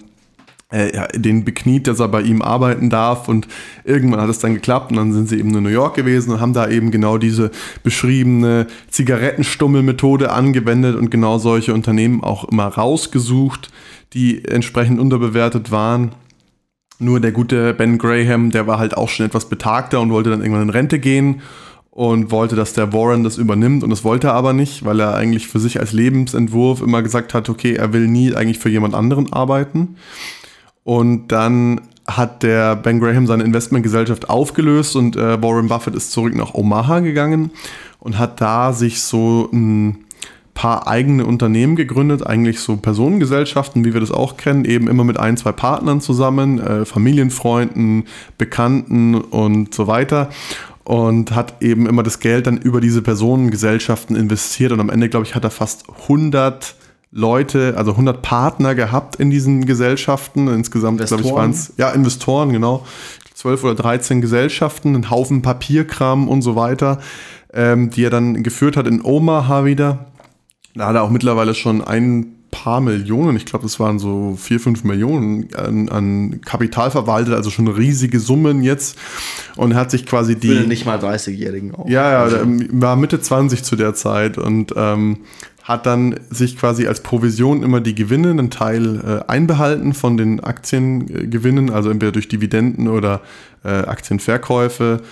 äh, 0.70 1.18
den 1.18 1.44
bekniet, 1.44 1.86
dass 1.86 1.98
er 2.00 2.08
bei 2.08 2.20
ihm 2.20 2.42
arbeiten 2.42 2.90
darf 2.90 3.28
und 3.28 3.48
irgendwann 3.84 4.20
hat 4.20 4.28
es 4.28 4.38
dann 4.38 4.52
geklappt 4.52 4.90
und 4.90 4.96
dann 4.96 5.12
sind 5.14 5.28
sie 5.28 5.38
eben 5.38 5.54
in 5.56 5.62
New 5.62 5.70
York 5.70 5.94
gewesen 5.94 6.30
und 6.30 6.40
haben 6.40 6.52
da 6.52 6.68
eben 6.68 6.90
genau 6.90 7.16
diese 7.16 7.50
beschriebene 7.82 8.66
Zigarettenstummelmethode 8.90 10.30
angewendet 10.30 10.96
und 10.96 11.10
genau 11.10 11.38
solche 11.38 11.72
Unternehmen 11.72 12.22
auch 12.22 12.44
immer 12.44 12.66
rausgesucht, 12.66 13.70
die 14.12 14.44
entsprechend 14.44 15.00
unterbewertet 15.00 15.70
waren. 15.70 16.12
Nur 16.98 17.20
der 17.20 17.32
gute 17.32 17.72
Ben 17.74 17.96
Graham, 17.96 18.50
der 18.50 18.66
war 18.66 18.78
halt 18.78 18.94
auch 18.94 19.08
schon 19.08 19.24
etwas 19.24 19.48
betagter 19.48 20.00
und 20.00 20.10
wollte 20.10 20.30
dann 20.30 20.40
irgendwann 20.40 20.64
in 20.64 20.70
Rente 20.70 20.98
gehen 20.98 21.40
und 21.98 22.30
wollte, 22.30 22.56
dass 22.56 22.74
der 22.74 22.92
Warren 22.92 23.24
das 23.24 23.38
übernimmt 23.38 23.82
und 23.82 23.90
das 23.90 24.04
wollte 24.04 24.28
er 24.28 24.34
aber 24.34 24.52
nicht, 24.52 24.84
weil 24.84 25.00
er 25.00 25.14
eigentlich 25.14 25.48
für 25.48 25.60
sich 25.60 25.80
als 25.80 25.92
Lebensentwurf 25.92 26.82
immer 26.82 27.02
gesagt 27.02 27.34
hat, 27.34 27.48
okay, 27.48 27.74
er 27.74 27.92
will 27.92 28.06
nie 28.06 28.34
eigentlich 28.34 28.58
für 28.58 28.68
jemand 28.68 28.94
anderen 28.94 29.32
arbeiten. 29.32 29.96
Und 30.88 31.28
dann 31.28 31.82
hat 32.06 32.42
der 32.42 32.74
Ben 32.74 32.98
Graham 32.98 33.26
seine 33.26 33.44
Investmentgesellschaft 33.44 34.30
aufgelöst 34.30 34.96
und 34.96 35.16
äh, 35.16 35.42
Warren 35.42 35.68
Buffett 35.68 35.94
ist 35.94 36.12
zurück 36.12 36.34
nach 36.34 36.54
Omaha 36.54 37.00
gegangen 37.00 37.50
und 38.00 38.18
hat 38.18 38.40
da 38.40 38.72
sich 38.72 39.02
so 39.02 39.50
ein 39.52 40.06
paar 40.54 40.88
eigene 40.88 41.26
Unternehmen 41.26 41.76
gegründet, 41.76 42.26
eigentlich 42.26 42.60
so 42.60 42.78
Personengesellschaften, 42.78 43.84
wie 43.84 43.92
wir 43.92 44.00
das 44.00 44.10
auch 44.10 44.38
kennen, 44.38 44.64
eben 44.64 44.88
immer 44.88 45.04
mit 45.04 45.20
ein, 45.20 45.36
zwei 45.36 45.52
Partnern 45.52 46.00
zusammen, 46.00 46.58
äh, 46.58 46.86
Familienfreunden, 46.86 48.04
Bekannten 48.38 49.14
und 49.14 49.74
so 49.74 49.88
weiter 49.88 50.30
und 50.84 51.34
hat 51.34 51.62
eben 51.62 51.86
immer 51.86 52.02
das 52.02 52.18
Geld 52.18 52.46
dann 52.46 52.56
über 52.56 52.80
diese 52.80 53.02
Personengesellschaften 53.02 54.16
investiert 54.16 54.72
und 54.72 54.80
am 54.80 54.88
Ende, 54.88 55.10
glaube 55.10 55.26
ich, 55.26 55.34
hat 55.34 55.44
er 55.44 55.50
fast 55.50 55.84
100 56.04 56.76
Leute, 57.10 57.74
also 57.76 57.92
100 57.92 58.20
Partner 58.20 58.74
gehabt 58.74 59.16
in 59.16 59.30
diesen 59.30 59.64
Gesellschaften. 59.64 60.48
Insgesamt, 60.48 61.04
glaube 61.04 61.22
ich, 61.22 61.32
waren 61.32 61.50
es, 61.50 61.72
ja, 61.76 61.90
Investoren, 61.90 62.52
genau. 62.52 62.86
12 63.34 63.64
oder 63.64 63.74
13 63.76 64.20
Gesellschaften, 64.20 64.94
einen 64.94 65.10
Haufen 65.10 65.42
Papierkram 65.42 66.28
und 66.28 66.42
so 66.42 66.56
weiter, 66.56 66.98
ähm, 67.54 67.90
die 67.90 68.04
er 68.04 68.10
dann 68.10 68.42
geführt 68.42 68.76
hat 68.76 68.86
in 68.86 69.02
Omaha 69.02 69.64
wieder. 69.64 70.06
Da 70.74 70.88
hat 70.88 70.96
er 70.96 71.02
auch 71.02 71.10
mittlerweile 71.10 71.54
schon 71.54 71.82
ein 71.82 72.34
paar 72.50 72.80
Millionen, 72.80 73.36
ich 73.36 73.44
glaube, 73.44 73.64
das 73.64 73.78
waren 73.78 73.98
so 73.98 74.36
vier, 74.36 74.58
fünf 74.58 74.82
Millionen 74.84 75.48
an, 75.54 75.88
an, 75.88 76.40
Kapital 76.44 76.90
verwaltet, 76.90 77.34
also 77.34 77.50
schon 77.50 77.68
riesige 77.68 78.20
Summen 78.20 78.62
jetzt 78.62 78.98
und 79.56 79.74
hat 79.74 79.90
sich 79.90 80.06
quasi 80.06 80.34
die. 80.36 80.48
Für 80.48 80.66
nicht 80.66 80.86
mal 80.86 80.98
30-Jährigen 80.98 81.74
auch. 81.74 81.88
Ja, 81.88 82.28
ja, 82.28 82.46
war 82.72 82.96
Mitte 82.96 83.20
20 83.20 83.62
zu 83.62 83.76
der 83.76 83.94
Zeit 83.94 84.38
und 84.38 84.72
ähm, 84.76 85.18
hat 85.68 85.84
dann 85.84 86.18
sich 86.30 86.56
quasi 86.56 86.86
als 86.86 87.02
Provision 87.02 87.62
immer 87.62 87.82
die 87.82 87.94
Gewinne, 87.94 88.30
einen 88.30 88.48
Teil 88.48 89.22
äh, 89.26 89.30
einbehalten 89.30 89.92
von 89.92 90.16
den 90.16 90.40
Aktiengewinnen, 90.40 91.68
also 91.68 91.90
entweder 91.90 92.10
durch 92.10 92.26
Dividenden 92.26 92.88
oder 92.88 93.20
äh, 93.64 93.68
Aktienverkäufe, 93.68 95.02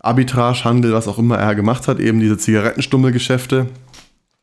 Arbitragehandel, 0.00 0.92
was 0.92 1.08
auch 1.08 1.18
immer 1.18 1.38
er 1.38 1.54
gemacht 1.54 1.88
hat, 1.88 1.98
eben 1.98 2.20
diese 2.20 2.36
Zigarettenstummelgeschäfte. 2.36 3.68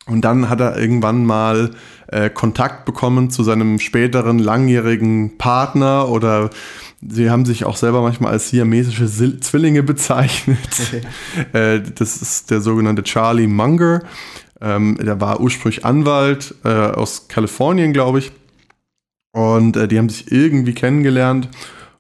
Und 0.08 0.22
dann 0.22 0.50
hat 0.50 0.60
er 0.60 0.76
irgendwann 0.76 1.24
mal 1.24 1.70
äh, 2.08 2.32
Kontakt 2.32 2.86
bekommen 2.86 3.30
zu 3.30 3.44
seinem 3.44 3.78
späteren 3.78 4.40
langjährigen 4.40 5.38
Partner 5.38 6.10
oder 6.10 6.50
sie 7.08 7.30
haben 7.30 7.46
sich 7.46 7.66
auch 7.66 7.76
selber 7.76 8.02
manchmal 8.02 8.32
als 8.32 8.50
siamesische 8.50 9.08
Zwillinge 9.40 9.84
bezeichnet. 9.84 10.58
Okay. 10.88 11.02
äh, 11.76 11.82
das 11.94 12.24
ist 12.24 12.50
der 12.50 12.62
sogenannte 12.62 13.04
Charlie 13.04 13.46
Munger. 13.46 14.02
Ähm, 14.62 14.98
der 15.02 15.22
war 15.22 15.40
ursprünglich 15.40 15.86
Anwalt 15.86 16.56
äh, 16.64 16.70
aus 16.70 17.28
Kalifornien, 17.28 17.94
glaube 17.94 18.20
ich. 18.20 18.32
Und 19.32 19.78
äh, 19.78 19.88
die 19.88 19.98
haben 19.98 20.10
sich 20.10 20.32
irgendwie 20.32 20.74
kennengelernt 20.74 21.50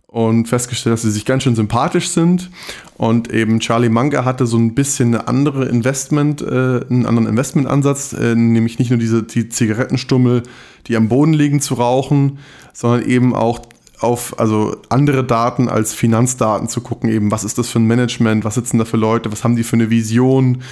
und 0.08 0.48
festgestellt, 0.48 0.94
dass 0.94 1.04
sie 1.04 1.12
sich 1.12 1.26
ganz 1.26 1.44
schön 1.44 1.56
sympathisch 1.56 2.10
sind. 2.10 2.50
Und 2.98 3.32
eben 3.32 3.60
Charlie 3.60 3.90
Munger 3.90 4.26
hatte 4.26 4.48
so 4.48 4.58
ein 4.58 4.74
bisschen 4.74 5.14
eine 5.14 5.28
andere 5.28 5.66
Investment, 5.66 6.42
äh, 6.42 6.82
einen 6.90 7.06
anderen 7.06 7.28
Investmentansatz, 7.28 8.14
äh, 8.14 8.36
nämlich 8.36 8.80
nicht 8.80 8.90
nur 8.90 9.00
diese 9.00 9.24
die 9.24 9.50
Zigarettenstummel, 9.50 10.44
die 10.88 10.98
am 10.98 11.10
Boden 11.10 11.34
liegen, 11.34 11.62
zu 11.62 11.76
rauchen, 11.76 12.40
sondern 12.74 13.08
eben 13.08 13.36
auch 13.36 13.60
auf 14.00 14.40
also 14.40 14.78
andere 14.90 15.24
Daten 15.24 15.70
als 15.70 15.94
Finanzdaten 15.94 16.70
zu 16.70 16.82
gucken, 16.82 17.10
eben 17.10 17.32
was 17.32 17.44
ist 17.44 17.58
das 17.58 17.70
für 17.70 17.80
ein 17.80 17.86
Management, 17.86 18.46
was 18.46 18.56
sitzen 18.56 18.80
da 18.80 18.86
für 18.86 18.98
Leute, 18.98 19.32
was 19.32 19.44
haben 19.44 19.56
die 19.56 19.64
für 19.64 19.76
eine 19.76 19.90
Vision 19.90 20.64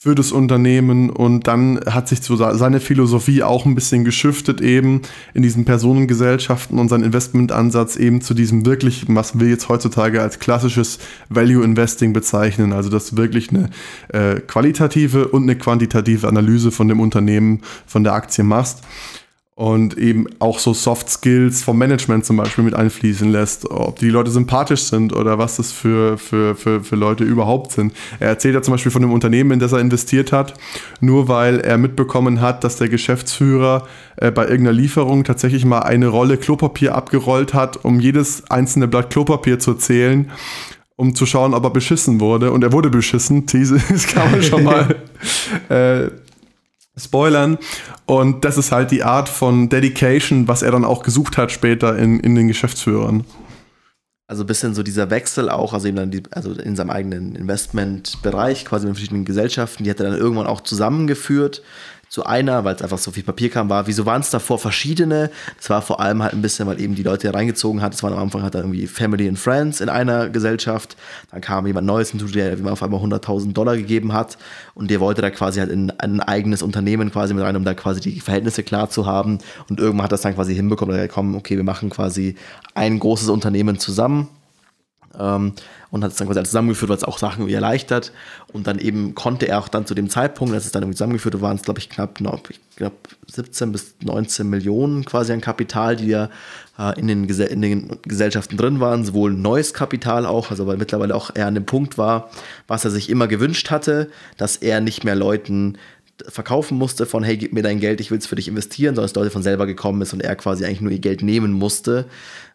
für 0.00 0.14
das 0.14 0.30
Unternehmen 0.30 1.10
und 1.10 1.48
dann 1.48 1.80
hat 1.84 2.06
sich 2.06 2.22
so 2.22 2.36
seine 2.36 2.78
Philosophie 2.78 3.42
auch 3.42 3.66
ein 3.66 3.74
bisschen 3.74 4.04
geschiftet 4.04 4.60
eben 4.60 5.02
in 5.34 5.42
diesen 5.42 5.64
Personengesellschaften 5.64 6.78
und 6.78 6.88
sein 6.88 7.02
Investmentansatz 7.02 7.96
eben 7.96 8.20
zu 8.20 8.32
diesem 8.32 8.64
wirklich, 8.64 9.06
was 9.08 9.40
wir 9.40 9.48
jetzt 9.48 9.68
heutzutage 9.68 10.22
als 10.22 10.38
klassisches 10.38 11.00
Value 11.30 11.64
Investing 11.64 12.12
bezeichnen, 12.12 12.72
also 12.72 12.90
das 12.90 13.16
wirklich 13.16 13.50
eine 13.50 13.70
äh, 14.10 14.38
qualitative 14.38 15.26
und 15.26 15.42
eine 15.42 15.56
quantitative 15.56 16.28
Analyse 16.28 16.70
von 16.70 16.86
dem 16.86 17.00
Unternehmen, 17.00 17.62
von 17.84 18.04
der 18.04 18.12
Aktie 18.12 18.44
machst 18.44 18.84
und 19.58 19.98
eben 19.98 20.26
auch 20.38 20.60
so 20.60 20.72
Soft 20.72 21.10
Skills 21.10 21.64
vom 21.64 21.78
Management 21.78 22.24
zum 22.24 22.36
Beispiel 22.36 22.62
mit 22.62 22.74
einfließen 22.74 23.32
lässt, 23.32 23.68
ob 23.68 23.98
die 23.98 24.08
Leute 24.08 24.30
sympathisch 24.30 24.82
sind 24.82 25.12
oder 25.12 25.38
was 25.38 25.56
das 25.56 25.72
für, 25.72 26.16
für, 26.16 26.54
für, 26.54 26.84
für 26.84 26.94
Leute 26.94 27.24
überhaupt 27.24 27.72
sind. 27.72 27.92
Er 28.20 28.28
erzählt 28.28 28.54
ja 28.54 28.62
zum 28.62 28.74
Beispiel 28.74 28.92
von 28.92 29.02
dem 29.02 29.10
Unternehmen, 29.10 29.50
in 29.50 29.58
das 29.58 29.72
er 29.72 29.80
investiert 29.80 30.30
hat, 30.30 30.54
nur 31.00 31.26
weil 31.26 31.58
er 31.58 31.76
mitbekommen 31.76 32.40
hat, 32.40 32.62
dass 32.62 32.76
der 32.76 32.88
Geschäftsführer 32.88 33.88
äh, 34.18 34.30
bei 34.30 34.44
irgendeiner 34.44 34.78
Lieferung 34.78 35.24
tatsächlich 35.24 35.64
mal 35.64 35.80
eine 35.80 36.06
Rolle 36.06 36.36
Klopapier 36.36 36.94
abgerollt 36.94 37.52
hat, 37.52 37.84
um 37.84 37.98
jedes 37.98 38.48
einzelne 38.52 38.86
Blatt 38.86 39.10
Klopapier 39.10 39.58
zu 39.58 39.74
zählen 39.74 40.30
um 40.94 41.14
zu 41.14 41.26
schauen, 41.26 41.54
ob 41.54 41.62
er 41.62 41.70
beschissen 41.70 42.20
wurde. 42.20 42.50
Und 42.50 42.64
er 42.64 42.72
wurde 42.72 42.90
beschissen. 42.90 43.46
These, 43.46 43.80
das 43.88 44.08
kann 44.08 44.32
man 44.32 44.42
schon 44.42 44.64
mal 44.64 44.96
äh, 45.68 46.10
spoilern. 46.98 47.58
Und 48.06 48.44
das 48.44 48.58
ist 48.58 48.72
halt 48.72 48.90
die 48.90 49.04
Art 49.04 49.28
von 49.28 49.68
Dedication, 49.68 50.48
was 50.48 50.62
er 50.62 50.72
dann 50.72 50.84
auch 50.84 51.02
gesucht 51.02 51.36
hat 51.36 51.52
später 51.52 51.96
in, 51.96 52.20
in 52.20 52.34
den 52.34 52.48
Geschäftsführern. 52.48 53.24
Also 54.30 54.44
ein 54.44 54.46
bisschen 54.46 54.74
so 54.74 54.82
dieser 54.82 55.08
Wechsel 55.08 55.48
auch, 55.48 55.72
also 55.72 55.88
eben 55.88 55.96
dann 55.96 56.10
die, 56.10 56.22
also 56.32 56.52
in 56.52 56.76
seinem 56.76 56.90
eigenen 56.90 57.34
Investmentbereich, 57.34 58.66
quasi 58.66 58.86
mit 58.86 58.96
verschiedenen 58.96 59.24
Gesellschaften, 59.24 59.84
die 59.84 59.90
hat 59.90 60.00
er 60.00 60.10
dann 60.10 60.18
irgendwann 60.18 60.46
auch 60.46 60.60
zusammengeführt 60.60 61.62
zu 62.08 62.24
einer, 62.24 62.64
weil 62.64 62.74
es 62.74 62.82
einfach 62.82 62.98
so 62.98 63.10
viel 63.10 63.22
Papier 63.22 63.50
kam, 63.50 63.68
war. 63.68 63.86
Wieso 63.86 64.06
waren 64.06 64.20
es 64.20 64.30
davor 64.30 64.58
verschiedene? 64.58 65.30
Das 65.58 65.68
war 65.70 65.82
vor 65.82 66.00
allem 66.00 66.22
halt 66.22 66.32
ein 66.32 66.42
bisschen, 66.42 66.66
weil 66.66 66.80
eben 66.80 66.94
die 66.94 67.02
Leute 67.02 67.32
reingezogen 67.32 67.82
hat. 67.82 67.94
Es 67.94 68.02
war 68.02 68.12
am 68.12 68.18
Anfang 68.18 68.42
er 68.42 68.54
irgendwie 68.54 68.86
Family 68.86 69.28
and 69.28 69.38
Friends 69.38 69.80
in 69.80 69.88
einer 69.88 70.28
Gesellschaft. 70.28 70.96
Dann 71.30 71.40
kam 71.40 71.66
jemand 71.66 71.86
Neues 71.86 72.10
hinzu, 72.10 72.26
der 72.26 72.56
auf 72.64 72.82
einmal 72.82 73.00
100.000 73.00 73.52
Dollar 73.52 73.76
gegeben 73.76 74.12
hat. 74.12 74.38
Und 74.74 74.90
der 74.90 75.00
wollte 75.00 75.20
da 75.20 75.30
quasi 75.30 75.60
halt 75.60 75.70
in 75.70 75.90
ein 75.98 76.20
eigenes 76.20 76.62
Unternehmen 76.62 77.10
quasi 77.12 77.34
mit 77.34 77.44
rein, 77.44 77.56
um 77.56 77.64
da 77.64 77.74
quasi 77.74 78.00
die 78.00 78.20
Verhältnisse 78.20 78.62
klar 78.62 78.88
zu 78.88 79.06
haben. 79.06 79.38
Und 79.68 79.78
irgendwann 79.78 80.04
hat 80.04 80.12
das 80.12 80.22
dann 80.22 80.34
quasi 80.34 80.54
hinbekommen, 80.54 80.96
da 80.96 81.08
kommen, 81.08 81.34
okay, 81.34 81.56
wir 81.56 81.64
machen 81.64 81.90
quasi 81.90 82.36
ein 82.74 82.98
großes 82.98 83.28
Unternehmen 83.28 83.78
zusammen. 83.78 84.28
Ähm, 85.18 85.52
und 85.90 86.04
hat 86.04 86.10
es 86.12 86.16
dann 86.18 86.28
quasi 86.28 86.42
zusammengeführt, 86.42 86.90
was 86.90 87.04
auch 87.04 87.18
Sachen 87.18 87.46
wie 87.46 87.54
erleichtert. 87.54 88.12
Und 88.52 88.66
dann 88.66 88.78
eben 88.78 89.14
konnte 89.14 89.48
er 89.48 89.58
auch 89.58 89.68
dann 89.68 89.86
zu 89.86 89.94
dem 89.94 90.10
Zeitpunkt, 90.10 90.54
als 90.54 90.66
es 90.66 90.72
dann 90.72 90.90
zusammengeführt 90.92 91.34
wurde, 91.34 91.42
waren 91.42 91.56
es, 91.56 91.62
glaube 91.62 91.78
ich, 91.78 91.88
knapp, 91.88 92.20
ich 92.50 92.60
glaube, 92.76 92.96
17 93.26 93.72
bis 93.72 93.94
19 94.02 94.48
Millionen 94.48 95.04
quasi 95.04 95.32
an 95.32 95.40
Kapital, 95.40 95.96
die 95.96 96.08
ja 96.08 96.28
äh, 96.78 96.98
in, 96.98 97.08
den 97.08 97.28
in 97.28 97.62
den 97.62 97.98
Gesellschaften 98.02 98.56
drin 98.56 98.80
waren, 98.80 99.04
sowohl 99.04 99.32
neues 99.32 99.72
Kapital 99.74 100.26
auch, 100.26 100.50
also 100.50 100.66
weil 100.66 100.76
mittlerweile 100.76 101.14
auch 101.14 101.30
er 101.34 101.46
an 101.46 101.54
dem 101.54 101.66
Punkt 101.66 101.98
war, 101.98 102.30
was 102.66 102.84
er 102.84 102.90
sich 102.90 103.08
immer 103.08 103.26
gewünscht 103.26 103.70
hatte, 103.70 104.10
dass 104.36 104.56
er 104.56 104.80
nicht 104.80 105.04
mehr 105.04 105.16
Leuten 105.16 105.78
verkaufen 106.26 106.78
musste 106.78 107.06
von, 107.06 107.22
hey, 107.22 107.36
gib 107.36 107.52
mir 107.52 107.62
dein 107.62 107.80
Geld, 107.80 108.00
ich 108.00 108.10
will 108.10 108.18
es 108.18 108.26
für 108.26 108.36
dich 108.36 108.48
investieren, 108.48 108.94
sondern 108.94 109.08
dass 109.08 109.14
Leute 109.14 109.30
von 109.30 109.42
selber 109.42 109.66
gekommen 109.66 110.02
ist 110.02 110.12
und 110.12 110.20
er 110.20 110.34
quasi 110.36 110.64
eigentlich 110.64 110.80
nur 110.80 110.90
ihr 110.90 110.98
Geld 110.98 111.22
nehmen 111.22 111.52
musste. 111.52 112.06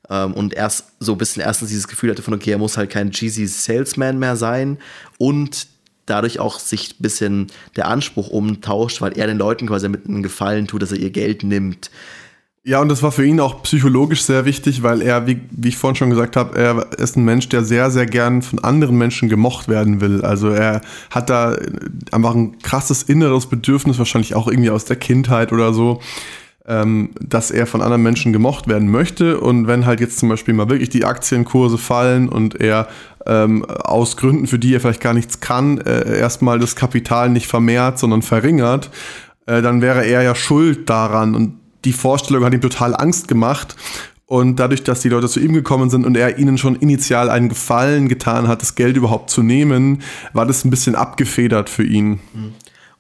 Ähm, 0.09 0.33
und 0.33 0.53
erst 0.53 0.85
so 0.99 1.13
ein 1.13 1.17
bisschen 1.17 1.41
erstens 1.41 1.69
dieses 1.69 1.87
Gefühl 1.87 2.11
hatte 2.11 2.21
von, 2.21 2.33
okay, 2.33 2.51
er 2.51 2.57
muss 2.57 2.77
halt 2.77 2.89
kein 2.89 3.11
cheesy 3.11 3.47
Salesman 3.47 4.19
mehr 4.19 4.35
sein 4.35 4.77
und 5.17 5.67
dadurch 6.05 6.39
auch 6.39 6.59
sich 6.59 6.95
ein 6.99 7.01
bisschen 7.01 7.47
der 7.75 7.87
Anspruch 7.87 8.29
umtauscht, 8.29 9.01
weil 9.01 9.17
er 9.17 9.27
den 9.27 9.37
Leuten 9.37 9.67
quasi 9.67 9.87
mit 9.87 10.07
einem 10.07 10.23
Gefallen 10.23 10.67
tut, 10.67 10.81
dass 10.81 10.91
er 10.91 10.99
ihr 10.99 11.11
Geld 11.11 11.43
nimmt. 11.43 11.89
Ja, 12.65 12.79
und 12.79 12.87
das 12.87 13.03
war 13.03 13.11
für 13.11 13.25
ihn 13.25 13.41
auch 13.41 13.61
psychologisch 13.63 14.21
sehr 14.23 14.45
wichtig, 14.45 14.83
weil 14.83 15.01
er, 15.01 15.27
wie, 15.27 15.41
wie 15.51 15.67
ich 15.67 15.77
vorhin 15.77 15.97
schon 15.97 16.09
gesagt 16.09 16.37
habe, 16.37 16.57
er 16.57 16.97
ist 16.97 17.17
ein 17.17 17.25
Mensch, 17.25 17.49
der 17.49 17.65
sehr, 17.65 17.91
sehr 17.91 18.05
gern 18.05 18.41
von 18.41 18.59
anderen 18.59 18.97
Menschen 18.97 19.27
gemocht 19.27 19.67
werden 19.67 19.99
will. 19.99 20.23
Also 20.23 20.47
er 20.47 20.79
hat 21.09 21.29
da 21.29 21.57
einfach 22.13 22.33
ein 22.33 22.57
krasses 22.59 23.03
inneres 23.03 23.47
Bedürfnis, 23.47 23.97
wahrscheinlich 23.97 24.33
auch 24.35 24.47
irgendwie 24.47 24.69
aus 24.69 24.85
der 24.85 24.95
Kindheit 24.95 25.51
oder 25.51 25.73
so, 25.73 25.99
ähm, 26.67 27.09
dass 27.19 27.51
er 27.51 27.67
von 27.67 27.81
anderen 27.81 28.03
Menschen 28.03 28.31
gemocht 28.31 28.67
werden 28.67 28.89
möchte. 28.89 29.39
Und 29.39 29.67
wenn 29.67 29.85
halt 29.85 29.99
jetzt 29.99 30.19
zum 30.19 30.29
Beispiel 30.29 30.53
mal 30.53 30.69
wirklich 30.69 30.89
die 30.89 31.03
Aktienkurse 31.03 31.77
fallen 31.77 32.29
und 32.29 32.59
er 32.61 32.87
ähm, 33.25 33.65
aus 33.65 34.17
Gründen, 34.17 34.47
für 34.47 34.59
die 34.59 34.73
er 34.73 34.79
vielleicht 34.79 35.01
gar 35.01 35.13
nichts 35.13 35.39
kann, 35.39 35.79
äh, 35.79 36.17
erstmal 36.17 36.59
das 36.59 36.75
Kapital 36.75 37.29
nicht 37.29 37.47
vermehrt, 37.47 37.99
sondern 37.99 38.21
verringert, 38.21 38.91
äh, 39.45 39.61
dann 39.61 39.81
wäre 39.81 40.05
er 40.05 40.21
ja 40.21 40.35
schuld 40.35 40.89
daran. 40.89 41.35
Und 41.35 41.59
die 41.83 41.93
Vorstellung 41.93 42.45
hat 42.45 42.53
ihm 42.53 42.61
total 42.61 42.95
Angst 42.95 43.27
gemacht. 43.27 43.75
Und 44.25 44.55
dadurch, 44.55 44.83
dass 44.83 45.01
die 45.01 45.09
Leute 45.09 45.27
zu 45.27 45.41
ihm 45.41 45.53
gekommen 45.53 45.89
sind 45.89 46.05
und 46.05 46.15
er 46.15 46.39
ihnen 46.39 46.57
schon 46.57 46.77
initial 46.77 47.29
einen 47.29 47.49
Gefallen 47.49 48.07
getan 48.07 48.47
hat, 48.47 48.61
das 48.61 48.75
Geld 48.75 48.95
überhaupt 48.95 49.29
zu 49.29 49.43
nehmen, 49.43 50.01
war 50.31 50.45
das 50.45 50.63
ein 50.63 50.69
bisschen 50.69 50.95
abgefedert 50.95 51.69
für 51.69 51.83
ihn. 51.83 52.19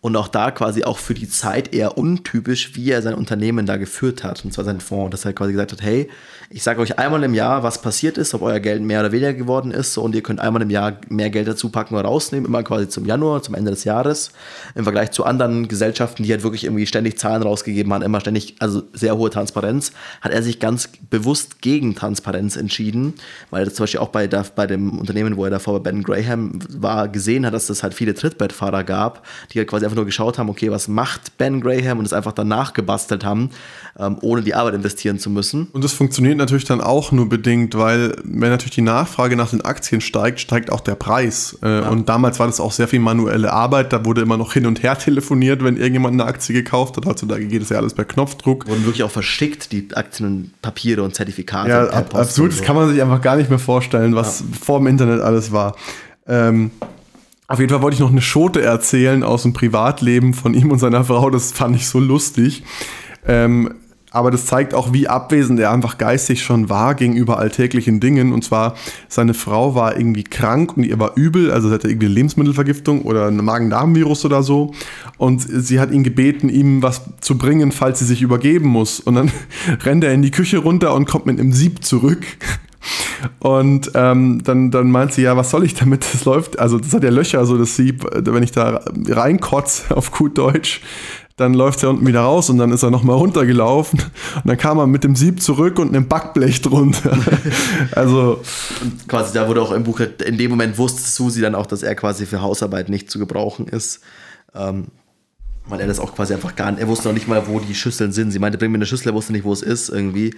Und 0.03 0.17
auch 0.17 0.27
da 0.27 0.51
quasi 0.51 0.83
auch 0.83 0.97
für 0.97 1.13
die 1.13 1.29
Zeit 1.29 1.73
eher 1.73 1.97
untypisch, 1.97 2.75
wie 2.75 2.91
er 2.91 3.01
sein 3.01 3.13
Unternehmen 3.13 3.65
da 3.65 3.77
geführt 3.77 4.25
hat. 4.25 4.43
Und 4.43 4.51
zwar 4.51 4.65
sein 4.65 4.81
Fonds, 4.81 5.11
dass 5.11 5.23
er 5.23 5.31
quasi 5.31 5.53
gesagt 5.53 5.71
hat, 5.71 5.81
hey, 5.81 6.09
ich 6.49 6.61
sage 6.61 6.81
euch 6.81 6.99
einmal 6.99 7.23
im 7.23 7.33
Jahr, 7.33 7.63
was 7.63 7.81
passiert 7.81 8.17
ist, 8.17 8.33
ob 8.33 8.41
euer 8.41 8.59
Geld 8.59 8.81
mehr 8.81 8.99
oder 8.99 9.13
weniger 9.13 9.33
geworden 9.33 9.71
ist. 9.71 9.97
Und 9.97 10.13
ihr 10.13 10.21
könnt 10.21 10.41
einmal 10.41 10.61
im 10.61 10.69
Jahr 10.69 10.97
mehr 11.07 11.29
Geld 11.29 11.47
dazu 11.47 11.69
packen 11.69 11.95
oder 11.95 12.03
rausnehmen, 12.03 12.45
immer 12.45 12.63
quasi 12.63 12.89
zum 12.89 13.05
Januar, 13.05 13.43
zum 13.43 13.55
Ende 13.55 13.71
des 13.71 13.85
Jahres. 13.85 14.33
Im 14.75 14.83
Vergleich 14.83 15.11
zu 15.11 15.23
anderen 15.23 15.69
Gesellschaften, 15.69 16.23
die 16.23 16.31
halt 16.31 16.43
wirklich 16.43 16.65
irgendwie 16.65 16.85
ständig 16.85 17.17
Zahlen 17.17 17.41
rausgegeben 17.41 17.93
haben, 17.93 18.01
immer 18.01 18.19
ständig, 18.19 18.57
also 18.59 18.83
sehr 18.91 19.17
hohe 19.17 19.29
Transparenz, 19.29 19.93
hat 20.19 20.33
er 20.33 20.43
sich 20.43 20.59
ganz 20.59 20.89
bewusst 21.09 21.61
gegen 21.61 21.95
Transparenz 21.95 22.57
entschieden, 22.57 23.13
weil 23.51 23.63
das 23.63 23.75
zum 23.75 23.83
Beispiel 23.83 24.01
auch 24.01 24.09
bei, 24.09 24.27
der, 24.27 24.45
bei 24.53 24.67
dem 24.67 24.99
Unternehmen, 24.99 25.37
wo 25.37 25.45
er 25.45 25.49
davor 25.49 25.81
bei 25.81 25.91
Ben 25.91 26.03
Graham 26.03 26.59
war, 26.69 27.07
gesehen 27.07 27.45
hat, 27.45 27.53
dass 27.53 27.69
es 27.69 27.83
halt 27.83 27.93
viele 27.93 28.13
Trittbettfahrer 28.13 28.83
gab, 28.83 29.25
die 29.53 29.59
halt 29.59 29.69
quasi 29.69 29.85
einfach 29.85 29.92
nur 29.95 30.05
geschaut 30.05 30.37
haben, 30.37 30.49
okay, 30.49 30.71
was 30.71 30.87
macht 30.87 31.37
Ben 31.37 31.61
Graham 31.61 31.99
und 31.99 32.05
es 32.05 32.13
einfach 32.13 32.31
danach 32.31 32.73
gebastelt 32.73 33.23
haben, 33.23 33.49
ähm, 33.97 34.17
ohne 34.21 34.41
die 34.41 34.55
Arbeit 34.55 34.73
investieren 34.73 35.19
zu 35.19 35.29
müssen. 35.29 35.67
Und 35.73 35.83
das 35.83 35.93
funktioniert 35.93 36.37
natürlich 36.37 36.65
dann 36.65 36.81
auch 36.81 37.11
nur 37.11 37.29
bedingt, 37.29 37.75
weil 37.75 38.15
wenn 38.23 38.49
natürlich 38.49 38.75
die 38.75 38.81
Nachfrage 38.81 39.35
nach 39.35 39.49
den 39.49 39.61
Aktien 39.61 40.01
steigt, 40.01 40.39
steigt 40.39 40.71
auch 40.71 40.81
der 40.81 40.95
Preis. 40.95 41.57
Äh, 41.61 41.81
ja. 41.81 41.89
Und 41.89 42.09
damals 42.09 42.39
war 42.39 42.47
das 42.47 42.59
auch 42.59 42.71
sehr 42.71 42.87
viel 42.87 42.99
manuelle 42.99 43.51
Arbeit, 43.51 43.93
da 43.93 44.05
wurde 44.05 44.21
immer 44.21 44.37
noch 44.37 44.53
hin 44.53 44.65
und 44.65 44.83
her 44.83 44.97
telefoniert, 44.97 45.63
wenn 45.63 45.77
irgendjemand 45.77 46.13
eine 46.13 46.25
Aktie 46.25 46.53
gekauft 46.53 46.97
hat. 46.97 47.05
Heutzutage 47.05 47.45
geht 47.45 47.61
es 47.61 47.69
ja 47.69 47.77
alles 47.77 47.93
per 47.93 48.05
Knopfdruck. 48.05 48.67
Wurden 48.67 48.85
wirklich 48.85 49.03
auch 49.03 49.11
verschickt, 49.11 49.71
die 49.71 49.87
Aktien 49.93 50.27
und 50.27 50.61
Papiere 50.61 51.03
und 51.03 51.15
Zertifikate. 51.15 51.69
Ja, 51.69 51.87
ab, 51.87 52.15
absurd, 52.15 52.51
so. 52.51 52.57
das 52.57 52.65
kann 52.65 52.75
man 52.75 52.89
sich 52.89 53.01
einfach 53.01 53.21
gar 53.21 53.35
nicht 53.35 53.49
mehr 53.49 53.59
vorstellen, 53.59 54.15
was 54.15 54.39
ja. 54.39 54.45
vor 54.61 54.79
dem 54.79 54.87
Internet 54.87 55.21
alles 55.21 55.51
war. 55.51 55.75
Ähm, 56.27 56.71
auf 57.53 57.59
jeden 57.59 57.69
Fall 57.69 57.83
wollte 57.83 57.93
ich 57.93 57.99
noch 57.99 58.11
eine 58.11 58.21
Schote 58.21 58.63
erzählen 58.63 59.21
aus 59.21 59.43
dem 59.43 59.53
Privatleben 59.53 60.33
von 60.33 60.55
ihm 60.55 60.71
und 60.71 60.79
seiner 60.79 61.03
Frau. 61.03 61.29
Das 61.29 61.51
fand 61.51 61.75
ich 61.75 61.87
so 61.87 61.99
lustig. 61.99 62.63
Ähm, 63.27 63.75
aber 64.09 64.31
das 64.31 64.47
zeigt 64.47 64.73
auch, 64.73 64.91
wie 64.91 65.07
abwesend 65.07 65.59
er 65.59 65.71
einfach 65.71 65.99
geistig 65.99 66.43
schon 66.43 66.69
war 66.69 66.95
gegenüber 66.95 67.37
alltäglichen 67.37 67.99
Dingen. 67.99 68.33
Und 68.33 68.43
zwar, 68.43 68.73
seine 69.07 69.35
Frau 69.35 69.75
war 69.75 69.95
irgendwie 69.95 70.23
krank 70.23 70.77
und 70.77 70.83
ihr 70.83 70.99
war 70.99 71.11
übel, 71.15 71.51
also 71.51 71.67
sie 71.67 71.75
hatte 71.75 71.89
irgendwie 71.89 72.07
eine 72.07 72.15
Lebensmittelvergiftung 72.15 73.03
oder 73.03 73.27
ein 73.27 73.37
Magen-Darm-Virus 73.37 74.25
oder 74.25 74.41
so. 74.41 74.73
Und 75.17 75.41
sie 75.41 75.79
hat 75.79 75.91
ihn 75.91 76.03
gebeten, 76.03 76.49
ihm 76.49 76.81
was 76.81 77.03
zu 77.21 77.37
bringen, 77.37 77.71
falls 77.71 77.99
sie 77.99 78.05
sich 78.05 78.23
übergeben 78.23 78.67
muss. 78.67 78.99
Und 78.99 79.13
dann 79.13 79.31
rennt 79.83 80.03
er 80.03 80.13
in 80.13 80.23
die 80.23 80.31
Küche 80.31 80.57
runter 80.57 80.95
und 80.95 81.07
kommt 81.07 81.27
mit 81.27 81.39
einem 81.39 81.53
Sieb 81.53 81.83
zurück. 81.83 82.25
Und 83.39 83.91
ähm, 83.93 84.41
dann, 84.43 84.71
dann 84.71 84.91
meint 84.91 85.13
sie, 85.13 85.21
ja, 85.23 85.37
was 85.37 85.49
soll 85.49 85.63
ich 85.63 85.73
damit? 85.73 86.05
Das 86.13 86.25
läuft, 86.25 86.59
also 86.59 86.77
das 86.77 86.93
hat 86.93 87.03
ja 87.03 87.09
Löcher, 87.09 87.45
so 87.45 87.57
das 87.57 87.75
Sieb, 87.75 88.05
wenn 88.11 88.43
ich 88.43 88.51
da 88.51 88.81
reinkotze 89.07 89.95
auf 89.95 90.11
gut 90.11 90.37
Deutsch, 90.37 90.81
dann 91.35 91.53
läuft 91.55 91.81
er 91.81 91.89
unten 91.89 92.05
wieder 92.05 92.21
raus 92.21 92.49
und 92.49 92.59
dann 92.59 92.71
ist 92.71 92.83
er 92.83 92.91
nochmal 92.91 93.15
runtergelaufen 93.15 93.99
und 93.99 94.45
dann 94.45 94.57
kam 94.57 94.77
er 94.77 94.85
mit 94.85 95.03
dem 95.03 95.15
Sieb 95.15 95.41
zurück 95.41 95.79
und 95.79 95.89
einem 95.89 96.07
Backblech 96.07 96.61
drunter. 96.61 97.17
also 97.93 98.41
und 98.81 99.07
quasi 99.07 99.33
da 99.33 99.47
wurde 99.47 99.61
auch 99.61 99.71
im 99.71 99.83
Buch, 99.83 99.99
in 99.99 100.37
dem 100.37 100.51
Moment 100.51 100.77
wusste 100.77 101.01
Susi 101.01 101.41
dann 101.41 101.55
auch, 101.55 101.65
dass 101.65 101.81
er 101.81 101.95
quasi 101.95 102.25
für 102.25 102.41
Hausarbeit 102.41 102.89
nicht 102.89 103.09
zu 103.09 103.17
gebrauchen 103.17 103.67
ist. 103.67 104.01
Ähm, 104.53 104.87
weil 105.65 105.79
er 105.79 105.87
das 105.87 105.99
auch 105.99 106.13
quasi 106.13 106.33
einfach 106.33 106.55
gar 106.55 106.71
nicht, 106.71 106.81
er 106.81 106.87
wusste 106.87 107.07
noch 107.07 107.13
nicht 107.13 107.27
mal, 107.27 107.47
wo 107.47 107.59
die 107.59 107.73
Schüsseln 107.73 108.11
sind. 108.11 108.31
Sie 108.31 108.39
meinte, 108.39 108.57
bring 108.57 108.71
mir 108.71 108.77
eine 108.77 108.85
Schüssel, 108.85 109.09
er 109.09 109.13
wusste 109.13 109.31
nicht, 109.31 109.45
wo 109.45 109.53
es 109.53 109.61
ist 109.61 109.89
irgendwie. 109.89 110.35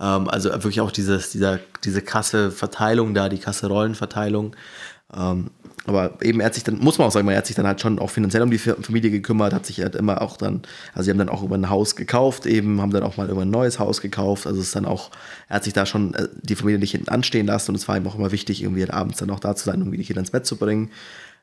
Ähm, 0.00 0.28
also 0.28 0.50
wirklich 0.50 0.80
auch 0.80 0.92
dieses, 0.92 1.30
dieser, 1.30 1.60
diese 1.84 2.02
Kasse-Verteilung 2.02 3.14
da, 3.14 3.28
die 3.28 3.38
Kasse-Rollenverteilung. 3.38 4.54
Ähm, 5.14 5.50
aber 5.86 6.18
eben, 6.20 6.40
er 6.40 6.46
hat 6.46 6.54
sich 6.54 6.64
dann, 6.64 6.78
muss 6.78 6.98
man 6.98 7.06
auch 7.06 7.12
sagen, 7.12 7.28
er 7.28 7.36
hat 7.36 7.46
sich 7.46 7.54
dann 7.54 7.66
halt 7.66 7.80
schon 7.80 8.00
auch 8.00 8.10
finanziell 8.10 8.42
um 8.42 8.50
die 8.50 8.58
Familie 8.58 9.10
gekümmert, 9.10 9.52
hat 9.52 9.66
sich 9.66 9.80
halt 9.80 9.94
immer 9.94 10.20
auch 10.20 10.36
dann, 10.36 10.62
also 10.94 11.04
sie 11.04 11.10
haben 11.12 11.18
dann 11.18 11.28
auch 11.28 11.44
über 11.44 11.56
ein 11.56 11.70
Haus 11.70 11.94
gekauft, 11.94 12.44
eben, 12.44 12.80
haben 12.80 12.90
dann 12.90 13.04
auch 13.04 13.16
mal 13.16 13.30
über 13.30 13.42
ein 13.42 13.50
neues 13.50 13.78
Haus 13.78 14.00
gekauft. 14.00 14.48
Also 14.48 14.58
es 14.60 14.66
ist 14.66 14.76
dann 14.76 14.84
auch, 14.84 15.12
er 15.48 15.56
hat 15.56 15.64
sich 15.64 15.72
da 15.72 15.86
schon 15.86 16.14
äh, 16.14 16.26
die 16.42 16.56
Familie 16.56 16.80
nicht 16.80 16.90
hinten 16.90 17.08
anstehen 17.08 17.46
lassen 17.46 17.70
und 17.70 17.76
es 17.76 17.86
war 17.86 17.96
ihm 17.96 18.06
auch 18.08 18.16
immer 18.16 18.32
wichtig, 18.32 18.62
irgendwie 18.62 18.90
abends 18.90 19.18
dann 19.18 19.30
auch 19.30 19.38
da 19.38 19.54
zu 19.54 19.64
sein, 19.64 19.80
um 19.80 19.92
die 19.92 20.02
Kinder 20.02 20.20
ins 20.20 20.32
Bett 20.32 20.44
zu 20.44 20.56
bringen. 20.56 20.90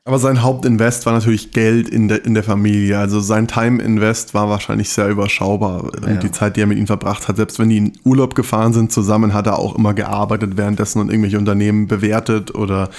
Aber 0.06 0.18
sein 0.18 0.42
Hauptinvest 0.42 1.06
war 1.06 1.14
natürlich 1.14 1.50
Geld 1.52 1.88
in 1.88 2.08
der, 2.08 2.26
in 2.26 2.34
der 2.34 2.42
Familie. 2.42 2.98
Also 2.98 3.20
sein 3.20 3.48
Time-Invest 3.48 4.34
war 4.34 4.50
wahrscheinlich 4.50 4.90
sehr 4.90 5.08
überschaubar. 5.08 5.90
Ja. 6.06 6.16
Die 6.16 6.30
Zeit, 6.30 6.56
die 6.56 6.60
er 6.60 6.66
mit 6.66 6.76
ihm 6.76 6.86
verbracht 6.86 7.26
hat, 7.26 7.36
selbst 7.36 7.58
wenn 7.58 7.70
die 7.70 7.78
in 7.78 7.92
Urlaub 8.04 8.34
gefahren 8.34 8.74
sind 8.74 8.92
zusammen, 8.92 9.32
hat 9.32 9.46
er 9.46 9.58
auch 9.58 9.74
immer 9.74 9.94
gearbeitet 9.94 10.58
währenddessen 10.58 11.00
und 11.00 11.08
irgendwelche 11.08 11.38
Unternehmen 11.38 11.86
bewertet 11.86 12.54
oder 12.54 12.90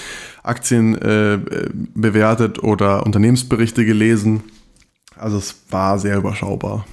Aktien 0.42 0.96
äh, 1.00 1.38
bewertet 1.94 2.64
oder 2.64 3.06
Unternehmensberichte 3.06 3.86
gelesen. 3.86 4.42
Also 5.16 5.38
es 5.38 5.56
war 5.70 6.00
sehr 6.00 6.18
überschaubar. 6.18 6.88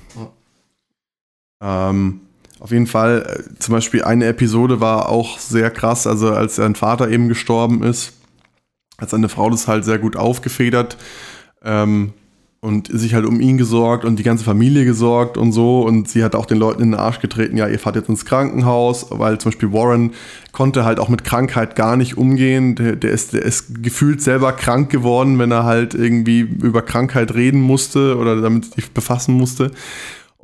Ja. 1.62 1.88
Ähm, 1.88 2.20
auf 2.60 2.70
jeden 2.70 2.86
Fall, 2.86 3.22
äh, 3.22 3.58
zum 3.58 3.72
Beispiel 3.72 4.04
eine 4.04 4.26
Episode 4.26 4.78
war 4.78 5.08
auch 5.08 5.38
sehr 5.38 5.70
krass, 5.70 6.06
also 6.06 6.34
als 6.34 6.56
sein 6.56 6.74
Vater 6.74 7.08
eben 7.08 7.28
gestorben 7.28 7.82
ist 7.82 8.12
hat 9.02 9.10
seine 9.10 9.28
Frau 9.28 9.50
das 9.50 9.68
halt 9.68 9.84
sehr 9.84 9.98
gut 9.98 10.16
aufgefedert 10.16 10.96
ähm, 11.64 12.12
und 12.60 12.86
sich 12.86 13.14
halt 13.14 13.26
um 13.26 13.40
ihn 13.40 13.58
gesorgt 13.58 14.04
und 14.04 14.16
die 14.16 14.22
ganze 14.22 14.44
Familie 14.44 14.84
gesorgt 14.84 15.36
und 15.36 15.50
so. 15.50 15.80
Und 15.82 16.08
sie 16.08 16.22
hat 16.22 16.36
auch 16.36 16.46
den 16.46 16.58
Leuten 16.58 16.80
in 16.80 16.92
den 16.92 17.00
Arsch 17.00 17.18
getreten, 17.18 17.56
ja, 17.56 17.66
ihr 17.66 17.80
fahrt 17.80 17.96
jetzt 17.96 18.08
ins 18.08 18.24
Krankenhaus, 18.24 19.06
weil 19.10 19.38
zum 19.38 19.50
Beispiel 19.50 19.72
Warren 19.72 20.12
konnte 20.52 20.84
halt 20.84 21.00
auch 21.00 21.08
mit 21.08 21.24
Krankheit 21.24 21.74
gar 21.74 21.96
nicht 21.96 22.16
umgehen. 22.16 22.76
Der, 22.76 22.94
der, 22.94 23.10
ist, 23.10 23.32
der 23.32 23.42
ist 23.42 23.82
gefühlt 23.82 24.22
selber 24.22 24.52
krank 24.52 24.90
geworden, 24.90 25.40
wenn 25.40 25.50
er 25.50 25.64
halt 25.64 25.94
irgendwie 25.94 26.40
über 26.40 26.82
Krankheit 26.82 27.34
reden 27.34 27.60
musste 27.60 28.16
oder 28.16 28.40
damit 28.40 28.72
sich 28.72 28.92
befassen 28.92 29.34
musste. 29.34 29.72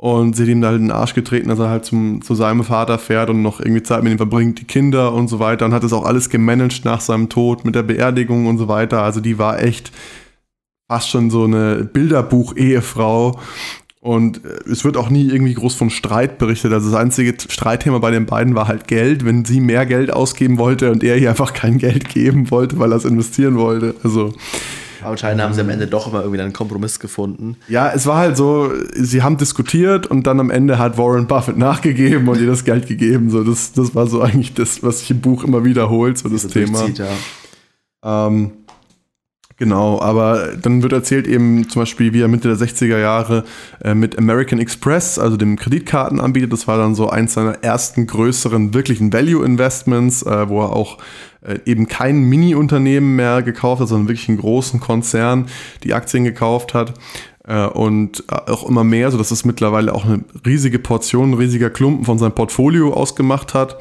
Und 0.01 0.37
sie 0.37 0.43
hat 0.43 0.49
ihm 0.49 0.61
da 0.61 0.69
halt 0.69 0.77
in 0.77 0.85
den 0.85 0.91
Arsch 0.91 1.13
getreten, 1.13 1.49
dass 1.49 1.59
er 1.59 1.69
halt 1.69 1.83
zum, 1.83 2.21
zu 2.21 2.33
seinem 2.33 2.63
Vater 2.63 2.97
fährt 2.97 3.29
und 3.29 3.41
noch 3.41 3.59
irgendwie 3.59 3.83
Zeit 3.83 4.01
mit 4.01 4.13
ihm 4.13 4.17
verbringt, 4.17 4.57
die 4.61 4.63
Kinder 4.63 5.11
und 5.11 5.27
so 5.27 5.39
weiter. 5.39 5.65
Und 5.65 5.73
hat 5.73 5.83
das 5.83 5.91
auch 5.91 6.05
alles 6.05 6.29
gemanagt 6.29 6.85
nach 6.85 7.01
seinem 7.01 7.27
Tod 7.27 7.65
mit 7.65 7.75
der 7.75 7.83
Beerdigung 7.83 8.45
und 8.45 8.57
so 8.57 8.69
weiter. 8.69 9.03
Also 9.03 9.19
die 9.19 9.37
war 9.37 9.61
echt 9.61 9.91
fast 10.87 11.09
schon 11.09 11.29
so 11.29 11.43
eine 11.43 11.83
Bilderbuch-Ehefrau. 11.83 13.41
Und 13.99 14.45
äh, 14.45 14.71
es 14.71 14.85
wird 14.85 14.95
auch 14.95 15.09
nie 15.09 15.27
irgendwie 15.27 15.55
groß 15.55 15.75
von 15.75 15.89
Streit 15.89 16.37
berichtet. 16.37 16.71
Also 16.71 16.89
das 16.89 16.97
einzige 16.97 17.35
Streitthema 17.37 17.99
bei 17.99 18.11
den 18.11 18.25
beiden 18.25 18.55
war 18.55 18.69
halt 18.69 18.87
Geld, 18.87 19.25
wenn 19.25 19.43
sie 19.43 19.59
mehr 19.59 19.85
Geld 19.85 20.13
ausgeben 20.13 20.59
wollte 20.59 20.91
und 20.91 21.03
er 21.03 21.17
ihr 21.17 21.29
einfach 21.29 21.51
kein 21.51 21.77
Geld 21.77 22.07
geben 22.07 22.51
wollte, 22.51 22.79
weil 22.79 22.93
er 22.93 22.97
es 22.99 23.03
investieren 23.03 23.57
wollte. 23.57 23.95
Also 24.01 24.33
aber 25.01 25.11
anscheinend 25.11 25.41
haben 25.41 25.53
sie 25.53 25.61
am 25.61 25.69
Ende 25.69 25.87
doch 25.87 26.07
immer 26.07 26.21
irgendwie 26.21 26.41
einen 26.41 26.53
Kompromiss 26.53 26.99
gefunden. 26.99 27.57
Ja, 27.67 27.91
es 27.93 28.05
war 28.05 28.17
halt 28.17 28.37
so, 28.37 28.71
sie 28.93 29.21
haben 29.23 29.37
diskutiert 29.37 30.07
und 30.07 30.27
dann 30.27 30.39
am 30.39 30.49
Ende 30.49 30.77
hat 30.77 30.97
Warren 30.97 31.27
Buffett 31.27 31.57
nachgegeben 31.57 32.27
und 32.27 32.39
ihr 32.39 32.47
das 32.47 32.65
Geld 32.65 32.87
gegeben. 32.87 33.29
So, 33.29 33.43
das, 33.43 33.73
das 33.73 33.95
war 33.95 34.07
so 34.07 34.21
eigentlich 34.21 34.53
das, 34.53 34.83
was 34.83 34.99
sich 34.99 35.11
im 35.11 35.21
Buch 35.21 35.43
immer 35.43 35.63
wiederholt, 35.63 36.17
so 36.17 36.29
das 36.29 36.47
Thema. 36.47 36.87
Ja. 36.87 38.27
Ähm, 38.27 38.51
Genau, 39.59 39.99
aber 39.99 40.53
dann 40.55 40.81
wird 40.83 40.93
erzählt 40.93 41.27
eben 41.27 41.67
zum 41.67 41.81
Beispiel, 41.81 42.13
wie 42.13 42.21
er 42.21 42.29
Mitte 42.29 42.47
der 42.47 42.55
60er 42.55 42.97
Jahre 42.97 43.43
äh, 43.83 43.93
mit 43.93 44.17
American 44.17 44.57
Express, 44.57 45.19
also 45.19 45.35
dem 45.35 45.57
Kreditkartenanbieter, 45.57 46.47
das 46.47 46.65
war 46.69 46.77
dann 46.77 46.95
so 46.95 47.09
eins 47.09 47.33
seiner 47.33 47.61
ersten 47.61 48.07
größeren 48.07 48.73
wirklichen 48.73 49.11
Value-Investments, 49.11 50.23
äh, 50.23 50.47
wo 50.47 50.61
er 50.61 50.71
auch 50.71 50.97
eben 51.65 51.87
kein 51.87 52.21
Mini-Unternehmen 52.21 53.15
mehr 53.15 53.41
gekauft 53.41 53.81
hat, 53.81 53.87
sondern 53.87 54.07
wirklich 54.07 54.29
einen 54.29 54.39
großen 54.39 54.79
Konzern 54.79 55.47
die 55.83 55.93
Aktien 55.93 56.23
gekauft 56.23 56.73
hat. 56.73 56.89
äh, 56.89 57.38
und 57.55 58.23
äh, 58.29 58.51
auch 58.51 58.67
immer 58.67 58.83
mehr, 58.83 59.11
sodass 59.11 59.31
es 59.31 59.45
mittlerweile 59.45 59.93
auch 59.93 60.05
eine 60.05 60.23
riesige 60.45 60.79
Portion, 60.79 61.31
ein 61.31 61.33
riesiger 61.33 61.69
Klumpen 61.69 62.05
von 62.05 62.19
seinem 62.19 62.33
Portfolio 62.33 62.93
ausgemacht 62.93 63.53
hat. 63.53 63.77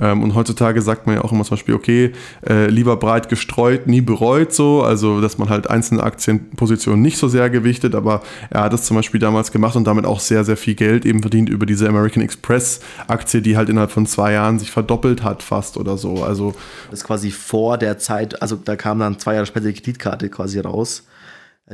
Ähm, 0.00 0.22
und 0.22 0.34
heutzutage 0.34 0.80
sagt 0.80 1.06
man 1.06 1.16
ja 1.16 1.22
auch 1.22 1.32
immer 1.32 1.44
zum 1.44 1.56
Beispiel, 1.56 1.74
okay, 1.74 2.12
äh, 2.48 2.68
lieber 2.68 2.96
breit 2.96 3.28
gestreut, 3.28 3.86
nie 3.86 4.00
bereut 4.00 4.52
so, 4.52 4.82
also 4.82 5.20
dass 5.20 5.38
man 5.38 5.48
halt 5.48 5.68
einzelne 5.68 6.02
Aktienpositionen 6.02 7.02
nicht 7.02 7.18
so 7.18 7.28
sehr 7.28 7.50
gewichtet, 7.50 7.94
aber 7.94 8.22
er 8.50 8.62
hat 8.62 8.72
es 8.72 8.84
zum 8.84 8.96
Beispiel 8.96 9.20
damals 9.20 9.52
gemacht 9.52 9.76
und 9.76 9.84
damit 9.84 10.06
auch 10.06 10.20
sehr, 10.20 10.44
sehr 10.44 10.56
viel 10.56 10.74
Geld 10.74 11.04
eben 11.04 11.20
verdient 11.20 11.48
über 11.48 11.66
diese 11.66 11.88
American 11.88 12.22
Express 12.22 12.80
Aktie, 13.06 13.42
die 13.42 13.56
halt 13.56 13.68
innerhalb 13.68 13.90
von 13.90 14.06
zwei 14.06 14.32
Jahren 14.32 14.58
sich 14.58 14.70
verdoppelt 14.70 15.22
hat 15.22 15.42
fast 15.42 15.76
oder 15.76 15.98
so. 15.98 16.24
Also 16.24 16.54
das 16.90 17.00
ist 17.00 17.06
quasi 17.06 17.30
vor 17.30 17.76
der 17.78 17.98
Zeit, 17.98 18.40
also 18.40 18.56
da 18.56 18.76
kam 18.76 18.98
dann 18.98 19.18
zwei 19.18 19.34
Jahre 19.34 19.46
später 19.46 19.66
die 19.66 19.74
Kreditkarte 19.74 20.30
quasi 20.30 20.58
raus 20.58 21.04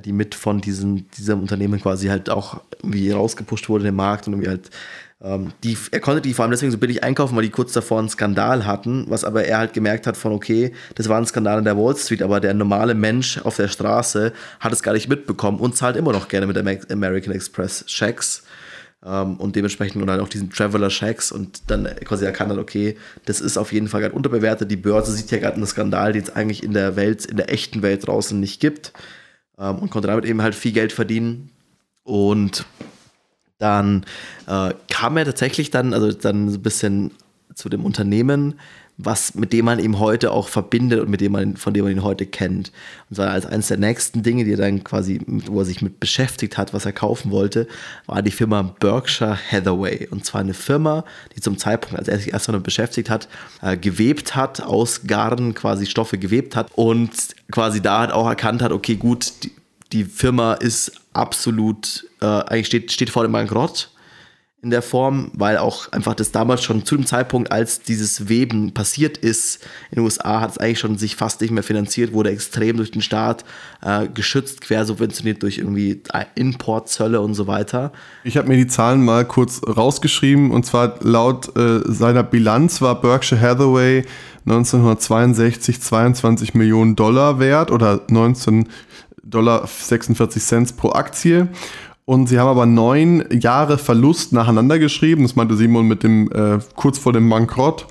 die 0.01 0.13
mit 0.13 0.35
von 0.35 0.61
diesem, 0.61 1.09
diesem 1.11 1.41
Unternehmen 1.41 1.81
quasi 1.81 2.09
halt 2.09 2.31
auch 2.31 2.61
irgendwie 2.79 3.11
rausgepusht 3.11 3.69
wurde 3.69 3.83
in 3.83 3.93
den 3.93 3.97
Markt 3.97 4.27
und 4.27 4.35
irgendwie 4.35 4.51
halt 4.51 4.71
ähm, 5.21 5.53
die, 5.65 5.77
er 5.91 5.99
konnte 6.01 6.21
die 6.21 6.33
vor 6.33 6.45
allem 6.45 6.53
deswegen 6.53 6.71
so 6.71 6.79
billig 6.79 7.03
einkaufen, 7.03 7.35
weil 7.35 7.43
die 7.43 7.51
kurz 7.51 7.73
davor 7.73 7.99
einen 7.99 8.09
Skandal 8.09 8.67
hatten, 8.67 9.07
was 9.09 9.25
aber 9.25 9.45
er 9.45 9.59
halt 9.59 9.73
gemerkt 9.73 10.07
hat 10.07 10.17
von, 10.17 10.33
okay, 10.33 10.73
das 10.95 11.09
war 11.09 11.19
ein 11.19 11.27
Skandal 11.27 11.59
in 11.59 11.65
der 11.65 11.77
Wall 11.77 11.97
Street, 11.97 12.23
aber 12.23 12.39
der 12.39 12.55
normale 12.55 12.95
Mensch 12.95 13.39
auf 13.39 13.57
der 13.57 13.69
Straße 13.69 14.33
hat 14.61 14.73
es 14.73 14.83
gar 14.83 14.93
nicht 14.93 15.09
mitbekommen 15.09 15.59
und 15.59 15.77
zahlt 15.77 15.97
immer 15.97 16.13
noch 16.13 16.29
gerne 16.29 16.47
mit 16.47 16.57
American 16.91 17.35
Express 17.35 17.85
Checks. 17.87 18.45
Ähm, 19.05 19.37
und 19.37 19.55
dementsprechend 19.55 20.01
und 20.03 20.09
dann 20.09 20.21
auch 20.21 20.29
diesen 20.29 20.51
Traveler 20.51 20.89
Checks 20.89 21.31
und 21.31 21.71
dann 21.71 21.89
quasi 22.05 22.25
erkannt 22.25 22.51
hat, 22.51 22.59
okay, 22.59 22.97
das 23.27 23.41
ist 23.41 23.57
auf 23.57 23.73
jeden 23.73 23.89
Fall 23.89 24.01
gerade 24.01 24.15
unterbewertet. 24.15 24.71
Die 24.71 24.77
Börse 24.77 25.13
sieht 25.13 25.31
ja 25.31 25.39
gerade 25.39 25.55
einen 25.55 25.67
Skandal, 25.67 26.13
den 26.13 26.23
es 26.23 26.31
eigentlich 26.31 26.65
in 26.65 26.73
der 26.73 26.97
Welt, 26.97 27.25
in 27.25 27.37
der 27.37 27.53
echten 27.53 27.83
Welt 27.83 28.07
draußen 28.07 28.39
nicht 28.39 28.61
gibt. 28.61 28.93
Ähm, 29.59 29.77
und 29.77 29.91
konnte 29.91 30.09
damit 30.09 30.25
eben 30.25 30.43
halt 30.43 30.55
viel 30.55 30.73
Geld 30.73 30.93
verdienen. 30.93 31.51
Und 32.05 32.65
dann 33.59 34.07
äh, 34.47 34.73
kam 34.91 35.17
er 35.17 35.25
tatsächlich 35.25 35.71
dann, 35.71 35.93
also 35.93 36.13
dann 36.13 36.49
so 36.49 36.59
ein 36.59 36.63
bisschen 36.63 37.11
zu 37.55 37.69
dem 37.69 37.85
Unternehmen, 37.85 38.55
was, 38.99 39.37
mit 39.37 39.53
dem 39.53 39.65
man 39.65 39.79
ihn 39.79 40.01
heute 40.01 40.33
auch 40.33 40.49
verbindet 40.49 41.01
und 41.01 41.09
mit 41.09 41.21
dem 41.21 41.31
man, 41.31 41.57
von 41.57 41.73
dem 41.73 41.85
man 41.85 41.93
ihn 41.93 42.03
heute 42.03 42.27
kennt. 42.27 42.73
Und 43.09 43.17
zwar 43.17 43.31
als 43.31 43.47
eines 43.47 43.69
der 43.69 43.77
nächsten 43.77 44.25
Dinge, 44.25 44.45
die 44.45 44.53
er 44.53 44.57
dann 44.57 44.83
quasi, 44.83 45.21
wo 45.27 45.61
er 45.61 45.65
sich 45.65 45.81
mit 45.81 46.01
beschäftigt 46.01 46.59
hat, 46.59 46.75
was 46.75 46.85
er 46.85 46.93
kaufen 46.93 47.31
wollte, 47.31 47.69
war 48.07 48.23
die 48.23 48.33
Firma 48.33 48.63
Berkshire 48.81 49.39
Hathaway. 49.51 50.09
Und 50.11 50.25
zwar 50.25 50.41
eine 50.41 50.53
Firma, 50.53 51.05
die 51.37 51.41
zum 51.41 51.59
Zeitpunkt, 51.59 51.97
als 51.97 52.09
er 52.09 52.19
sich 52.19 52.33
erst 52.33 52.49
damit 52.49 52.65
beschäftigt 52.65 53.09
hat, 53.09 53.29
äh, 53.63 53.77
gewebt 53.77 54.35
hat, 54.35 54.61
aus 54.61 55.07
Garn 55.07 55.55
quasi 55.55 55.87
Stoffe 55.87 56.19
gewebt 56.19 56.57
hat 56.57 56.69
und 56.75 57.13
quasi 57.53 57.81
da 57.81 58.01
hat 58.01 58.13
auch 58.13 58.27
erkannt 58.27 58.63
hat, 58.63 58.73
okay, 58.73 58.97
gut, 58.97 59.33
die, 59.45 59.53
die 59.93 60.05
Firma 60.05 60.55
ist 60.55 60.93
absolut, 61.13 62.05
äh, 62.21 62.27
eigentlich 62.27 62.67
steht, 62.67 62.91
steht 62.91 63.11
vor 63.11 63.23
dem 63.23 63.31
Bankrott 63.31 63.91
in 64.61 64.71
der 64.71 64.83
Form, 64.83 65.31
weil 65.35 65.57
auch 65.57 65.93
einfach 65.93 66.15
das 66.15 66.33
damals 66.33 66.65
schon 66.65 66.85
zu 66.85 66.97
dem 66.97 67.07
Zeitpunkt, 67.07 67.53
als 67.53 67.81
dieses 67.81 68.29
Weben 68.29 68.75
passiert 68.75 69.17
ist 69.17 69.63
in 69.91 69.97
den 69.97 70.05
USA, 70.05 70.41
hat 70.41 70.51
es 70.51 70.59
eigentlich 70.59 70.81
schon 70.81 70.99
sich 70.99 71.15
fast 71.15 71.41
nicht 71.41 71.53
mehr 71.53 71.63
finanziert, 71.63 72.13
wurde 72.13 72.31
extrem 72.31 72.77
durch 72.77 72.91
den 72.91 73.01
Staat 73.01 73.45
äh, 73.83 74.09
geschützt, 74.09 74.61
quersubventioniert 74.61 75.45
durch 75.45 75.59
irgendwie 75.59 76.03
Importzölle 76.35 77.21
und 77.21 77.35
so 77.35 77.47
weiter. 77.47 77.93
Ich 78.25 78.37
habe 78.37 78.49
mir 78.49 78.57
die 78.57 78.67
Zahlen 78.67 79.05
mal 79.05 79.25
kurz 79.25 79.61
rausgeschrieben 79.65 80.51
und 80.51 80.67
zwar 80.67 80.97
laut 81.03 81.57
äh, 81.57 81.81
seiner 81.87 82.25
Bilanz 82.25 82.83
war 82.83 83.01
Berkshire 83.01 83.41
Hathaway 83.41 84.05
1962 84.45 85.81
22 85.81 86.55
Millionen 86.55 86.97
Dollar 86.97 87.39
wert 87.39 87.71
oder 87.71 88.01
19 88.09 88.69
Dollar 89.23 89.67
46 89.67 90.43
Cent 90.43 90.77
pro 90.77 90.91
Aktie 90.93 91.49
und 92.09 92.27
sie 92.27 92.39
haben 92.39 92.49
aber 92.49 92.65
neun 92.65 93.23
Jahre 93.31 93.77
Verlust 93.77 94.33
nacheinander 94.33 94.79
geschrieben. 94.79 95.25
Das 95.25 95.37
meinte 95.37 95.59
Simon 95.59 95.87
mit 95.87 96.03
dem 96.03 96.33
äh, 96.33 96.59
kurz 96.75 96.97
vor 96.97 97.13
dem 97.13 97.29
Bankrott. 97.29 97.87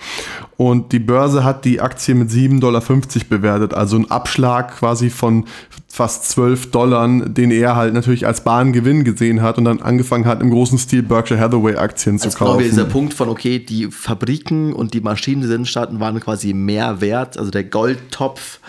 Und 0.56 0.92
die 0.92 0.98
Börse 0.98 1.44
hat 1.44 1.66
die 1.66 1.82
Aktie 1.82 2.16
mit 2.16 2.32
7,50 2.32 2.60
Dollar 2.60 2.82
bewertet. 3.30 3.76
Also 3.76 3.96
ein 3.96 4.10
Abschlag 4.10 4.80
quasi 4.80 5.12
von 5.12 5.46
fast 5.88 6.30
12 6.30 6.72
Dollar, 6.72 7.08
den 7.08 7.52
er 7.52 7.76
halt 7.76 7.94
natürlich 7.94 8.26
als 8.26 8.44
Bahngewinn 8.44 9.04
gesehen 9.04 9.44
hat 9.44 9.60
und 9.60 9.66
dann 9.66 9.84
angefangen 9.84 10.26
hat, 10.26 10.42
im 10.42 10.50
großen 10.50 10.80
Stil 10.80 11.04
Berkshire 11.04 11.40
Hathaway 11.40 11.76
Aktien 11.76 12.18
zu 12.18 12.30
kaufen. 12.30 12.58
Genau 12.58 12.70
dieser 12.72 12.86
Punkt 12.86 13.14
von, 13.14 13.30
okay, 13.30 13.60
die 13.60 13.92
Fabriken 13.92 14.74
und 14.74 14.96
die 14.96 15.02
Maschinen, 15.02 15.44
die 15.44 15.48
sind 15.48 15.68
staaten, 15.68 16.00
waren 16.00 16.20
quasi 16.20 16.56
mehr 16.56 17.02
wert, 17.02 17.38
also 17.38 17.52
der 17.52 17.66
Goldtopf, 17.66 18.62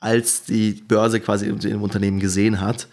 als 0.00 0.42
die 0.42 0.72
Börse 0.72 1.20
quasi 1.20 1.46
im 1.46 1.82
Unternehmen 1.82 2.18
gesehen 2.18 2.60
hat. 2.60 2.88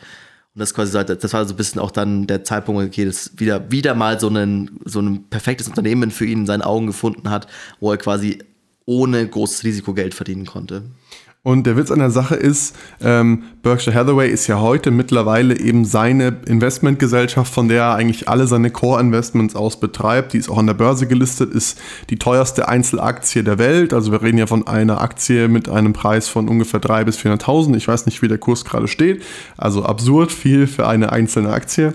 Und 0.56 0.60
das 0.60 0.74
quasi 0.74 0.92
das 1.04 1.34
war 1.34 1.46
so 1.46 1.54
ein 1.54 1.58
bisschen 1.58 1.82
auch 1.82 1.90
dann 1.90 2.28
der 2.28 2.44
Zeitpunkt, 2.44 2.84
okay, 2.84 3.06
das 3.06 3.32
wieder, 3.38 3.72
wieder 3.72 3.96
mal 3.96 4.20
so 4.20 4.28
ein, 4.30 4.80
so 4.86 5.00
ein 5.00 5.24
perfektes 5.30 5.68
Unternehmen 5.68 6.12
für 6.12 6.26
ihn 6.26 6.42
in 6.42 6.46
seinen 6.46 6.62
Augen 6.62 6.86
gefunden 6.86 7.30
hat, 7.32 7.48
wo 7.80 7.92
er 7.92 7.98
quasi 7.98 8.40
ohne 8.86 9.28
großes 9.28 9.64
Risiko 9.64 9.94
Geld 9.94 10.14
verdienen 10.14 10.46
konnte. 10.46 10.84
Und 11.46 11.68
der 11.68 11.76
Witz 11.76 11.92
an 11.92 12.00
der 12.00 12.10
Sache 12.10 12.36
ist, 12.36 12.74
ähm, 13.02 13.44
Berkshire 13.64 13.94
Hathaway 13.94 14.30
ist 14.30 14.48
ja 14.48 14.62
heute 14.62 14.92
mittlerweile 14.92 15.60
eben 15.60 15.84
seine 15.84 16.38
Investmentgesellschaft, 16.46 17.54
von 17.54 17.68
der 17.68 17.82
er 17.82 17.96
eigentlich 17.96 18.30
alle 18.30 18.48
seine 18.48 18.72
Core-Investments 18.72 19.54
aus 19.54 19.78
betreibt. 19.78 20.32
Die 20.32 20.38
ist 20.38 20.50
auch 20.50 20.58
an 20.58 20.68
der 20.68 20.74
Börse 20.74 21.06
gelistet, 21.06 21.54
ist 21.54 21.78
die 22.10 22.18
teuerste 22.18 22.70
Einzelaktie 22.70 23.44
der 23.44 23.60
Welt. 23.60 23.94
Also 23.94 24.14
wir 24.14 24.22
reden 24.22 24.38
ja 24.38 24.48
von 24.48 24.68
einer 24.68 25.02
Aktie 25.02 25.50
mit 25.50 25.68
einem 25.68 25.92
Preis 25.92 26.30
von 26.30 26.48
ungefähr 26.48 26.80
300.000 26.80 27.04
bis 27.04 27.18
400.000. 27.18 27.76
Ich 27.76 27.90
weiß 27.90 28.06
nicht, 28.06 28.22
wie 28.22 28.30
der 28.30 28.38
Kurs 28.38 28.64
gerade 28.64 28.88
steht. 28.88 29.22
Also 29.58 29.84
absurd 29.84 30.32
viel 30.32 30.66
für 30.66 30.88
eine 30.88 31.12
einzelne 31.12 31.52
Aktie. 31.52 31.94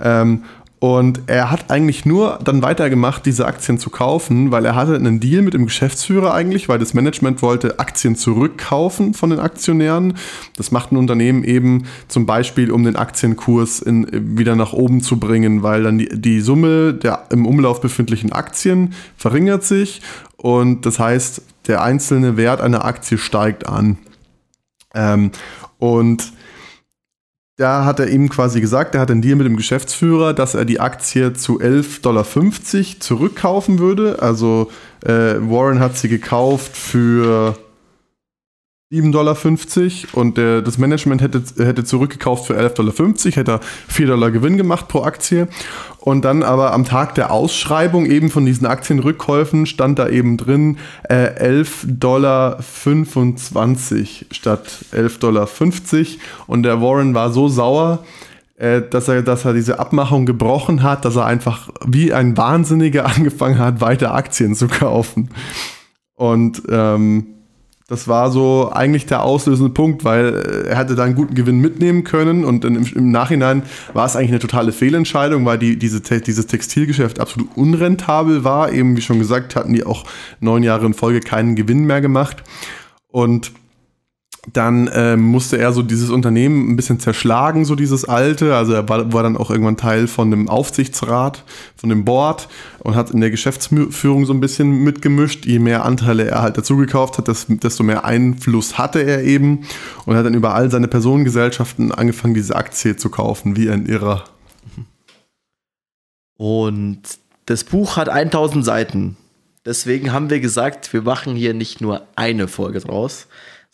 Ähm, 0.00 0.44
und 0.80 1.22
er 1.26 1.50
hat 1.50 1.70
eigentlich 1.70 2.06
nur 2.06 2.38
dann 2.44 2.62
weitergemacht, 2.62 3.26
diese 3.26 3.46
Aktien 3.46 3.78
zu 3.78 3.90
kaufen, 3.90 4.52
weil 4.52 4.64
er 4.64 4.76
hatte 4.76 4.94
einen 4.94 5.18
Deal 5.18 5.42
mit 5.42 5.54
dem 5.54 5.66
Geschäftsführer 5.66 6.32
eigentlich, 6.32 6.68
weil 6.68 6.78
das 6.78 6.94
Management 6.94 7.42
wollte 7.42 7.80
Aktien 7.80 8.14
zurückkaufen 8.14 9.12
von 9.12 9.30
den 9.30 9.40
Aktionären. 9.40 10.16
Das 10.56 10.70
macht 10.70 10.92
ein 10.92 10.96
Unternehmen 10.96 11.42
eben 11.42 11.86
zum 12.06 12.26
Beispiel, 12.26 12.70
um 12.70 12.84
den 12.84 12.94
Aktienkurs 12.94 13.80
in, 13.80 14.06
wieder 14.38 14.54
nach 14.54 14.72
oben 14.72 15.02
zu 15.02 15.18
bringen, 15.18 15.64
weil 15.64 15.82
dann 15.82 15.98
die, 15.98 16.08
die 16.12 16.40
Summe 16.40 16.94
der 16.94 17.24
im 17.30 17.44
Umlauf 17.44 17.80
befindlichen 17.80 18.30
Aktien 18.30 18.94
verringert 19.16 19.64
sich 19.64 20.00
und 20.36 20.86
das 20.86 21.00
heißt, 21.00 21.42
der 21.66 21.82
einzelne 21.82 22.36
Wert 22.36 22.60
einer 22.60 22.84
Aktie 22.84 23.18
steigt 23.18 23.68
an. 23.68 23.98
Ähm, 24.94 25.32
und 25.78 26.32
da 27.58 27.84
hat 27.84 27.98
er 27.98 28.08
ihm 28.08 28.28
quasi 28.28 28.60
gesagt, 28.60 28.94
er 28.94 29.00
hat 29.00 29.10
einen 29.10 29.20
Deal 29.20 29.34
mit 29.34 29.46
dem 29.46 29.56
Geschäftsführer, 29.56 30.32
dass 30.32 30.54
er 30.54 30.64
die 30.64 30.78
Aktie 30.78 31.32
zu 31.32 31.60
11,50 31.60 32.00
Dollar 32.02 32.24
zurückkaufen 33.00 33.80
würde. 33.80 34.22
Also 34.22 34.70
äh, 35.04 35.34
Warren 35.40 35.80
hat 35.80 35.96
sie 35.96 36.08
gekauft 36.08 36.76
für 36.76 37.58
7,50 38.90 39.10
Dollar 39.12 39.36
und 40.14 40.38
der, 40.38 40.62
das 40.62 40.78
Management 40.78 41.20
hätte, 41.20 41.42
hätte 41.62 41.84
zurückgekauft 41.84 42.46
für 42.46 42.58
11,50 42.58 42.74
Dollar, 42.74 42.92
hätte 43.36 43.50
er 43.52 43.60
4 43.88 44.06
Dollar 44.06 44.30
Gewinn 44.30 44.56
gemacht 44.56 44.88
pro 44.88 45.02
Aktie. 45.02 45.46
Und 45.98 46.24
dann 46.24 46.42
aber 46.42 46.72
am 46.72 46.86
Tag 46.86 47.14
der 47.14 47.30
Ausschreibung 47.30 48.06
eben 48.06 48.30
von 48.30 48.46
diesen 48.46 48.66
Aktienrückkäufen 48.66 49.66
stand 49.66 49.98
da 49.98 50.08
eben 50.08 50.38
drin 50.38 50.78
äh, 51.06 51.26
11,25 51.66 51.98
Dollar 51.98 52.62
statt 54.30 54.86
11,50 54.92 55.18
Dollar. 55.18 55.48
Und 56.46 56.62
der 56.62 56.80
Warren 56.80 57.12
war 57.12 57.30
so 57.30 57.48
sauer, 57.48 58.06
äh, 58.56 58.80
dass 58.80 59.08
er, 59.08 59.20
dass 59.22 59.44
er 59.44 59.52
diese 59.52 59.78
Abmachung 59.80 60.24
gebrochen 60.24 60.82
hat, 60.82 61.04
dass 61.04 61.16
er 61.16 61.26
einfach 61.26 61.68
wie 61.84 62.14
ein 62.14 62.38
Wahnsinniger 62.38 63.04
angefangen 63.16 63.58
hat, 63.58 63.82
weiter 63.82 64.14
Aktien 64.14 64.54
zu 64.54 64.66
kaufen. 64.66 65.28
Und 66.14 66.62
ähm, 66.70 67.34
das 67.88 68.06
war 68.06 68.30
so 68.30 68.70
eigentlich 68.70 69.06
der 69.06 69.22
auslösende 69.22 69.72
Punkt, 69.72 70.04
weil 70.04 70.34
äh, 70.34 70.68
er 70.68 70.78
hätte 70.78 70.94
da 70.94 71.04
einen 71.04 71.14
guten 71.14 71.34
Gewinn 71.34 71.58
mitnehmen 71.58 72.04
können 72.04 72.44
und 72.44 72.64
im, 72.64 72.84
im 72.94 73.10
Nachhinein 73.10 73.62
war 73.94 74.04
es 74.04 74.14
eigentlich 74.14 74.30
eine 74.30 74.38
totale 74.38 74.72
Fehlentscheidung, 74.72 75.44
weil 75.46 75.58
die, 75.58 75.78
diese, 75.78 76.00
dieses 76.02 76.46
Textilgeschäft 76.46 77.18
absolut 77.18 77.48
unrentabel 77.56 78.44
war. 78.44 78.72
Eben 78.72 78.96
wie 78.96 79.00
schon 79.00 79.18
gesagt, 79.18 79.56
hatten 79.56 79.72
die 79.72 79.84
auch 79.84 80.04
neun 80.38 80.62
Jahre 80.62 80.84
in 80.84 80.92
Folge 80.92 81.20
keinen 81.20 81.56
Gewinn 81.56 81.84
mehr 81.84 82.02
gemacht. 82.02 82.44
Und 83.10 83.52
dann 84.52 84.90
ähm, 84.94 85.22
musste 85.22 85.58
er 85.58 85.72
so 85.72 85.82
dieses 85.82 86.10
Unternehmen 86.10 86.70
ein 86.70 86.76
bisschen 86.76 87.00
zerschlagen, 87.00 87.64
so 87.64 87.74
dieses 87.74 88.04
alte. 88.04 88.54
Also 88.54 88.72
er 88.72 88.88
war, 88.88 89.12
war, 89.12 89.22
dann 89.22 89.36
auch 89.36 89.50
irgendwann 89.50 89.76
Teil 89.76 90.06
von 90.06 90.30
dem 90.30 90.48
Aufsichtsrat, 90.48 91.44
von 91.76 91.90
dem 91.90 92.04
Board 92.04 92.48
und 92.78 92.94
hat 92.94 93.10
in 93.10 93.20
der 93.20 93.30
Geschäftsführung 93.30 94.26
so 94.26 94.32
ein 94.32 94.40
bisschen 94.40 94.84
mitgemischt. 94.84 95.44
Je 95.44 95.58
mehr 95.58 95.84
Anteile 95.84 96.28
er 96.28 96.42
halt 96.42 96.56
dazugekauft 96.56 97.18
hat, 97.18 97.28
desto 97.28 97.82
mehr 97.82 98.04
Einfluss 98.04 98.78
hatte 98.78 99.00
er 99.00 99.22
eben 99.24 99.66
und 100.06 100.16
hat 100.16 100.24
dann 100.24 100.34
über 100.34 100.54
all 100.54 100.70
seine 100.70 100.88
Personengesellschaften 100.88 101.92
angefangen, 101.92 102.34
diese 102.34 102.56
Aktie 102.56 102.96
zu 102.96 103.10
kaufen, 103.10 103.56
wie 103.56 103.68
ein 103.70 103.86
Irrer. 103.86 104.24
Und 106.36 107.02
das 107.46 107.64
Buch 107.64 107.96
hat 107.96 108.08
1000 108.08 108.64
Seiten. 108.64 109.16
Deswegen 109.66 110.12
haben 110.12 110.30
wir 110.30 110.40
gesagt, 110.40 110.92
wir 110.92 111.02
machen 111.02 111.34
hier 111.34 111.52
nicht 111.52 111.80
nur 111.80 112.06
eine 112.14 112.48
Folge 112.48 112.80
draus, 112.80 113.26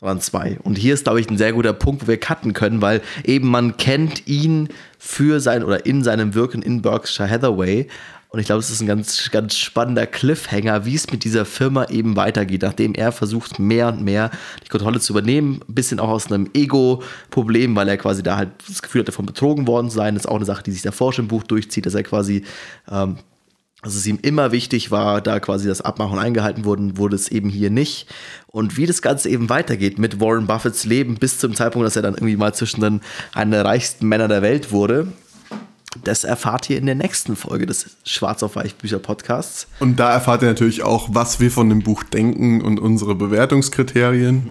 waren 0.04 0.20
zwei. 0.20 0.58
Und 0.62 0.78
hier 0.78 0.94
ist, 0.94 1.04
glaube 1.04 1.20
ich, 1.20 1.28
ein 1.28 1.38
sehr 1.38 1.52
guter 1.52 1.72
Punkt, 1.72 2.02
wo 2.02 2.06
wir 2.06 2.18
cutten 2.18 2.52
können, 2.52 2.80
weil 2.80 3.00
eben 3.24 3.48
man 3.50 3.76
kennt 3.76 4.26
ihn 4.28 4.68
für 4.98 5.40
sein 5.40 5.64
oder 5.64 5.86
in 5.86 6.04
seinem 6.04 6.34
Wirken 6.34 6.62
in 6.62 6.82
Berkshire 6.82 7.28
Hathaway. 7.28 7.88
Und 8.28 8.40
ich 8.40 8.46
glaube, 8.46 8.58
es 8.58 8.70
ist 8.70 8.80
ein 8.80 8.88
ganz, 8.88 9.30
ganz 9.30 9.56
spannender 9.56 10.08
Cliffhanger, 10.08 10.84
wie 10.84 10.96
es 10.96 11.08
mit 11.12 11.22
dieser 11.22 11.44
Firma 11.44 11.84
eben 11.84 12.16
weitergeht, 12.16 12.62
nachdem 12.62 12.92
er 12.94 13.12
versucht, 13.12 13.60
mehr 13.60 13.86
und 13.86 14.02
mehr 14.02 14.32
die 14.64 14.68
Kontrolle 14.68 14.98
zu 14.98 15.12
übernehmen. 15.12 15.60
Ein 15.68 15.74
bisschen 15.74 16.00
auch 16.00 16.08
aus 16.08 16.30
einem 16.30 16.50
Ego-Problem, 16.52 17.76
weil 17.76 17.88
er 17.88 17.96
quasi 17.96 18.24
da 18.24 18.36
halt 18.36 18.50
das 18.66 18.82
Gefühl 18.82 19.02
hat, 19.02 19.08
davon 19.08 19.26
betrogen 19.26 19.68
worden 19.68 19.88
zu 19.88 19.96
sein. 19.96 20.14
Das 20.14 20.24
ist 20.24 20.30
auch 20.30 20.34
eine 20.34 20.44
Sache, 20.44 20.64
die 20.64 20.72
sich 20.72 20.82
davor 20.82 21.12
schon 21.12 21.26
im 21.26 21.28
Buch 21.28 21.44
durchzieht, 21.44 21.86
dass 21.86 21.94
er 21.94 22.02
quasi 22.02 22.42
ähm, 22.90 23.18
also 23.84 23.98
es 23.98 24.06
ihm 24.06 24.18
immer 24.22 24.50
wichtig 24.50 24.90
war, 24.90 25.20
da 25.20 25.40
quasi 25.40 25.68
das 25.68 25.82
Abmachen 25.82 26.18
eingehalten 26.18 26.64
wurde, 26.64 26.96
wurde 26.96 27.16
es 27.16 27.28
eben 27.28 27.50
hier 27.50 27.68
nicht. 27.68 28.06
Und 28.46 28.78
wie 28.78 28.86
das 28.86 29.02
Ganze 29.02 29.28
eben 29.28 29.50
weitergeht 29.50 29.98
mit 29.98 30.20
Warren 30.20 30.46
Buffetts 30.46 30.84
Leben 30.84 31.16
bis 31.16 31.38
zum 31.38 31.54
Zeitpunkt, 31.54 31.86
dass 31.86 31.96
er 31.96 32.02
dann 32.02 32.14
irgendwie 32.14 32.36
mal 32.36 32.54
zwischen 32.54 32.80
den 32.80 33.02
einen 33.34 33.50
der 33.50 33.64
reichsten 33.64 34.08
Männer 34.08 34.26
der 34.26 34.40
Welt 34.40 34.72
wurde, 34.72 35.08
das 36.02 36.24
erfahrt 36.24 36.70
ihr 36.70 36.78
in 36.78 36.86
der 36.86 36.94
nächsten 36.94 37.36
Folge 37.36 37.66
des 37.66 37.98
Schwarz 38.04 38.42
auf 38.42 38.56
Weich 38.56 38.74
Bücher 38.76 38.98
Podcasts. 38.98 39.66
Und 39.80 40.00
da 40.00 40.12
erfahrt 40.12 40.42
ihr 40.42 40.48
natürlich 40.48 40.82
auch, 40.82 41.10
was 41.12 41.38
wir 41.38 41.50
von 41.50 41.68
dem 41.68 41.82
Buch 41.82 42.02
denken 42.04 42.62
und 42.62 42.80
unsere 42.80 43.14
Bewertungskriterien. 43.14 44.50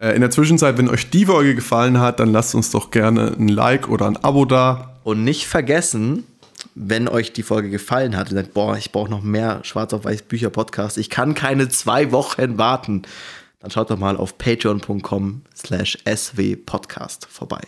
Äh, 0.00 0.14
in 0.14 0.22
der 0.22 0.30
Zwischenzeit, 0.30 0.78
wenn 0.78 0.88
euch 0.88 1.10
die 1.10 1.26
Folge 1.26 1.54
gefallen 1.54 2.00
hat, 2.00 2.18
dann 2.18 2.32
lasst 2.32 2.54
uns 2.54 2.70
doch 2.70 2.90
gerne 2.90 3.36
ein 3.38 3.48
Like 3.48 3.88
oder 3.88 4.06
ein 4.06 4.16
Abo 4.16 4.46
da. 4.46 4.98
Und 5.04 5.22
nicht 5.22 5.46
vergessen, 5.46 6.24
wenn 6.74 7.08
euch 7.08 7.32
die 7.32 7.42
Folge 7.42 7.70
gefallen 7.70 8.16
hat 8.16 8.30
und 8.30 8.36
sagt, 8.36 8.54
boah, 8.54 8.76
ich 8.76 8.92
brauche 8.92 9.10
noch 9.10 9.22
mehr 9.22 9.60
Schwarz 9.64 9.92
auf 9.92 10.04
Weiß 10.04 10.22
Bücher 10.22 10.50
Podcast, 10.50 10.98
ich 10.98 11.10
kann 11.10 11.34
keine 11.34 11.68
zwei 11.68 12.12
Wochen 12.12 12.58
warten, 12.58 13.02
dann 13.60 13.70
schaut 13.70 13.90
doch 13.90 13.98
mal 13.98 14.16
auf 14.16 14.38
patreon.com 14.38 15.42
slash 15.54 15.98
swpodcast 16.06 17.26
vorbei. 17.26 17.62